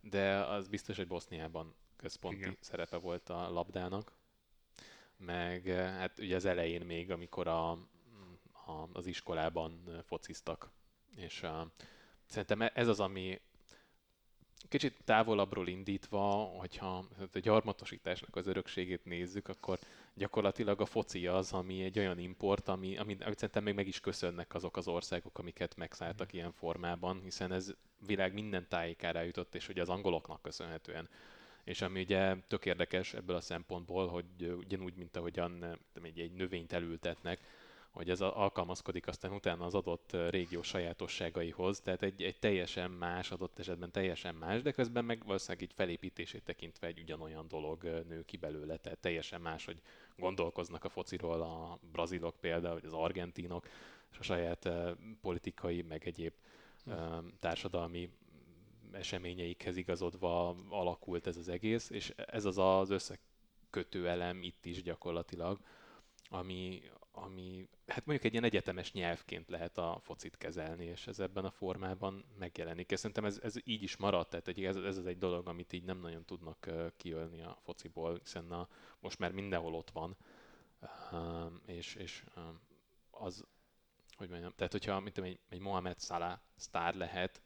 de 0.00 0.44
az 0.44 0.68
biztos, 0.68 0.96
hogy 0.96 1.06
Boszniában 1.06 1.74
központi 1.96 2.38
Igen. 2.38 2.56
szerepe 2.60 2.96
volt 2.96 3.28
a 3.28 3.50
labdának. 3.50 4.12
Meg 5.16 5.66
hát 5.66 6.18
ugye 6.18 6.36
az 6.36 6.44
elején 6.44 6.82
még, 6.86 7.10
amikor 7.10 7.46
a, 7.46 7.70
a, 7.70 8.88
az 8.92 9.06
iskolában 9.06 10.02
fociztak, 10.06 10.70
és 11.16 11.42
a, 11.42 11.72
szerintem 12.26 12.70
ez 12.74 12.88
az, 12.88 13.00
ami 13.00 13.40
kicsit 14.68 14.96
távolabbról 15.04 15.68
indítva, 15.68 16.32
hogyha 16.32 17.04
a 17.32 17.38
gyarmatosításnak 17.38 18.36
az 18.36 18.46
örökségét 18.46 19.04
nézzük, 19.04 19.48
akkor 19.48 19.78
gyakorlatilag 20.14 20.80
a 20.80 20.86
foci 20.86 21.26
az, 21.26 21.52
ami 21.52 21.82
egy 21.82 21.98
olyan 21.98 22.18
import, 22.18 22.68
ami, 22.68 22.96
ami, 22.96 23.16
amit 23.20 23.38
szerintem 23.38 23.62
még 23.62 23.74
meg 23.74 23.86
is 23.86 24.00
köszönnek 24.00 24.54
azok 24.54 24.76
az 24.76 24.88
országok, 24.88 25.38
amiket 25.38 25.76
megszálltak 25.76 26.32
ilyen 26.32 26.52
formában, 26.52 27.20
hiszen 27.22 27.52
ez 27.52 27.74
világ 28.06 28.32
minden 28.32 28.68
tájékára 28.68 29.22
jutott, 29.22 29.54
és 29.54 29.68
ugye 29.68 29.80
az 29.80 29.88
angoloknak 29.88 30.42
köszönhetően. 30.42 31.08
És 31.64 31.82
ami 31.82 32.00
ugye 32.00 32.36
tök 32.48 32.66
érdekes 32.66 33.14
ebből 33.14 33.36
a 33.36 33.40
szempontból, 33.40 34.08
hogy 34.08 34.54
ugyanúgy, 34.56 34.94
mint 34.96 35.16
ahogyan 35.16 35.78
egy, 36.02 36.20
egy 36.20 36.32
növényt 36.32 36.72
elültetnek, 36.72 37.40
hogy 37.90 38.10
ez 38.10 38.20
alkalmazkodik 38.20 39.06
aztán 39.06 39.32
utána 39.32 39.64
az 39.64 39.74
adott 39.74 40.16
régió 40.28 40.62
sajátosságaihoz, 40.62 41.80
tehát 41.80 42.02
egy, 42.02 42.22
egy 42.22 42.38
teljesen 42.38 42.90
más, 42.90 43.30
adott 43.30 43.58
esetben 43.58 43.90
teljesen 43.90 44.34
más, 44.34 44.62
de 44.62 44.72
közben 44.72 45.04
meg 45.04 45.24
valószínűleg 45.24 45.62
így 45.62 45.74
felépítését 45.76 46.42
tekintve 46.42 46.86
egy 46.86 47.00
ugyanolyan 47.00 47.48
dolog 47.48 47.82
nő 47.82 48.24
ki 48.24 48.36
belőle, 48.36 48.76
tehát 48.76 48.98
teljesen 48.98 49.40
más, 49.40 49.64
hogy 49.64 49.80
gondolkoznak 50.16 50.84
a 50.84 50.88
fociról 50.88 51.40
a 51.40 51.78
brazilok 51.92 52.36
például, 52.40 52.74
vagy 52.74 52.84
az 52.84 52.92
argentinok, 52.92 53.68
és 54.12 54.18
a 54.18 54.22
saját 54.22 54.70
politikai, 55.20 55.82
meg 55.82 56.06
egyéb 56.06 56.32
társadalmi 57.38 58.10
eseményeikhez 58.92 59.76
igazodva 59.76 60.56
alakult 60.68 61.26
ez 61.26 61.36
az 61.36 61.48
egész, 61.48 61.90
és 61.90 62.12
ez 62.16 62.44
az 62.44 62.58
az 62.58 62.90
összekötő 62.90 64.08
elem 64.08 64.42
itt 64.42 64.64
is 64.64 64.82
gyakorlatilag, 64.82 65.60
ami, 66.28 66.82
ami 67.22 67.68
hát 67.86 68.06
mondjuk 68.06 68.24
egy 68.24 68.32
ilyen 68.32 68.44
egyetemes 68.44 68.92
nyelvként 68.92 69.48
lehet 69.48 69.78
a 69.78 69.98
focit 70.02 70.36
kezelni, 70.36 70.84
és 70.84 71.06
ez 71.06 71.18
ebben 71.18 71.44
a 71.44 71.50
formában 71.50 72.24
megjelenik. 72.38 72.90
És 72.90 72.98
szerintem 72.98 73.24
ez, 73.24 73.38
ez 73.42 73.54
így 73.64 73.82
is 73.82 73.96
maradt, 73.96 74.30
tehát 74.30 74.58
ez, 74.58 74.76
ez 74.76 74.96
az 74.96 75.06
egy 75.06 75.18
dolog, 75.18 75.48
amit 75.48 75.72
így 75.72 75.84
nem 75.84 75.98
nagyon 75.98 76.24
tudnak 76.24 76.70
kiölni 76.96 77.42
a 77.42 77.58
fociból, 77.62 78.18
hiszen 78.18 78.50
a, 78.50 78.68
most 79.00 79.18
már 79.18 79.32
mindenhol 79.32 79.74
ott 79.74 79.90
van, 79.90 80.16
és, 81.66 81.94
és 81.94 82.24
az, 83.10 83.44
hogy 84.16 84.28
mondjam, 84.28 84.52
tehát 84.56 84.72
hogyha 84.72 85.00
mint 85.00 85.18
egy, 85.18 85.38
egy 85.48 85.60
Mohamed 85.60 86.00
Salah 86.00 86.38
sztár 86.56 86.94
lehet, 86.94 87.42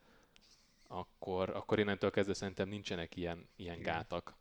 akkor, 0.86 1.50
akkor 1.50 1.78
innentől 1.78 2.10
kezdve 2.10 2.34
szerintem 2.34 2.68
nincsenek 2.68 3.16
ilyen, 3.16 3.48
ilyen 3.56 3.80
gátak. 3.80 4.34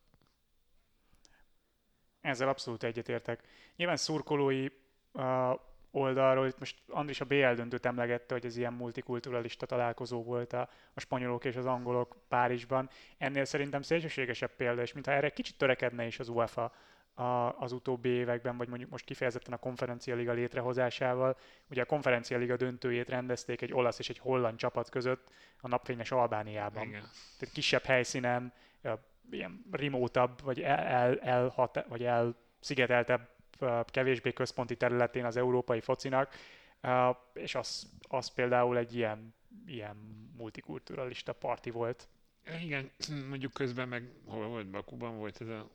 Ezzel 2.22 2.48
abszolút 2.48 2.84
egyetértek. 2.84 3.48
Nyilván 3.76 3.98
szurkolói 3.98 4.68
oldalról, 5.92 6.48
itt 6.48 6.60
most 6.60 6.78
Andris 6.88 7.22
a 7.22 7.26
BL 7.26 7.54
döntőt 7.54 7.86
emlegette, 7.86 8.34
hogy 8.34 8.46
ez 8.46 8.58
ilyen 8.58 8.74
multikulturalista 8.74 9.66
találkozó 9.66 10.24
volt 10.24 10.54
a, 10.54 10.70
a 10.94 11.00
spanyolok 11.00 11.46
és 11.46 11.56
az 11.56 11.66
angolok 11.66 12.18
Párizsban. 12.28 12.90
Ennél 13.18 13.46
szerintem 13.46 13.82
szélsőségesebb 13.82 14.52
példa, 14.56 14.82
és 14.82 14.94
mintha 14.94 15.12
erre 15.12 15.30
kicsit 15.30 15.58
törekedne 15.58 16.06
is 16.06 16.20
az 16.20 16.30
UEFA 16.30 16.74
a, 17.14 17.60
az 17.60 17.72
utóbbi 17.72 18.10
években, 18.10 18.58
vagy 18.58 18.68
mondjuk 18.68 18.90
most 18.90 19.06
kifejezetten 19.06 19.54
a 19.54 19.58
konferencia 19.58 20.16
liga 20.16 20.32
létrehozásával. 20.32 21.38
Ugye 21.70 21.82
a 21.82 21.86
konferencia 21.86 22.38
liga 22.38 22.56
döntőjét 22.56 23.10
rendezték 23.10 23.62
egy 23.62 23.74
olasz 23.74 24.00
és 24.00 24.10
egy 24.10 24.20
holland 24.20 24.58
csapat 24.58 24.90
között 24.90 25.32
a 25.62 25.68
napfényes 25.68 26.12
Albániában. 26.12 26.88
Igen. 26.88 27.02
Tehát 27.40 27.54
kisebb 27.54 27.84
helyszínen, 27.84 28.54
ilyen 29.32 29.66
remote 29.72 30.30
vagy 30.44 30.62
el, 30.62 30.80
el, 30.80 31.20
el, 31.20 31.72
vagy 31.88 32.04
el 32.04 32.36
szigeteltebb 32.60 33.30
kevésbé 33.86 34.34
központi 34.34 34.76
területén 34.76 35.26
az 35.26 35.38
európai 35.38 35.80
focinak, 35.80 36.34
és 37.34 37.56
az, 37.56 37.92
az 38.08 38.28
például 38.28 38.78
egy 38.78 38.96
ilyen, 38.96 39.36
ilyen 39.66 39.96
multikulturalista 40.38 41.34
parti 41.34 41.70
volt. 41.70 42.08
Igen, 42.62 42.90
mondjuk 43.30 43.54
közben 43.54 43.88
meg 43.88 44.12
hol 44.26 44.48
volt, 44.48 44.68
Bakuban 44.68 45.18
volt 45.18 45.42
ez 45.42 45.48
a 45.48 45.70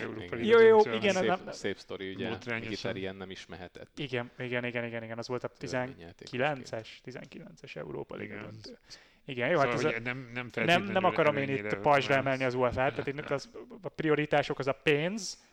Európai 0.00 0.46
Jó, 0.46 0.60
jó, 0.60 0.80
igen. 0.92 1.14
Szép, 1.14 1.26
nem, 1.26 1.40
szép 1.50 1.78
sztori, 1.78 2.14
ugye, 2.14 2.30
Mkhitaryan 2.30 2.96
ilyen 2.96 3.16
nem 3.16 3.30
is 3.30 3.46
mehetett. 3.46 3.98
Igen, 3.98 4.30
igen, 4.38 4.64
igen, 4.64 4.84
igen, 4.84 5.02
igen, 5.02 5.18
az 5.18 5.28
volt 5.28 5.44
a 5.44 5.50
19-es, 5.60 6.86
19-es 7.04 7.76
Európa 7.76 8.16
Liga 8.16 8.40
döntő. 8.40 8.78
Igen, 9.24 9.48
jó, 9.48 9.58
hát 9.58 9.66
szóval 9.66 9.92
hát 9.92 9.92
ez 9.92 10.00
a, 10.00 10.04
nem, 10.04 10.30
nem, 10.34 10.50
nem, 10.54 10.82
nem 10.82 11.04
akarom 11.04 11.36
én 11.36 11.48
itt 11.48 11.74
pajzsra 11.74 12.14
emelni 12.14 12.44
az 12.44 12.54
UEFA-t, 12.54 12.94
tehát 12.94 13.06
itt 13.06 13.30
az, 13.30 13.50
a 13.82 13.88
prioritások 13.88 14.58
az 14.58 14.66
a 14.66 14.72
pénz, 14.72 15.44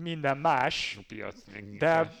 minden 0.00 0.38
más, 0.38 0.96
a 0.96 1.04
piac, 1.06 1.36
de 1.78 2.12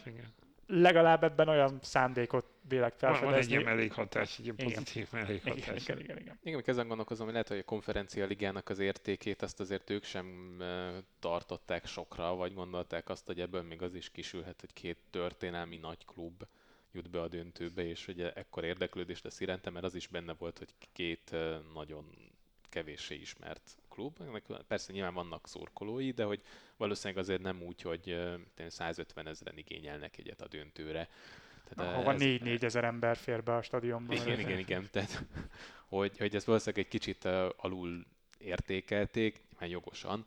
legalább 0.66 1.24
ebben 1.24 1.48
olyan 1.48 1.78
szándékot 1.82 2.46
vélek 2.68 2.94
felfedezni. 2.96 3.24
Van, 3.24 3.34
van 3.34 3.42
egy 3.42 3.50
ilyen 3.50 3.62
mellékhatás, 3.62 4.38
egy 4.38 4.44
ilyen 4.44 4.56
pozitív 4.56 5.06
igen. 5.12 5.24
mellékhatás. 5.24 5.58
Igen, 5.66 5.78
igen, 5.78 5.98
igen, 6.00 6.18
igen. 6.18 6.38
Igen, 6.42 6.62
ezen 6.66 6.88
gondolkozom, 6.88 7.24
hogy 7.24 7.32
lehet, 7.32 7.48
hogy 7.48 7.58
a 7.58 7.64
konferencia 7.64 8.26
ligának 8.26 8.68
az 8.68 8.78
értékét 8.78 9.42
azt 9.42 9.60
azért 9.60 9.90
ők 9.90 10.04
sem 10.04 10.56
tartották 11.18 11.86
sokra, 11.86 12.34
vagy 12.34 12.54
gondolták 12.54 13.08
azt, 13.08 13.26
hogy 13.26 13.40
ebből 13.40 13.62
még 13.62 13.82
az 13.82 13.94
is 13.94 14.10
kisülhet, 14.10 14.60
hogy 14.60 14.72
két 14.72 14.98
történelmi 15.10 15.76
nagy 15.76 16.04
klub 16.04 16.46
jut 16.92 17.10
be 17.10 17.20
a 17.20 17.28
döntőbe, 17.28 17.84
és 17.86 18.04
hogy 18.04 18.20
ekkor 18.20 18.64
érdeklődés 18.64 19.22
lesz 19.22 19.40
iránta, 19.40 19.70
mert 19.70 19.84
az 19.84 19.94
is 19.94 20.06
benne 20.06 20.34
volt, 20.38 20.58
hogy 20.58 20.74
két 20.92 21.36
nagyon 21.74 22.10
kevéssé 22.68 23.14
ismert 23.14 23.76
klub. 23.98 24.64
Persze 24.66 24.92
nyilván 24.92 25.14
vannak 25.14 25.48
szurkolói, 25.48 26.10
de 26.10 26.24
hogy 26.24 26.40
valószínűleg 26.76 27.22
azért 27.22 27.42
nem 27.42 27.62
úgy, 27.62 27.82
hogy 27.82 28.18
150 28.68 29.26
ezeren 29.26 29.58
igényelnek 29.58 30.18
egyet 30.18 30.40
a 30.40 30.48
döntőre. 30.48 31.08
Tehát 31.68 31.94
Ahova 31.94 32.12
ez, 32.12 32.20
4-4 32.22 32.62
ezer 32.62 32.84
ember 32.84 33.16
fér 33.16 33.42
be 33.42 33.54
a 33.54 33.62
stadionba. 33.62 34.14
Igen, 34.14 34.40
igen, 34.40 34.58
igen. 34.58 34.88
Tehát, 34.90 35.24
hogy, 35.86 36.18
hogy 36.18 36.34
ezt 36.34 36.46
valószínűleg 36.46 36.84
egy 36.84 36.90
kicsit 36.90 37.24
alul 37.56 38.06
értékelték, 38.38 39.42
mert 39.58 39.72
jogosan, 39.72 40.24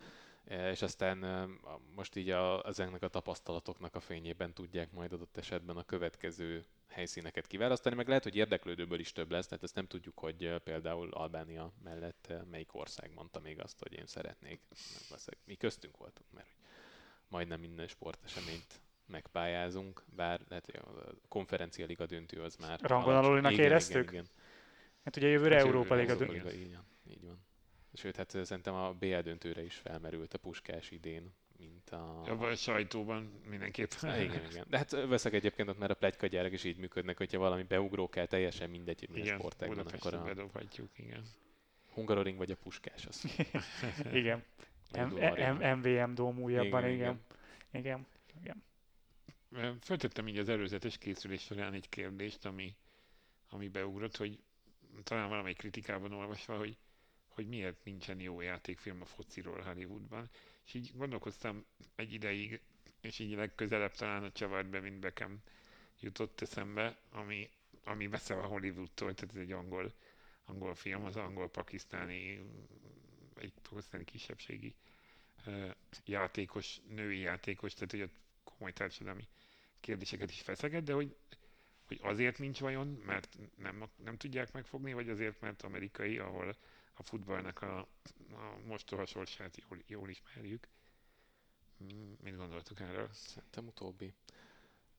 és 0.51 0.81
aztán 0.81 1.49
most 1.95 2.15
így 2.15 2.29
a, 2.29 2.67
ezeknek 2.67 3.03
a 3.03 3.07
tapasztalatoknak 3.07 3.95
a 3.95 3.99
fényében 3.99 4.53
tudják 4.53 4.91
majd 4.91 5.13
adott 5.13 5.37
esetben 5.37 5.77
a 5.77 5.83
következő 5.83 6.65
helyszíneket 6.87 7.47
kiválasztani, 7.47 7.95
meg 7.95 8.07
lehet, 8.07 8.23
hogy 8.23 8.35
érdeklődőből 8.35 8.99
is 8.99 9.11
több 9.11 9.31
lesz, 9.31 9.47
tehát 9.47 9.63
ezt 9.63 9.75
nem 9.75 9.87
tudjuk, 9.87 10.19
hogy 10.19 10.61
például 10.63 11.11
Albánia 11.11 11.71
mellett 11.83 12.33
melyik 12.49 12.73
ország 12.73 13.13
mondta 13.13 13.39
még 13.39 13.59
azt, 13.59 13.79
hogy 13.79 13.93
én 13.93 14.05
szeretnék. 14.05 14.61
Mi 15.45 15.55
köztünk 15.55 15.97
voltunk, 15.97 16.27
mert 16.31 16.55
majdnem 17.27 17.59
minden 17.59 17.87
sporteseményt 17.87 18.81
megpályázunk, 19.05 20.03
bár 20.15 20.41
lehet, 20.47 20.65
hogy 20.65 20.75
a 20.75 21.13
konferencia 21.27 21.85
liga 21.85 22.05
döntő 22.05 22.41
az 22.41 22.55
már... 22.55 22.79
Rangon 22.81 23.51
éreztük? 23.51 24.01
Igen, 24.01 24.13
igen. 24.13 24.25
Hát 25.03 25.17
ugye 25.17 25.27
jövőre 25.27 25.55
hát 25.55 25.65
Európa 25.65 25.95
Liga 25.95 26.15
döntő. 26.15 26.51
Így 26.51 26.73
van, 26.73 26.85
így 27.09 27.25
van. 27.25 27.49
Sőt, 27.93 28.15
hát 28.15 28.29
szerintem 28.43 28.73
a 28.73 28.93
BL 28.93 29.19
döntőre 29.19 29.63
is 29.63 29.75
felmerült 29.75 30.33
a 30.33 30.37
puskás 30.37 30.91
idén 30.91 31.31
mint 31.61 31.89
a... 31.89 32.23
Ja, 32.25 32.37
a 32.39 32.55
sajtóban 32.55 33.41
mindenképpen. 33.49 34.21
Igen, 34.21 34.45
igen. 34.49 34.65
De 34.69 34.77
hát 34.77 34.91
veszek 34.91 35.33
egyébként 35.33 35.69
ott 35.69 35.77
már 35.77 35.91
a 35.91 35.93
plegykagyárak 35.93 36.51
is 36.51 36.63
így 36.63 36.77
működnek, 36.77 37.17
hogyha 37.17 37.39
valami 37.39 37.63
beugró 37.63 38.09
kell, 38.09 38.25
teljesen 38.25 38.69
mindegy, 38.69 38.99
hogy 38.99 39.09
milyen 39.09 39.37
sportágban, 39.37 39.85
akkor 39.87 40.13
a... 40.13 40.23
bedobhatjuk, 40.23 40.89
igen. 40.95 41.23
Hungaroring 41.93 42.37
vagy 42.37 42.51
a 42.51 42.55
puskás, 42.55 43.05
az. 43.05 43.25
igen. 44.13 44.43
MVM 45.77 46.13
dóm 46.13 46.39
újabban, 46.39 46.89
igen. 46.89 47.21
Igen. 47.71 48.07
igen. 48.41 48.63
igen. 49.51 49.79
Föltettem 49.81 50.27
így 50.27 50.37
az 50.37 50.49
előzetes 50.49 50.97
készülés 50.97 51.41
során 51.41 51.73
egy 51.73 51.89
kérdést, 51.89 52.45
ami, 52.45 52.75
ami 53.49 53.67
beugrott, 53.67 54.17
hogy 54.17 54.39
talán 55.03 55.29
valamelyik 55.29 55.57
kritikában 55.57 56.13
olvasva, 56.13 56.57
hogy, 56.57 56.77
hogy 57.41 57.49
miért 57.49 57.83
nincsen 57.83 58.19
jó 58.19 58.41
játékfilm 58.41 59.01
a 59.01 59.05
fociról 59.05 59.61
Hollywoodban. 59.61 60.29
És 60.65 60.73
így 60.73 60.91
gondolkoztam 60.95 61.65
egy 61.95 62.13
ideig, 62.13 62.61
és 63.01 63.19
így 63.19 63.35
legközelebb 63.35 63.91
talán 63.91 64.23
a 64.23 64.31
csavart 64.31 64.69
be, 64.69 64.79
mint 64.79 64.99
Beckham 64.99 65.41
jutott 65.99 66.41
eszembe, 66.41 66.97
ami, 67.09 67.49
ami 67.83 68.07
messze 68.07 68.33
a 68.33 68.45
Hollywoodtól, 68.45 69.13
tehát 69.13 69.35
ez 69.35 69.41
egy 69.41 69.51
angol, 69.51 69.93
angol 70.45 70.75
film, 70.75 71.03
az 71.05 71.15
angol-pakisztáni, 71.15 72.39
egy 73.35 73.53
pakisztáni 73.69 74.03
kisebbségi 74.03 74.75
uh, 75.45 75.71
játékos, 76.05 76.79
női 76.89 77.19
játékos, 77.19 77.73
tehát 77.73 77.91
hogy 77.91 78.01
ott 78.01 78.15
komoly 78.43 78.73
társadalmi 78.73 79.27
kérdéseket 79.79 80.29
is 80.29 80.41
feszeget, 80.41 80.83
de 80.83 80.93
hogy, 80.93 81.15
hogy 81.87 81.99
azért 82.01 82.37
nincs 82.39 82.59
vajon, 82.59 82.87
mert 82.87 83.37
nem, 83.57 83.89
nem 84.03 84.17
tudják 84.17 84.53
megfogni, 84.53 84.93
vagy 84.93 85.09
azért, 85.09 85.41
mert 85.41 85.61
amerikai, 85.61 86.17
ahol 86.17 86.55
a 87.01 87.03
futballnak 87.03 87.61
a, 87.61 87.77
a 88.31 88.57
mostoha 88.65 89.05
sorsát 89.05 89.57
jól, 89.57 89.83
jól 89.87 90.09
ismerjük. 90.09 90.67
Mit 92.23 92.37
gondoltuk 92.37 92.79
erről? 92.79 93.09
Szerintem 93.11 93.67
utóbbi. 93.67 94.13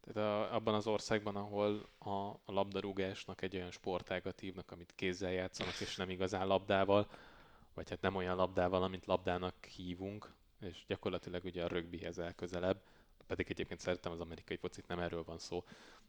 Tehát 0.00 0.30
a, 0.30 0.54
abban 0.54 0.74
az 0.74 0.86
országban, 0.86 1.36
ahol 1.36 1.88
a, 1.98 2.10
a 2.28 2.52
labdarúgásnak 2.52 3.42
egy 3.42 3.56
olyan 3.56 3.70
sportágat 3.70 4.40
hívnak, 4.40 4.70
amit 4.70 4.92
kézzel 4.94 5.32
játszanak, 5.32 5.80
és 5.80 5.96
nem 5.96 6.10
igazán 6.10 6.46
labdával, 6.46 7.10
vagy 7.74 7.90
hát 7.90 8.00
nem 8.00 8.14
olyan 8.16 8.36
labdával, 8.36 8.82
amit 8.82 9.06
labdának 9.06 9.64
hívunk, 9.64 10.32
és 10.60 10.84
gyakorlatilag 10.86 11.44
ugye 11.44 11.64
a 11.64 11.68
rögbihez 11.68 12.18
elközelebb, 12.18 12.82
pedig 13.26 13.46
egyébként 13.50 13.80
szeretem 13.80 14.12
az 14.12 14.20
amerikai 14.20 14.56
focit, 14.56 14.86
nem 14.86 14.98
erről 14.98 15.24
van 15.24 15.38
szó, 15.38 15.64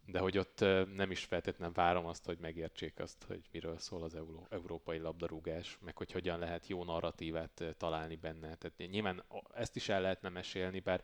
de 0.06 0.20
hogy 0.20 0.38
ott 0.38 0.60
nem 0.96 1.12
is 1.12 1.24
feltétlenül 1.24 1.74
várom 1.74 2.06
azt, 2.06 2.26
hogy 2.26 2.38
megértsék 2.40 3.00
azt, 3.00 3.24
hogy 3.24 3.50
miről 3.52 3.78
szól 3.78 4.04
az 4.04 4.16
euró, 4.16 4.48
európai 4.50 4.98
labdarúgás, 4.98 5.78
meg 5.82 5.98
hogy 5.98 6.12
hogyan 6.12 6.40
lehet 6.40 6.68
jó 6.68 6.84
narratívát 6.84 7.76
találni 7.78 8.16
benne. 8.16 8.56
Tehát 8.56 8.92
nyilván 8.92 9.24
ezt 9.54 9.76
is 9.76 9.90
el 9.90 10.02
lehetne 10.02 10.30
mesélni, 10.30 10.80
bár 10.80 11.04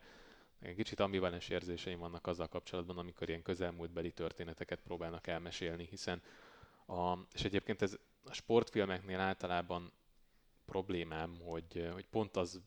kicsit 0.75 0.99
ambivalens 0.99 1.49
érzéseim 1.49 1.99
vannak 1.99 2.27
azzal 2.27 2.47
kapcsolatban, 2.47 2.97
amikor 2.97 3.29
ilyen 3.29 3.41
közelmúltbeli 3.41 4.11
történeteket 4.11 4.79
próbálnak 4.81 5.27
elmesélni, 5.27 5.87
hiszen 5.89 6.21
a, 6.87 7.17
és 7.33 7.43
egyébként 7.43 7.81
ez 7.81 7.97
a 8.23 8.33
sportfilmeknél 8.33 9.19
általában 9.19 9.91
problémám, 10.65 11.39
hogy, 11.41 11.89
hogy 11.93 12.05
pont 12.05 12.37
az 12.37 12.61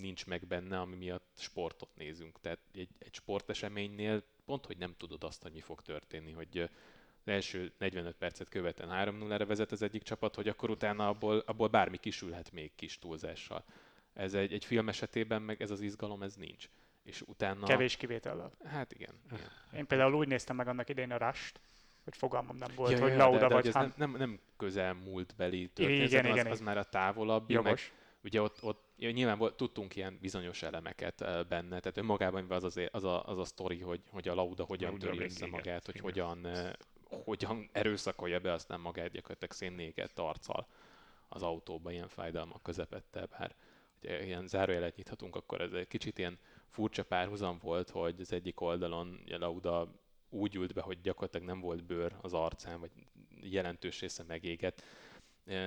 nincs 0.00 0.26
meg 0.26 0.46
benne, 0.46 0.80
ami 0.80 0.96
miatt 0.96 1.32
sportot 1.36 1.88
nézünk. 1.96 2.40
Tehát 2.40 2.58
egy, 2.74 2.88
egy 2.98 3.14
sporteseménynél 3.14 4.22
pont, 4.44 4.66
hogy 4.66 4.76
nem 4.76 4.94
tudod 4.96 5.24
azt, 5.24 5.42
hogy 5.42 5.52
mi 5.52 5.60
fog 5.60 5.82
történni, 5.82 6.32
hogy 6.32 6.58
az 6.58 7.32
első 7.32 7.72
45 7.78 8.16
percet 8.16 8.48
követően 8.48 8.88
3-0-re 8.92 9.44
vezet 9.44 9.72
az 9.72 9.82
egyik 9.82 10.02
csapat, 10.02 10.34
hogy 10.34 10.48
akkor 10.48 10.70
utána 10.70 11.08
abból, 11.08 11.38
abból 11.46 11.68
bármi 11.68 11.96
kisülhet 11.96 12.52
még 12.52 12.74
kis 12.74 12.98
túlzással. 12.98 13.64
Ez 14.12 14.34
egy, 14.34 14.52
egy 14.52 14.64
film 14.64 14.88
esetében 14.88 15.42
meg 15.42 15.62
ez 15.62 15.70
az 15.70 15.80
izgalom, 15.80 16.22
ez 16.22 16.34
nincs. 16.34 16.68
És 17.02 17.22
utána... 17.26 17.66
Kevés 17.66 17.96
kivétellel. 17.96 18.52
Hát 18.64 18.92
igen. 18.92 19.14
igen. 19.32 19.50
Én 19.76 19.86
például 19.86 20.14
úgy 20.14 20.28
néztem 20.28 20.56
meg 20.56 20.68
annak 20.68 20.88
idején 20.88 21.10
a 21.10 21.26
Rust, 21.26 21.60
hogy 22.04 22.16
fogalmam 22.16 22.56
nem 22.56 22.70
volt, 22.74 22.90
ja, 22.90 23.00
hogy 23.00 23.10
ja, 23.10 23.16
Lauda 23.16 23.38
de, 23.38 23.46
de, 23.46 23.54
vagy 23.54 23.66
ez 23.66 23.74
Han... 23.74 23.92
nem, 23.96 24.10
nem, 24.10 24.18
nem 24.18 24.40
közelmúlt 24.56 25.34
beli 25.36 25.68
történet, 25.68 26.08
Igen, 26.08 26.24
az, 26.24 26.30
igen, 26.30 26.46
az, 26.46 26.60
igen. 26.60 26.64
már 26.64 26.78
a 26.78 26.84
távolabbi, 26.84 27.52
Jogos. 27.52 27.90
meg 27.90 28.02
ugye 28.24 28.42
ott, 28.42 28.62
ott 28.62 28.83
ja, 28.96 29.10
nyilván 29.10 29.38
volt, 29.38 29.56
tudtunk 29.56 29.96
ilyen 29.96 30.18
bizonyos 30.20 30.62
elemeket 30.62 31.18
benne, 31.48 31.80
tehát 31.80 31.96
önmagában 31.96 32.50
az, 32.50 32.64
az, 32.64 32.80
az, 32.90 33.04
a, 33.04 33.26
az 33.26 33.38
a 33.38 33.44
sztori, 33.44 33.80
hogy, 33.80 34.00
hogy 34.10 34.28
a 34.28 34.34
Lauda 34.34 34.64
hogyan 34.64 34.98
töri 34.98 35.18
össze 35.18 35.46
magát, 35.46 35.86
hogy 35.86 36.00
hogyan, 36.00 36.46
hogyan 37.24 37.68
erőszakolja 37.72 38.40
be 38.40 38.52
aztán 38.52 38.80
magát 38.80 39.10
gyakorlatilag 39.10 39.52
szénnégett 39.52 40.18
arccal 40.18 40.66
az 41.28 41.42
autóba 41.42 41.92
ilyen 41.92 42.08
fájdalmak 42.08 42.62
közepette, 42.62 43.26
bár 43.26 43.54
ugye 44.02 44.24
ilyen 44.24 44.46
zárójelet 44.46 44.96
nyithatunk, 44.96 45.36
akkor 45.36 45.60
ez 45.60 45.72
egy 45.72 45.88
kicsit 45.88 46.18
ilyen 46.18 46.38
furcsa 46.68 47.04
párhuzam 47.04 47.58
volt, 47.62 47.90
hogy 47.90 48.20
az 48.20 48.32
egyik 48.32 48.60
oldalon 48.60 49.20
ugye 49.22 49.36
Lauda 49.36 49.92
úgy 50.28 50.54
ült 50.54 50.72
be, 50.74 50.80
hogy 50.80 51.00
gyakorlatilag 51.00 51.46
nem 51.46 51.60
volt 51.60 51.84
bőr 51.84 52.16
az 52.20 52.32
arcán, 52.32 52.80
vagy 52.80 52.90
jelentős 53.40 54.00
része 54.00 54.22
megégett, 54.22 54.82
E, 54.82 54.82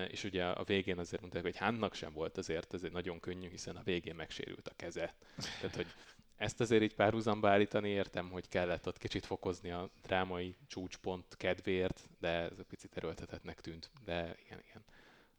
és 0.07 0.23
ugye 0.23 0.45
a 0.45 0.63
végén 0.63 0.97
azért 0.97 1.21
mondták, 1.21 1.43
hogy 1.43 1.57
Hánnak 1.57 1.93
sem 1.93 2.13
volt 2.13 2.37
azért, 2.37 2.73
ez 2.73 2.83
egy 2.83 2.91
nagyon 2.91 3.19
könnyű, 3.19 3.49
hiszen 3.49 3.75
a 3.75 3.83
végén 3.83 4.15
megsérült 4.15 4.67
a 4.67 4.75
keze. 4.75 5.13
Tehát, 5.59 5.75
hogy 5.75 5.87
ezt 6.35 6.61
azért 6.61 6.83
így 6.83 6.95
párhuzamba 6.95 7.49
állítani 7.49 7.89
értem, 7.89 8.29
hogy 8.29 8.47
kellett 8.49 8.87
ott 8.87 8.97
kicsit 8.97 9.25
fokozni 9.25 9.71
a 9.71 9.89
drámai 10.03 10.55
csúcspont 10.67 11.35
kedvéért, 11.35 12.09
de 12.19 12.29
ez 12.29 12.59
egy 12.59 12.65
picit 12.65 12.97
erőltetetnek 12.97 13.61
tűnt. 13.61 13.91
De 14.05 14.35
igen, 14.45 14.59
igen. 14.67 14.83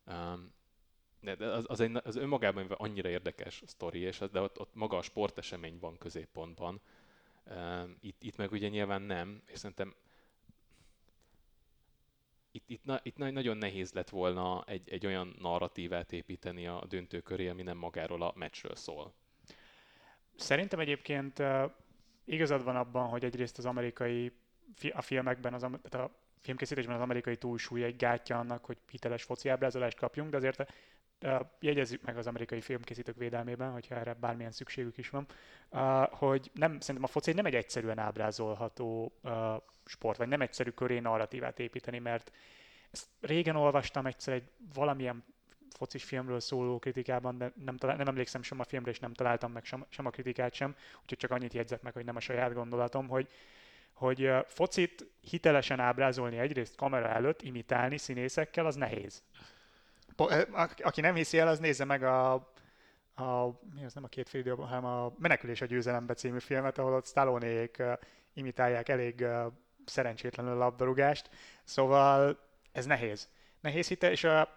Um, 0.07 0.53
de 1.21 1.47
az, 1.47 1.65
az, 1.69 1.81
egy, 1.81 2.01
az 2.05 2.17
önmagában 2.17 2.67
annyira 2.71 3.09
érdekes 3.09 3.63
sztori, 3.67 3.99
és 3.99 4.21
az, 4.21 4.31
de 4.31 4.41
ott, 4.41 4.61
ott 4.61 4.75
maga 4.75 4.97
a 4.97 5.03
sportesemény 5.03 5.79
van 5.79 5.99
középpontban. 5.99 6.81
Um, 7.45 7.97
itt, 8.01 8.23
itt 8.23 8.37
meg 8.37 8.53
ugye 8.53 8.69
nyilván 8.69 9.03
nem, 9.03 9.43
és 9.47 9.59
szerintem 9.59 9.95
itt, 12.59 12.71
itt, 12.71 13.01
itt 13.03 13.17
na- 13.17 13.31
nagyon 13.31 13.57
nehéz 13.57 13.93
lett 13.93 14.09
volna 14.09 14.65
egy, 14.67 14.89
egy 14.89 15.07
olyan 15.07 15.37
narratívát 15.39 16.13
építeni 16.13 16.67
a 16.67 16.85
döntő 16.89 17.21
köré, 17.21 17.49
ami 17.49 17.63
nem 17.63 17.77
magáról 17.77 18.23
a 18.23 18.33
meccsről 18.37 18.77
szól. 18.77 19.13
Szerintem 20.37 20.81
egyébként 20.81 21.43
igazad 22.25 22.65
van 22.65 22.77
abban, 22.77 23.09
hogy 23.09 23.25
egyrészt 23.25 23.59
az 23.59 23.65
amerikai, 23.65 24.33
a 24.93 25.03
filmekben, 25.03 25.55
az, 25.55 25.63
a 25.63 26.11
filmkészítésben 26.41 26.95
az 26.95 27.03
amerikai 27.03 27.37
túlsúly 27.37 27.85
egy 27.85 27.97
gátja 27.97 28.39
annak, 28.39 28.65
hogy 28.65 28.79
hiteles 28.91 29.23
foci 29.23 29.49
ábrázolást 29.49 29.99
kapjunk, 29.99 30.31
de 30.31 30.37
azért 30.37 30.73
jegyezzük 31.61 32.03
meg 32.03 32.17
az 32.17 32.27
amerikai 32.27 32.61
filmkészítők 32.61 33.17
védelmében, 33.17 33.71
hogyha 33.71 33.95
erre 33.95 34.15
bármilyen 34.15 34.51
szükségük 34.51 34.99
is 34.99 35.11
van, 35.11 35.27
hogy 36.11 36.51
nem, 36.55 36.81
szerintem 36.81 37.05
a 37.05 37.13
foci 37.13 37.33
nem 37.33 37.47
egy 37.47 37.55
egyszerűen 37.55 37.99
ábrázolható 37.99 39.13
sport, 39.85 40.19
vagy 40.19 40.29
nem 40.29 40.41
egyszerű 40.41 40.71
köré 40.71 40.99
narratívát 40.99 41.59
építeni, 41.59 41.99
mert 41.99 42.33
ezt 42.91 43.07
régen 43.21 43.57
olvastam 43.57 44.07
egyszer 44.07 44.35
egy 44.35 44.51
valamilyen 44.75 45.25
focis 45.79 46.05
filmről 46.05 46.41
szóló 46.41 46.79
kritikában, 46.79 47.39
de 47.39 47.53
nem, 47.65 47.77
talál, 47.77 47.97
nem 47.97 48.09
emlékszem 48.09 48.43
sem 48.43 48.61
a 48.61 48.65
filmre, 48.65 48.91
és 48.91 48.99
nem 48.99 49.13
találtam 49.13 49.53
meg 49.53 49.65
sem, 49.65 49.87
sem 49.89 50.07
a 50.07 50.11
kritikát 50.11 50.55
sem, 50.55 50.77
úgyhogy 51.03 51.19
csak 51.19 51.31
annyit 51.31 51.53
jegyzek 51.53 51.83
meg, 51.83 51.93
hogy 51.93 52.05
nem 52.05 52.17
a 52.17 52.21
saját 52.21 52.53
gondolatom, 52.53 53.09
hogy, 53.09 53.29
hogy 53.93 54.31
focit 54.47 55.07
hitelesen 55.21 55.81
ábrázolni 55.81 56.39
egyrészt 56.39 56.77
kamera 56.77 57.09
előtt, 57.09 57.43
imitálni 57.43 57.99
színészekkel, 57.99 58.67
az 58.67 58.75
nehéz. 58.75 59.23
Aki 60.83 61.01
nem 61.01 61.15
hiszi 61.15 61.39
el, 61.39 61.49
az 61.49 61.59
nézze 61.59 61.85
meg 61.85 62.03
a, 62.03 62.33
a 63.15 63.61
mi 63.75 63.85
az 63.85 63.95
nem 63.95 64.05
a 64.05 64.09
két 64.09 64.29
fél 64.29 64.41
időben, 64.41 64.67
hanem 64.67 64.85
a 64.85 65.15
Menekülés 65.19 65.61
a 65.61 65.67
győzelembe 65.67 66.15
című 66.15 66.39
filmet, 66.39 66.79
ahol 66.79 66.95
ott 66.95 67.07
Stallonék 67.07 67.83
imitálják 68.33 68.89
elég 68.89 69.27
szerencsétlenül 69.85 70.53
a 70.53 70.57
labdarúgást, 70.57 71.31
szóval 71.65 72.39
ez 72.73 72.87
nehéz. 72.87 73.29
Nehéz 73.61 73.89
hitel, 73.89 74.11
és 74.11 74.25
a, 74.25 74.49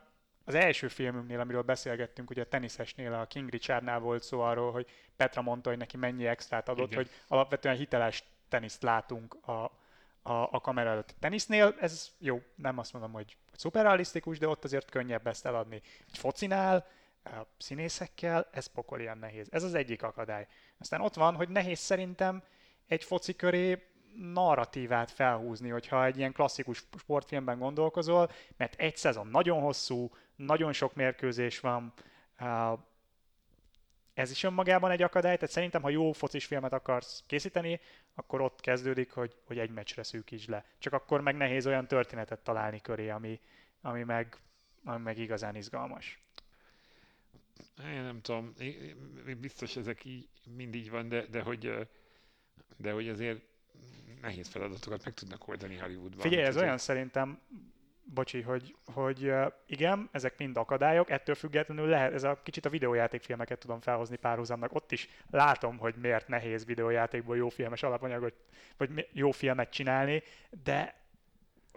az 0.45 0.55
első 0.55 0.87
filmünknél, 0.87 1.39
amiről 1.39 1.61
beszélgettünk, 1.61 2.29
ugye 2.29 2.41
a 2.41 2.45
teniszesnél, 2.45 3.13
a 3.13 3.25
King 3.25 3.49
Richardnál 3.49 3.99
volt 3.99 4.23
szó 4.23 4.39
arról, 4.39 4.71
hogy 4.71 4.89
Petra 5.15 5.41
mondta, 5.41 5.69
hogy 5.69 5.77
neki 5.77 5.97
mennyi 5.97 6.27
extrát 6.27 6.69
adott, 6.69 6.91
Igen. 6.91 6.97
hogy 6.97 7.09
alapvetően 7.27 7.75
hiteles 7.75 8.23
teniszt 8.49 8.83
látunk 8.83 9.47
a, 9.47 9.71
a, 10.21 10.31
a 10.31 10.59
kamera 10.61 10.89
előtt. 10.89 11.09
A 11.09 11.19
tenisznél 11.19 11.75
ez 11.79 12.11
jó, 12.17 12.41
nem 12.55 12.77
azt 12.77 12.93
mondom, 12.93 13.11
hogy 13.11 13.37
szuperrealisztikus, 13.53 14.39
de 14.39 14.47
ott 14.47 14.63
azért 14.63 14.89
könnyebb 14.89 15.27
ezt 15.27 15.45
eladni. 15.45 15.81
Egy 16.07 16.17
focinál, 16.17 16.87
a 17.23 17.41
színészekkel, 17.57 18.47
ez 18.51 18.65
pokolian 18.65 19.17
nehéz. 19.17 19.47
Ez 19.51 19.63
az 19.63 19.73
egyik 19.73 20.03
akadály. 20.03 20.47
Aztán 20.79 21.01
ott 21.01 21.13
van, 21.13 21.35
hogy 21.35 21.49
nehéz 21.49 21.79
szerintem 21.79 22.43
egy 22.87 23.03
foci 23.03 23.35
köré 23.35 23.83
narratívát 24.15 25.11
felhúzni, 25.11 25.69
hogyha 25.69 26.05
egy 26.05 26.17
ilyen 26.17 26.33
klasszikus 26.33 26.83
sportfilmben 26.97 27.59
gondolkozol, 27.59 28.31
mert 28.57 28.75
egy 28.75 28.97
szezon 28.97 29.27
nagyon 29.27 29.61
hosszú, 29.61 30.11
nagyon 30.35 30.73
sok 30.73 30.93
mérkőzés 30.93 31.59
van, 31.59 31.93
ez 34.21 34.31
is 34.31 34.43
önmagában 34.43 34.91
egy 34.91 35.01
akadály, 35.01 35.35
tehát 35.35 35.53
szerintem, 35.53 35.81
ha 35.81 35.89
jó 35.89 36.11
focis 36.11 36.45
filmet 36.45 36.73
akarsz 36.73 37.23
készíteni, 37.27 37.79
akkor 38.13 38.41
ott 38.41 38.61
kezdődik, 38.61 39.11
hogy, 39.11 39.35
hogy 39.45 39.59
egy 39.59 39.69
meccsre 39.69 40.03
szűkítsd 40.03 40.49
le. 40.49 40.65
Csak 40.77 40.93
akkor 40.93 41.21
meg 41.21 41.35
nehéz 41.35 41.67
olyan 41.67 41.87
történetet 41.87 42.39
találni 42.39 42.81
köré, 42.81 43.09
ami, 43.09 43.39
ami, 43.81 44.03
meg, 44.03 44.37
ami 44.83 45.03
meg 45.03 45.17
igazán 45.17 45.55
izgalmas. 45.55 46.19
Én 47.83 48.01
nem 48.01 48.21
tudom, 48.21 48.53
én- 48.59 49.39
biztos 49.39 49.75
ezek 49.75 50.05
így, 50.05 50.27
mind 50.55 50.75
így 50.75 50.89
van, 50.89 51.09
de, 51.09 51.25
de, 51.25 51.41
hogy, 51.41 51.87
de 52.77 52.91
hogy 52.91 53.09
azért 53.09 53.41
nehéz 54.21 54.47
feladatokat 54.47 55.03
meg 55.03 55.13
tudnak 55.13 55.47
oldani 55.47 55.77
Hollywoodban. 55.77 56.19
Figyelj, 56.19 56.43
ez 56.45 56.57
olyan 56.57 56.77
szerintem, 56.77 57.39
bocsi, 58.13 58.41
hogy, 58.41 58.75
hogy 58.85 59.33
igen, 59.65 60.09
ezek 60.11 60.37
mind 60.37 60.57
akadályok, 60.57 61.09
ettől 61.09 61.35
függetlenül 61.35 61.87
lehet, 61.87 62.13
ez 62.13 62.23
a 62.23 62.39
kicsit 62.43 62.65
a 62.65 62.69
videójátékfilmeket 62.69 63.59
tudom 63.59 63.79
felhozni 63.81 64.15
párhuzamnak, 64.15 64.73
ott 64.75 64.91
is 64.91 65.09
látom, 65.29 65.77
hogy 65.77 65.95
miért 65.95 66.27
nehéz 66.27 66.65
videójátékból 66.65 67.37
jó 67.37 67.49
filmes 67.49 67.83
alapanyagot, 67.83 68.33
vagy 68.77 69.07
jó 69.11 69.31
filmet 69.31 69.69
csinálni, 69.71 70.23
de 70.63 70.99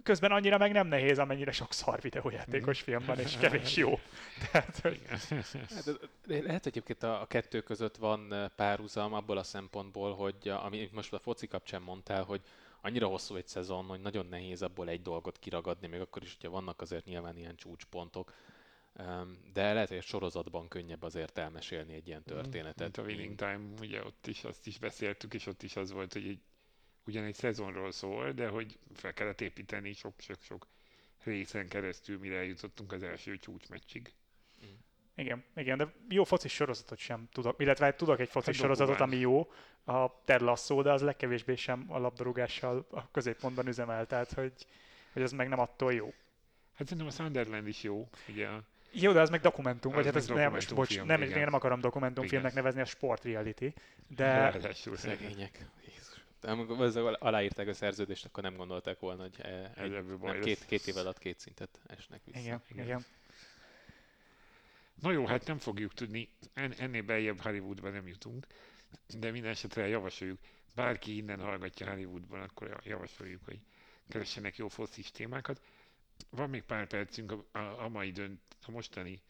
közben 0.03 0.31
annyira 0.33 0.59
meg 0.59 0.73
nem 0.73 0.87
nehéz, 0.87 1.19
amennyire 1.19 1.53
sok 1.53 1.73
szar 1.73 2.01
videójátékos 2.01 2.81
film 2.81 3.05
van, 3.07 3.19
és 3.19 3.37
kevés 3.41 3.77
jó. 3.77 3.99
Tehát, 4.51 4.79
hogy 4.83 5.03
Hát, 5.75 5.99
lehet 6.27 6.67
egyébként 6.67 7.03
a, 7.03 7.21
a 7.21 7.27
kettő 7.27 7.61
között 7.61 7.97
van 7.97 8.53
párhuzam 8.57 9.13
abból 9.15 9.39
a 9.39 9.43
szempontból, 9.43 10.15
hogy 10.15 10.49
a- 10.49 10.65
amit 10.65 10.93
most 10.93 11.13
a 11.13 11.19
foci 11.19 11.47
kapcsán 11.47 11.83
mondtál, 11.83 12.23
hogy 12.23 12.41
annyira 12.85 13.07
hosszú 13.07 13.35
egy 13.35 13.47
szezon, 13.47 13.85
hogy 13.85 14.01
nagyon 14.01 14.27
nehéz 14.27 14.63
abból 14.63 14.89
egy 14.89 15.03
dolgot 15.03 15.39
kiragadni, 15.39 15.87
még 15.87 16.01
akkor 16.01 16.23
is, 16.23 16.33
hogyha 16.35 16.51
vannak 16.51 16.81
azért 16.81 17.05
nyilván 17.05 17.37
ilyen 17.37 17.57
csúcspontok. 17.57 18.35
De 19.53 19.73
lehet, 19.73 19.89
hogy 19.89 19.97
egy 19.97 20.05
sorozatban 20.05 20.69
könnyebb 20.69 21.03
azért 21.03 21.39
elmesélni 21.39 21.95
egy 21.95 22.07
ilyen 22.07 22.23
történetet. 22.23 22.79
Mint 22.79 22.97
a 22.99 23.03
Winning 23.03 23.35
Time, 23.35 23.61
ugye 23.81 24.05
ott 24.05 24.27
is 24.27 24.45
azt 24.45 24.67
is 24.67 24.79
beszéltük, 24.79 25.35
és 25.35 25.47
ott 25.47 25.63
is 25.63 25.77
az 25.77 25.91
volt, 25.91 26.13
hogy 26.13 26.27
egy, 26.29 26.41
ugyan 27.07 27.25
egy 27.25 27.35
szezonról 27.35 27.93
szól, 27.93 28.33
de 28.33 28.49
hogy 28.49 28.79
fel 28.93 29.13
kellett 29.13 29.41
építeni 29.41 29.93
sok-sok-sok 29.93 30.67
részen 31.23 31.69
keresztül, 31.69 32.19
mire 32.19 32.37
eljutottunk 32.37 32.93
az 32.93 33.03
első 33.03 33.39
csúcsmeccsig. 33.39 34.13
Igen, 35.17 35.45
igen, 35.57 35.79
de 35.79 35.93
jó 36.09 36.25
focis 36.25 36.53
sorozatot 36.53 36.99
sem 36.99 37.29
tudok, 37.33 37.61
illetve 37.61 37.85
hát 37.85 37.97
tudok 37.97 38.21
egy 38.21 38.29
focis 38.29 38.57
sorozatot, 38.57 39.01
ami 39.01 39.17
jó, 39.17 39.51
a 39.85 40.23
Ted 40.25 40.41
Lasso, 40.41 40.83
de 40.83 40.93
az 40.93 41.03
legkevésbé 41.03 41.55
sem 41.55 41.85
a 41.89 41.99
labdarúgással 41.99 42.87
a 42.91 43.11
középpontban 43.11 43.67
üzemel, 43.67 44.07
tehát 44.07 44.33
hogy, 44.33 44.53
hogy 45.13 45.23
az 45.23 45.33
meg 45.33 45.49
nem 45.49 45.59
attól 45.59 45.93
jó. 45.93 46.13
Hát 46.75 46.87
szerintem 46.87 47.07
a 47.07 47.11
Sunderland 47.11 47.69
is 47.69 47.83
jó, 47.83 48.09
ugye 48.29 48.47
a 48.47 48.63
Jó, 48.93 49.13
de 49.13 49.21
az 49.21 49.31
meg 49.31 49.41
dokumentum, 49.41 49.91
Az 49.91 49.97
vagy 49.97 50.07
hát 50.07 50.17
ez 50.17 50.27
nem, 50.27 50.53
most, 50.53 50.75
bocs, 50.75 50.89
dokumentumfilm, 50.89 51.07
nem, 51.07 51.23
igen. 51.23 51.39
én 51.39 51.45
nem 51.45 51.55
akarom 51.55 51.81
dokumentumfilmnek 51.81 52.51
Igen. 52.51 52.63
nevezni, 52.63 52.81
a 52.81 52.85
sport 52.85 53.25
reality, 53.25 53.75
de 54.09 54.25
ráadásul 54.25 54.97
Szegények. 54.97 55.67
Jézus. 55.87 56.25
Amikor 56.41 57.17
aláírták 57.21 57.69
a 57.69 57.75
szerződést, 57.75 58.25
akkor 58.25 58.43
nem 58.43 58.57
gondolták 58.57 59.01
volna, 59.01 59.23
hogy 59.23 59.35
eh, 59.39 59.65
Ez 59.75 59.91
egy, 59.91 60.05
nem, 60.21 60.41
két, 60.41 60.65
két 60.67 60.87
év 60.87 60.97
alatt 60.97 61.19
két 61.19 61.39
szintet 61.39 61.81
esnek 61.87 62.21
vissza. 62.25 62.39
igen, 62.39 62.63
igen. 62.71 62.85
igen. 62.85 63.05
Na 65.01 65.11
jó, 65.13 65.27
hát 65.27 65.47
nem 65.47 65.59
fogjuk 65.59 65.95
tudni, 65.95 66.29
en, 66.53 66.73
ennél 66.73 67.03
beljebb 67.03 67.39
Hollywoodban 67.41 67.93
nem 67.93 68.07
jutunk, 68.07 68.47
de 69.19 69.31
minden 69.31 69.51
esetre 69.51 69.87
javasoljuk, 69.89 70.39
bárki 70.75 71.17
innen 71.17 71.41
hallgatja 71.41 71.91
Hollywoodban, 71.91 72.41
akkor 72.43 72.81
javasoljuk, 72.85 73.45
hogy 73.45 73.61
keressenek 74.09 74.57
jó 74.57 74.69
foszis 74.69 75.11
témákat. 75.11 75.61
Van 76.31 76.51
még 76.51 76.63
pár 76.63 76.87
percünk 76.87 77.33
a, 77.33 77.59
a, 77.59 77.85
a 77.85 77.89
mai 77.89 78.11
dönt, 78.11 78.41
a 78.67 78.71
mostani 78.71 79.23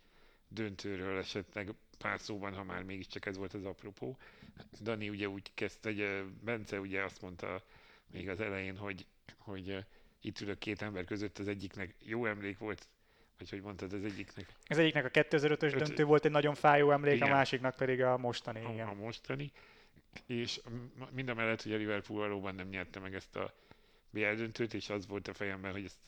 döntőről 0.48 1.18
esetleg 1.18 1.74
pár 1.98 2.20
szóban, 2.20 2.54
ha 2.54 2.64
már 2.64 2.82
mégiscsak 2.82 3.26
ez 3.26 3.36
volt 3.36 3.54
az 3.54 3.64
apropó. 3.64 4.18
Dani 4.80 5.08
ugye 5.08 5.28
úgy 5.28 5.50
kezdte, 5.54 5.88
hogy 5.92 6.32
Bence 6.42 6.80
ugye 6.80 7.02
azt 7.02 7.20
mondta 7.22 7.64
még 8.10 8.28
az 8.28 8.40
elején, 8.40 8.76
hogy, 8.76 9.06
hogy 9.38 9.84
itt 10.20 10.40
ülök 10.40 10.58
két 10.58 10.82
ember 10.82 11.04
között, 11.04 11.38
az 11.38 11.48
egyiknek 11.48 11.94
jó 11.98 12.26
emlék 12.26 12.58
volt, 12.58 12.88
vagy 13.38 13.50
hogy 13.50 13.60
mondtad, 13.60 13.92
az 13.92 14.04
egyiknek. 14.04 14.46
Az 14.66 14.78
egyiknek 14.78 15.04
a 15.04 15.10
2005-ös 15.10 15.62
Öt... 15.62 15.74
döntő 15.74 16.04
volt 16.04 16.24
egy 16.24 16.30
nagyon 16.30 16.54
fájó 16.54 16.90
emlék, 16.90 17.14
igen. 17.14 17.30
a 17.30 17.34
másiknak 17.34 17.76
pedig 17.76 18.02
a 18.02 18.16
mostani. 18.16 18.64
A, 18.64 18.72
igen. 18.72 18.88
a 18.88 18.94
mostani. 18.94 19.52
És 20.26 20.60
mind 21.10 21.28
a 21.28 21.34
mellett, 21.34 21.62
hogy 21.62 21.72
a 21.72 21.76
Liverpool 21.76 22.20
valóban 22.20 22.54
nem 22.54 22.68
nyerte 22.68 23.00
meg 23.00 23.14
ezt 23.14 23.36
a 23.36 23.54
BL 24.10 24.34
döntőt, 24.34 24.74
és 24.74 24.90
az 24.90 25.06
volt 25.06 25.28
a 25.28 25.34
fejemben, 25.34 25.72
hogy 25.72 25.84
ezt, 25.84 25.98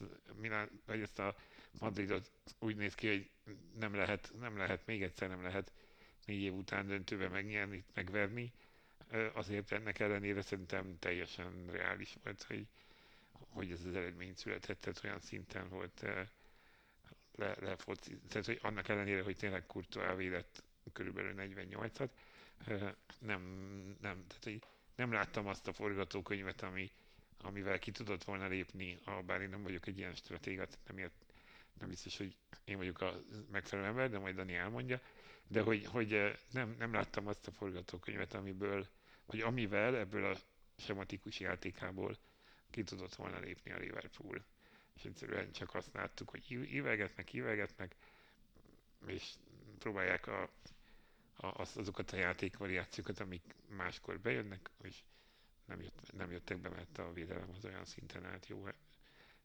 hogy 0.86 1.00
ezt 1.00 1.18
a 1.18 1.36
Madridot 1.80 2.30
úgy 2.58 2.76
néz 2.76 2.94
ki, 2.94 3.08
hogy 3.08 3.30
nem 3.78 3.94
lehet, 3.94 4.32
nem 4.40 4.56
lehet, 4.56 4.86
még 4.86 5.02
egyszer 5.02 5.28
nem 5.28 5.42
lehet 5.42 5.72
négy 6.26 6.42
év 6.42 6.54
után 6.54 6.86
döntőbe 6.86 7.28
megnyerni, 7.28 7.84
megverni. 7.94 8.52
Azért 9.32 9.72
ennek 9.72 9.98
ellenére 9.98 10.42
szerintem 10.42 10.98
teljesen 10.98 11.66
reális 11.70 12.16
volt, 12.22 12.42
hogy, 12.42 12.66
hogy 13.32 13.70
ez 13.70 13.84
az 13.84 13.94
eredmény 13.94 14.34
született, 14.34 14.80
tehát 14.80 15.04
olyan 15.04 15.20
szinten 15.20 15.68
volt 15.68 16.04
le, 17.36 17.54
lefoci, 17.60 18.18
tehát 18.28 18.46
hogy 18.46 18.58
annak 18.62 18.88
ellenére, 18.88 19.22
hogy 19.22 19.36
tényleg 19.36 19.66
Kurto 19.66 20.00
elvédett 20.00 20.62
körülbelül 20.92 21.34
48-at, 21.36 22.08
nem, 23.18 23.42
nem, 24.00 24.24
tehát 24.26 24.44
hogy 24.44 24.62
nem 24.96 25.12
láttam 25.12 25.46
azt 25.46 25.68
a 25.68 25.72
forgatókönyvet, 25.72 26.62
ami, 26.62 26.90
amivel 27.38 27.78
ki 27.78 27.90
tudott 27.90 28.24
volna 28.24 28.46
lépni, 28.46 28.98
a, 29.04 29.22
bár 29.22 29.40
én 29.40 29.48
nem 29.48 29.62
vagyok 29.62 29.86
egy 29.86 29.98
ilyen 29.98 30.14
stratéga, 30.14 30.66
nem, 30.86 30.98
ért, 30.98 31.24
nem 31.78 31.88
biztos, 31.88 32.16
hogy 32.16 32.36
én 32.64 32.76
vagyok 32.76 33.00
a 33.00 33.20
megfelelő 33.50 33.88
ember, 33.88 34.10
de 34.10 34.18
majd 34.18 34.34
Dani 34.34 34.54
elmondja, 34.54 35.00
de 35.48 35.60
hogy, 35.60 35.86
hogy 35.86 36.38
nem, 36.50 36.74
nem 36.78 36.92
láttam 36.92 37.26
azt 37.26 37.46
a 37.46 37.50
forgatókönyvet, 37.50 38.34
amiből, 38.34 38.86
vagy 39.26 39.40
amivel 39.40 39.96
ebből 39.96 40.24
a 40.24 40.36
sematikus 40.76 41.40
játékából 41.40 42.16
ki 42.70 42.82
tudott 42.82 43.14
volna 43.14 43.38
lépni 43.38 43.72
a 43.72 43.78
Liverpool. 43.78 44.44
És 44.96 45.04
egyszerűen 45.04 45.52
csak 45.52 45.74
azt 45.74 45.92
láttuk, 45.92 46.30
hogy 46.30 46.50
ívelgetnek, 46.50 47.32
ívelgetnek, 47.32 47.94
és 49.06 49.32
próbálják 49.78 50.26
a, 50.26 50.42
a, 51.36 51.46
az, 51.60 51.76
azokat 51.76 52.10
a 52.10 52.16
játékvariációkat, 52.16 53.20
amik 53.20 53.54
máskor 53.68 54.20
bejönnek, 54.20 54.70
és 54.82 55.02
nem, 55.64 55.80
jött, 55.80 56.12
nem 56.12 56.30
jöttek 56.30 56.58
be, 56.58 56.68
mert 56.68 56.98
a 56.98 57.12
védelem 57.12 57.50
az 57.56 57.64
olyan 57.64 57.84
szinten 57.84 58.24
állt 58.24 58.46
jó, 58.46 58.68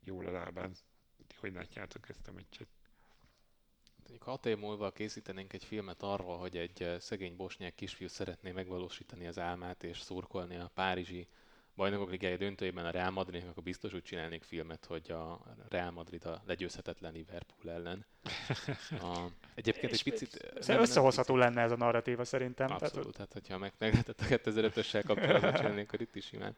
jól 0.04 0.26
a 0.26 0.32
lábán. 0.32 0.76
Hogy 1.38 1.54
látjátok 1.54 2.10
ezt 2.10 2.28
a 2.28 2.32
meccset? 2.32 2.68
Mondjuk 3.97 4.24
hat 4.24 4.45
év 4.45 4.58
múlva 4.58 4.91
készítenénk 4.91 5.54
egy 5.54 5.64
filmet 5.64 6.04
arról, 6.04 6.38
hogy 6.38 6.58
egy 6.58 6.95
szegény 6.99 7.36
bosnyák 7.36 7.76
kisfiú 7.76 8.08
szeretné 8.08 8.52
megvalósítani 8.52 9.28
az 9.28 9.39
álmát 9.39 9.84
és 9.84 9.99
szurkolni 9.99 10.56
a 10.56 10.72
párizsi 10.74 11.28
bajnokok 11.82 12.10
ligája 12.10 12.38
döntőjében 12.38 12.86
a 12.86 12.90
Real 12.90 13.12
Madridnak, 13.12 13.50
akkor 13.50 13.64
biztos 13.64 13.94
úgy 13.94 14.04
csinálnék 14.04 14.44
filmet, 14.44 14.86
hogy 14.86 15.12
a 15.12 15.40
Real 15.70 15.92
Madrid 15.92 16.26
a 16.26 16.42
legyőzhetetlen 16.46 17.14
Liverpool 17.14 17.74
ellen. 17.74 18.06
A, 19.10 19.28
egyébként 19.56 19.94
egy 19.94 20.04
picit... 20.04 20.54
Összehozható 20.68 21.36
lenne 21.36 21.62
ez 21.62 21.72
a 21.72 21.76
narratíva 21.76 22.24
szerintem. 22.24 22.72
Abszolút, 22.72 23.14
tehát 23.14 23.34
hogyha 23.34 23.58
meg, 23.58 23.74
meg 23.78 23.92
lehetett 23.92 24.20
a 24.20 24.24
2005-össel 24.24 25.04
kapcsolatban 25.06 25.54
csinálni, 25.54 25.82
akkor 25.82 26.02
itt 26.02 26.16
is 26.16 26.26
simán. 26.26 26.56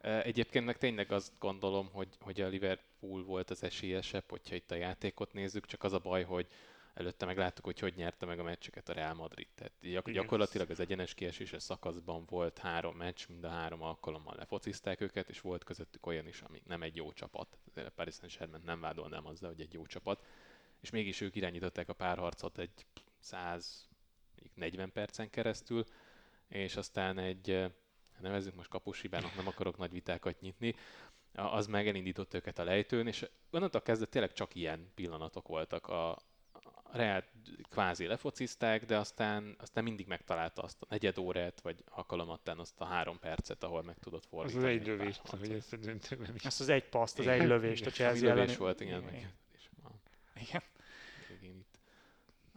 Egyébként 0.00 0.64
meg 0.64 0.78
tényleg 0.78 1.12
azt 1.12 1.32
gondolom, 1.38 1.88
hogy, 1.92 2.08
hogy 2.20 2.40
a 2.40 2.48
Liverpool 2.48 3.24
volt 3.24 3.50
az 3.50 3.62
esélyesebb, 3.62 4.24
hogyha 4.28 4.54
itt 4.54 4.70
a 4.70 4.74
játékot 4.74 5.32
nézzük, 5.32 5.66
csak 5.66 5.82
az 5.82 5.92
a 5.92 5.98
baj, 5.98 6.22
hogy 6.22 6.46
előtte 6.94 7.26
meg 7.26 7.38
láttuk, 7.38 7.64
hogy 7.64 7.78
hogy 7.78 7.94
nyerte 7.96 8.26
meg 8.26 8.38
a 8.38 8.42
meccseket 8.42 8.88
a 8.88 8.92
Real 8.92 9.14
Madrid. 9.14 9.48
Tehát 9.54 9.72
gyak- 9.80 10.10
gyakorlatilag 10.10 10.70
az 10.70 10.80
egyenes 10.80 11.14
kieséses 11.14 11.62
szakaszban 11.62 12.24
volt 12.26 12.58
három 12.58 12.96
meccs, 12.96 13.26
mind 13.28 13.44
a 13.44 13.48
három 13.48 13.82
alkalommal 13.82 14.34
lefocizták 14.36 15.00
őket, 15.00 15.28
és 15.28 15.40
volt 15.40 15.64
közöttük 15.64 16.06
olyan 16.06 16.26
is, 16.26 16.40
ami 16.40 16.62
nem 16.66 16.82
egy 16.82 16.96
jó 16.96 17.12
csapat. 17.12 17.58
A 17.74 17.80
Paris 17.94 18.14
Saint-Germain 18.14 18.62
nem 18.64 18.80
vádolnám 18.80 19.26
azzal, 19.26 19.48
hogy 19.48 19.60
egy 19.60 19.72
jó 19.72 19.86
csapat. 19.86 20.24
És 20.80 20.90
mégis 20.90 21.20
ők 21.20 21.36
irányították 21.36 21.88
a 21.88 21.92
párharcot 21.92 22.58
egy 22.58 22.86
140 23.18 24.92
percen 24.92 25.30
keresztül, 25.30 25.84
és 26.48 26.76
aztán 26.76 27.18
egy, 27.18 27.72
nevezzük 28.20 28.54
most 28.54 28.68
kapushibának, 28.68 29.36
nem 29.36 29.46
akarok 29.46 29.76
nagy 29.76 29.92
vitákat 29.92 30.40
nyitni, 30.40 30.74
az 31.32 31.66
meg 31.66 31.88
elindított 31.88 32.34
őket 32.34 32.58
a 32.58 32.64
lejtőn, 32.64 33.06
és 33.06 33.28
onnantól 33.50 33.82
kezdve 33.82 34.06
tényleg 34.06 34.32
csak 34.32 34.54
ilyen 34.54 34.90
pillanatok 34.94 35.48
voltak 35.48 35.86
a, 35.88 36.18
Real 36.94 37.24
kvázi 37.70 38.06
lefocizták, 38.06 38.84
de 38.84 38.96
aztán, 38.96 39.56
aztán 39.58 39.84
mindig 39.84 40.06
megtalálta 40.06 40.62
azt 40.62 40.82
a 40.82 40.86
negyed 40.88 41.18
órát, 41.18 41.60
vagy 41.60 41.84
alkalomattán 41.88 42.58
azt 42.58 42.80
a 42.80 42.84
három 42.84 43.18
percet, 43.18 43.64
ahol 43.64 43.82
meg 43.82 43.98
tudott 43.98 44.26
fordítani. 44.26 44.64
Az 44.64 44.70
az 44.70 44.78
egy 44.78 44.86
lövést, 44.86 45.28
hogy 45.28 45.52
ezt 45.52 45.72
a 45.72 45.76
döntőben 45.76 46.34
is. 46.34 46.44
Ezt 46.44 46.60
az 46.60 46.68
egy 46.68 46.88
paszt, 46.88 47.18
az 47.18 47.24
igen. 47.24 47.40
egy 47.40 47.46
lövést 47.46 47.86
a 47.86 47.90
Chelsea 47.90 48.24
ellen. 48.28 48.36
lövés 48.36 48.56
volt, 48.56 48.80
igen. 48.80 49.00
Igen. 49.00 49.14
igen. 49.14 49.30
igen. 50.34 50.62
igen. 51.40 51.54
Itt. 51.56 51.78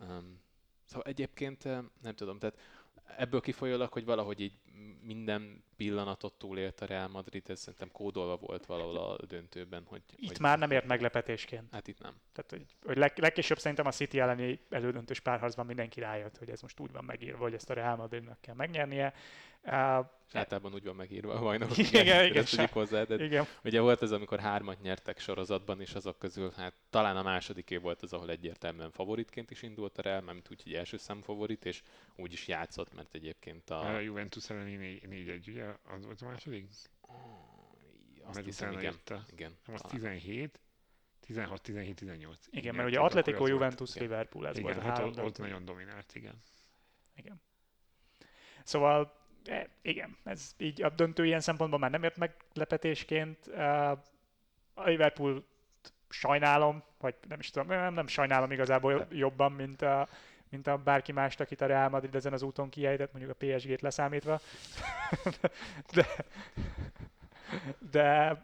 Um, 0.09 0.39
szóval 0.85 1.05
egyébként 1.05 1.63
nem 2.01 2.15
tudom, 2.15 2.39
tehát 2.39 2.57
ebből 3.17 3.41
kifolyólag, 3.41 3.91
hogy 3.91 4.05
valahogy 4.05 4.39
így 4.39 4.59
minden 5.01 5.63
pillanatot 5.77 6.33
túlélt 6.33 6.81
a 6.81 6.85
Real 6.85 7.07
Madrid, 7.07 7.49
ez 7.49 7.59
szerintem 7.59 7.91
kódolva 7.91 8.37
volt 8.37 8.65
valahol 8.65 8.97
a 8.97 9.25
döntőben. 9.25 9.83
Hogy, 9.85 10.01
itt 10.15 10.27
hogy 10.27 10.39
már 10.39 10.59
nem 10.59 10.71
ért 10.71 10.85
meglepetésként. 10.85 11.67
Hát 11.71 11.87
itt 11.87 11.99
nem. 11.99 12.15
Tehát, 12.33 12.49
hogy, 12.49 12.65
hogy 12.85 12.97
leg, 12.97 13.13
legkésőbb 13.15 13.59
szerintem 13.59 13.85
a 13.85 13.91
City 13.91 14.19
elleni 14.19 14.59
elődöntős 14.69 15.19
párharcban 15.19 15.65
mindenki 15.65 15.99
rájött, 15.99 16.37
hogy 16.37 16.49
ez 16.49 16.61
most 16.61 16.79
úgy 16.79 16.91
van 16.91 17.03
megírva, 17.03 17.43
hogy 17.43 17.53
ezt 17.53 17.69
a 17.69 17.73
Real 17.73 17.95
Madridnak 17.95 18.41
kell 18.41 18.55
megnyernie. 18.55 19.13
Uh, 19.63 20.05
és 20.27 20.35
általában 20.35 20.73
úgy 20.73 20.83
van 20.83 20.95
megírva 20.95 21.33
a 21.33 21.39
bajnok. 21.39 21.77
Igen, 21.77 22.01
igen, 22.01 22.25
igen. 22.25 22.43
Ezt 22.43 22.71
hozzá, 22.71 23.03
de 23.03 23.23
igen. 23.23 23.45
Ugye 23.63 23.81
volt 23.81 24.01
ez, 24.01 24.11
amikor 24.11 24.39
hármat 24.39 24.81
nyertek 24.81 25.19
sorozatban, 25.19 25.81
és 25.81 25.93
azok 25.93 26.19
közül 26.19 26.51
hát 26.55 26.73
talán 26.89 27.17
a 27.17 27.23
második 27.23 27.69
év 27.69 27.81
volt 27.81 28.01
az, 28.01 28.13
ahol 28.13 28.29
egyértelműen 28.29 28.91
favoritként 28.91 29.51
is 29.51 29.61
indult 29.61 29.97
a 29.97 30.01
Real, 30.01 30.21
mert 30.21 30.51
úgy, 30.51 30.63
hogy 30.63 30.73
első 30.73 30.97
szám 30.97 31.21
favorit, 31.21 31.65
és 31.65 31.81
úgy 32.15 32.33
is 32.33 32.47
játszott, 32.47 32.93
mert 32.93 33.13
egyébként 33.13 33.69
a... 33.69 33.95
A 33.95 33.99
Juventus 33.99 34.49
elleni 34.49 34.99
4-1, 35.03 35.47
ugye? 35.47 35.65
Az 35.83 36.05
volt 36.05 36.21
a 36.21 36.25
második? 36.25 36.67
Azt 38.23 38.35
mert 38.35 38.45
hiszem, 38.45 38.71
igen. 38.71 38.95
Igen. 39.31 39.57
Nem, 39.65 39.75
az 39.75 39.81
17, 39.81 40.59
16, 41.19 41.61
17, 41.61 41.95
18. 41.95 42.47
Igen, 42.47 42.59
igen 42.59 42.75
mert 42.75 42.87
ugye 42.87 42.99
Atletico, 42.99 43.47
Juventus, 43.47 43.95
Liverpool, 43.95 44.47
ez 44.47 44.57
igen, 44.57 44.73
volt 44.73 44.85
a 44.85 44.89
hát 44.89 45.03
ott, 45.03 45.23
ott 45.23 45.37
nagyon 45.37 45.65
dominált, 45.65 46.15
igen. 46.15 46.41
Igen. 47.15 47.41
Szóval 48.63 49.16
E, 49.47 49.67
igen, 49.81 50.17
ez 50.23 50.51
így 50.57 50.83
a 50.83 50.89
döntő 50.89 51.25
ilyen 51.25 51.39
szempontból 51.39 51.79
már 51.79 51.91
nem 51.91 52.03
ért 52.03 52.17
meglepetésként. 52.17 53.47
E, 53.47 53.89
a 54.73 54.83
Liverpool 54.83 55.45
sajnálom, 56.09 56.83
vagy 56.99 57.15
nem 57.27 57.39
is 57.39 57.49
tudom, 57.49 57.67
nem, 57.67 57.93
nem 57.93 58.07
sajnálom 58.07 58.51
igazából 58.51 59.07
jobban, 59.11 59.51
mint 59.51 59.81
a, 59.81 60.07
mint 60.49 60.67
a 60.67 60.77
bárki 60.77 61.11
más, 61.11 61.35
akit 61.35 61.61
a 61.61 61.65
Real 61.65 61.89
Madrid 61.89 62.15
ezen 62.15 62.33
az 62.33 62.41
úton 62.41 62.69
kiejtett, 62.69 63.13
mondjuk 63.13 63.35
a 63.39 63.45
PSG-t 63.45 63.81
leszámítva. 63.81 64.39
de, 65.93 66.07
de, 67.91 68.41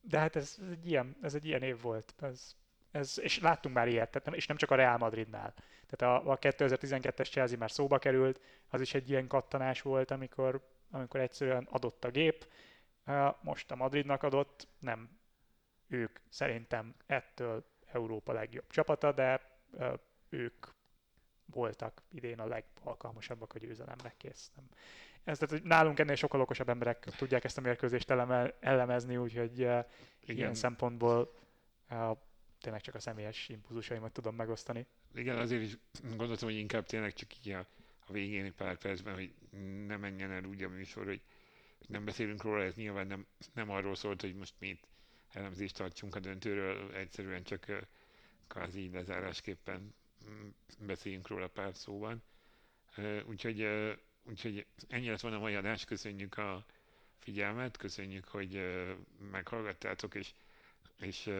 de 0.00 0.18
hát 0.18 0.36
ez, 0.36 0.56
ez, 0.62 0.70
egy 0.70 0.88
ilyen, 0.88 1.16
ez 1.22 1.34
egy 1.34 1.44
ilyen 1.46 1.62
év 1.62 1.80
volt. 1.80 2.14
Ez, 2.20 2.56
ez, 2.90 3.18
és 3.20 3.40
láttunk 3.40 3.74
már 3.74 3.88
ilyet, 3.88 4.10
tehát 4.10 4.26
nem, 4.26 4.34
és 4.34 4.46
nem 4.46 4.56
csak 4.56 4.70
a 4.70 4.74
Real 4.74 4.96
Madridnál. 4.96 5.54
Tehát 5.88 6.24
a, 6.24 6.30
a 6.30 6.38
2012-es 6.38 7.30
Chelsea 7.30 7.58
már 7.58 7.70
szóba 7.70 7.98
került, 7.98 8.40
az 8.68 8.80
is 8.80 8.94
egy 8.94 9.10
ilyen 9.10 9.26
kattanás 9.26 9.82
volt, 9.82 10.10
amikor, 10.10 10.68
amikor 10.90 11.20
egyszerűen 11.20 11.66
adott 11.70 12.04
a 12.04 12.10
gép. 12.10 12.48
Most 13.40 13.70
a 13.70 13.76
Madridnak 13.76 14.22
adott, 14.22 14.68
nem 14.78 15.18
ők 15.86 16.18
szerintem 16.28 16.94
ettől 17.06 17.64
Európa 17.86 18.32
legjobb 18.32 18.70
csapata, 18.70 19.12
de 19.12 19.40
ők 20.28 20.66
voltak 21.46 22.02
idén 22.10 22.40
a 22.40 22.46
legalkalmasabbak 22.46 23.54
a 23.54 23.58
győzelemre 23.58 24.14
kész. 24.16 24.50
Nem. 24.56 24.64
Ez, 25.24 25.38
tehát, 25.38 25.54
hogy 25.54 25.62
nálunk 25.68 25.98
ennél 25.98 26.14
sokkal 26.14 26.40
okosabb 26.40 26.68
emberek 26.68 26.98
tudják 26.98 27.44
ezt 27.44 27.58
a 27.58 27.60
mérkőzést 27.60 28.10
eleme, 28.10 28.54
elemezni, 28.60 29.16
úgyhogy 29.16 29.62
uh, 29.62 29.84
ilyen 30.20 30.54
szempontból 30.54 31.34
uh, 31.90 32.16
tényleg 32.60 32.80
csak 32.80 32.94
a 32.94 33.00
személyes 33.00 33.48
impulzusaimat 33.48 34.12
tudom 34.12 34.34
megosztani. 34.34 34.86
Igen, 35.14 35.38
azért 35.38 35.62
is 35.62 35.76
gondoltam, 36.16 36.48
hogy 36.48 36.58
inkább 36.58 36.86
tényleg 36.86 37.12
csak 37.12 37.36
így 37.38 37.52
a, 37.52 37.66
a 38.06 38.12
végén 38.12 38.54
pár 38.54 38.78
percben, 38.78 39.14
hogy 39.14 39.34
ne 39.86 39.96
menjen 39.96 40.30
el 40.30 40.44
úgy 40.44 40.62
a 40.62 40.68
műsor, 40.68 41.04
hogy 41.06 41.20
nem 41.88 42.04
beszélünk 42.04 42.42
róla, 42.42 42.62
ez 42.62 42.74
nyilván 42.74 43.06
nem, 43.06 43.26
nem 43.54 43.70
arról 43.70 43.94
szólt, 43.94 44.20
hogy 44.20 44.34
most 44.34 44.54
mi 44.58 44.68
itt 44.68 44.86
elemzést 45.32 45.76
tartsunk 45.76 46.14
a 46.14 46.20
döntőről, 46.20 46.92
egyszerűen 46.94 47.42
csak 47.42 47.86
kvázi 48.46 48.90
lezárásképpen 48.92 49.94
beszéljünk 50.78 51.28
róla 51.28 51.48
pár 51.48 51.74
szóban. 51.74 52.22
Úgyhogy, 53.26 53.66
úgyhogy 54.22 54.66
ennyi 54.88 55.08
lett 55.08 55.20
volna 55.20 55.36
a 55.36 55.40
mai 55.40 55.54
adás, 55.54 55.84
köszönjük 55.84 56.36
a 56.38 56.64
figyelmet, 57.18 57.76
köszönjük, 57.76 58.28
hogy 58.28 58.60
meghallgattátok, 59.30 60.14
és, 60.14 60.32
és 61.00 61.30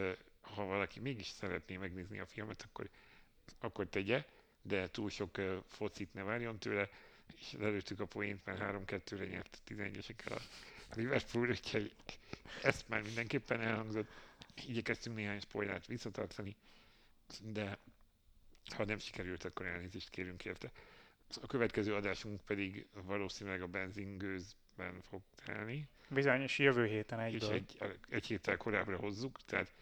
ha 0.41 0.65
valaki 0.65 1.01
mégis 1.01 1.27
szeretné 1.27 1.77
megnézni 1.77 2.19
a 2.19 2.27
filmet, 2.27 2.63
akkor, 2.63 2.89
akkor 3.59 3.87
tegye. 3.89 4.25
de 4.63 4.89
túl 4.91 5.11
sok 5.11 5.39
uh, 5.39 5.57
focit 5.67 6.15
ne 6.15 6.23
várjon 6.23 6.59
tőle, 6.59 6.89
és 7.37 7.53
lelőttük 7.59 8.01
a 8.01 8.07
poént, 8.07 8.45
mert 8.45 8.61
3-2-re 8.87 9.27
nyert 9.27 9.63
11-esekkel 9.69 10.41
a 10.91 10.95
Liverpool, 10.95 11.49
úgyhogy 11.49 11.95
ezt 12.63 12.89
már 12.89 13.03
mindenképpen 13.03 13.61
elhangzott. 13.61 14.09
Igyekeztünk 14.67 15.17
néhány 15.17 15.41
spoilert 15.41 15.87
visszatartani, 15.87 16.57
de 17.43 17.79
ha 18.77 18.85
nem 18.85 18.99
sikerült, 18.99 19.45
akkor 19.45 19.67
elnézést 19.67 20.09
kérünk 20.09 20.45
érte. 20.45 20.71
A 21.43 21.47
következő 21.47 21.95
adásunk 21.95 22.41
pedig 22.45 22.87
valószínűleg 22.93 23.63
a 23.63 23.67
benzingőzben 23.67 25.01
fog 25.01 25.23
telni. 25.45 25.89
Bizony, 26.09 26.41
és 26.41 26.59
jövő 26.59 26.87
héten 26.87 27.21
egyből. 27.21 27.49
És 27.51 27.55
egy, 27.55 27.79
egy 28.09 28.27
héttel 28.27 28.57
korábbra 28.57 28.97
hozzuk, 28.97 29.39
tehát 29.45 29.73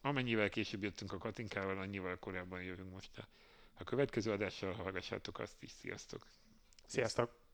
amennyivel 0.00 0.48
később 0.48 0.82
jöttünk 0.82 1.12
a 1.12 1.18
Katinkával, 1.18 1.78
annyival 1.78 2.18
korábban 2.18 2.62
jövünk 2.62 2.90
most 2.90 3.18
a, 3.18 3.28
a 3.74 3.84
következő 3.84 4.32
adással, 4.32 4.72
hallgassátok 4.72 5.38
azt 5.38 5.62
is, 5.62 5.70
sziasztok! 5.70 6.26
Sziasztok! 6.86 7.47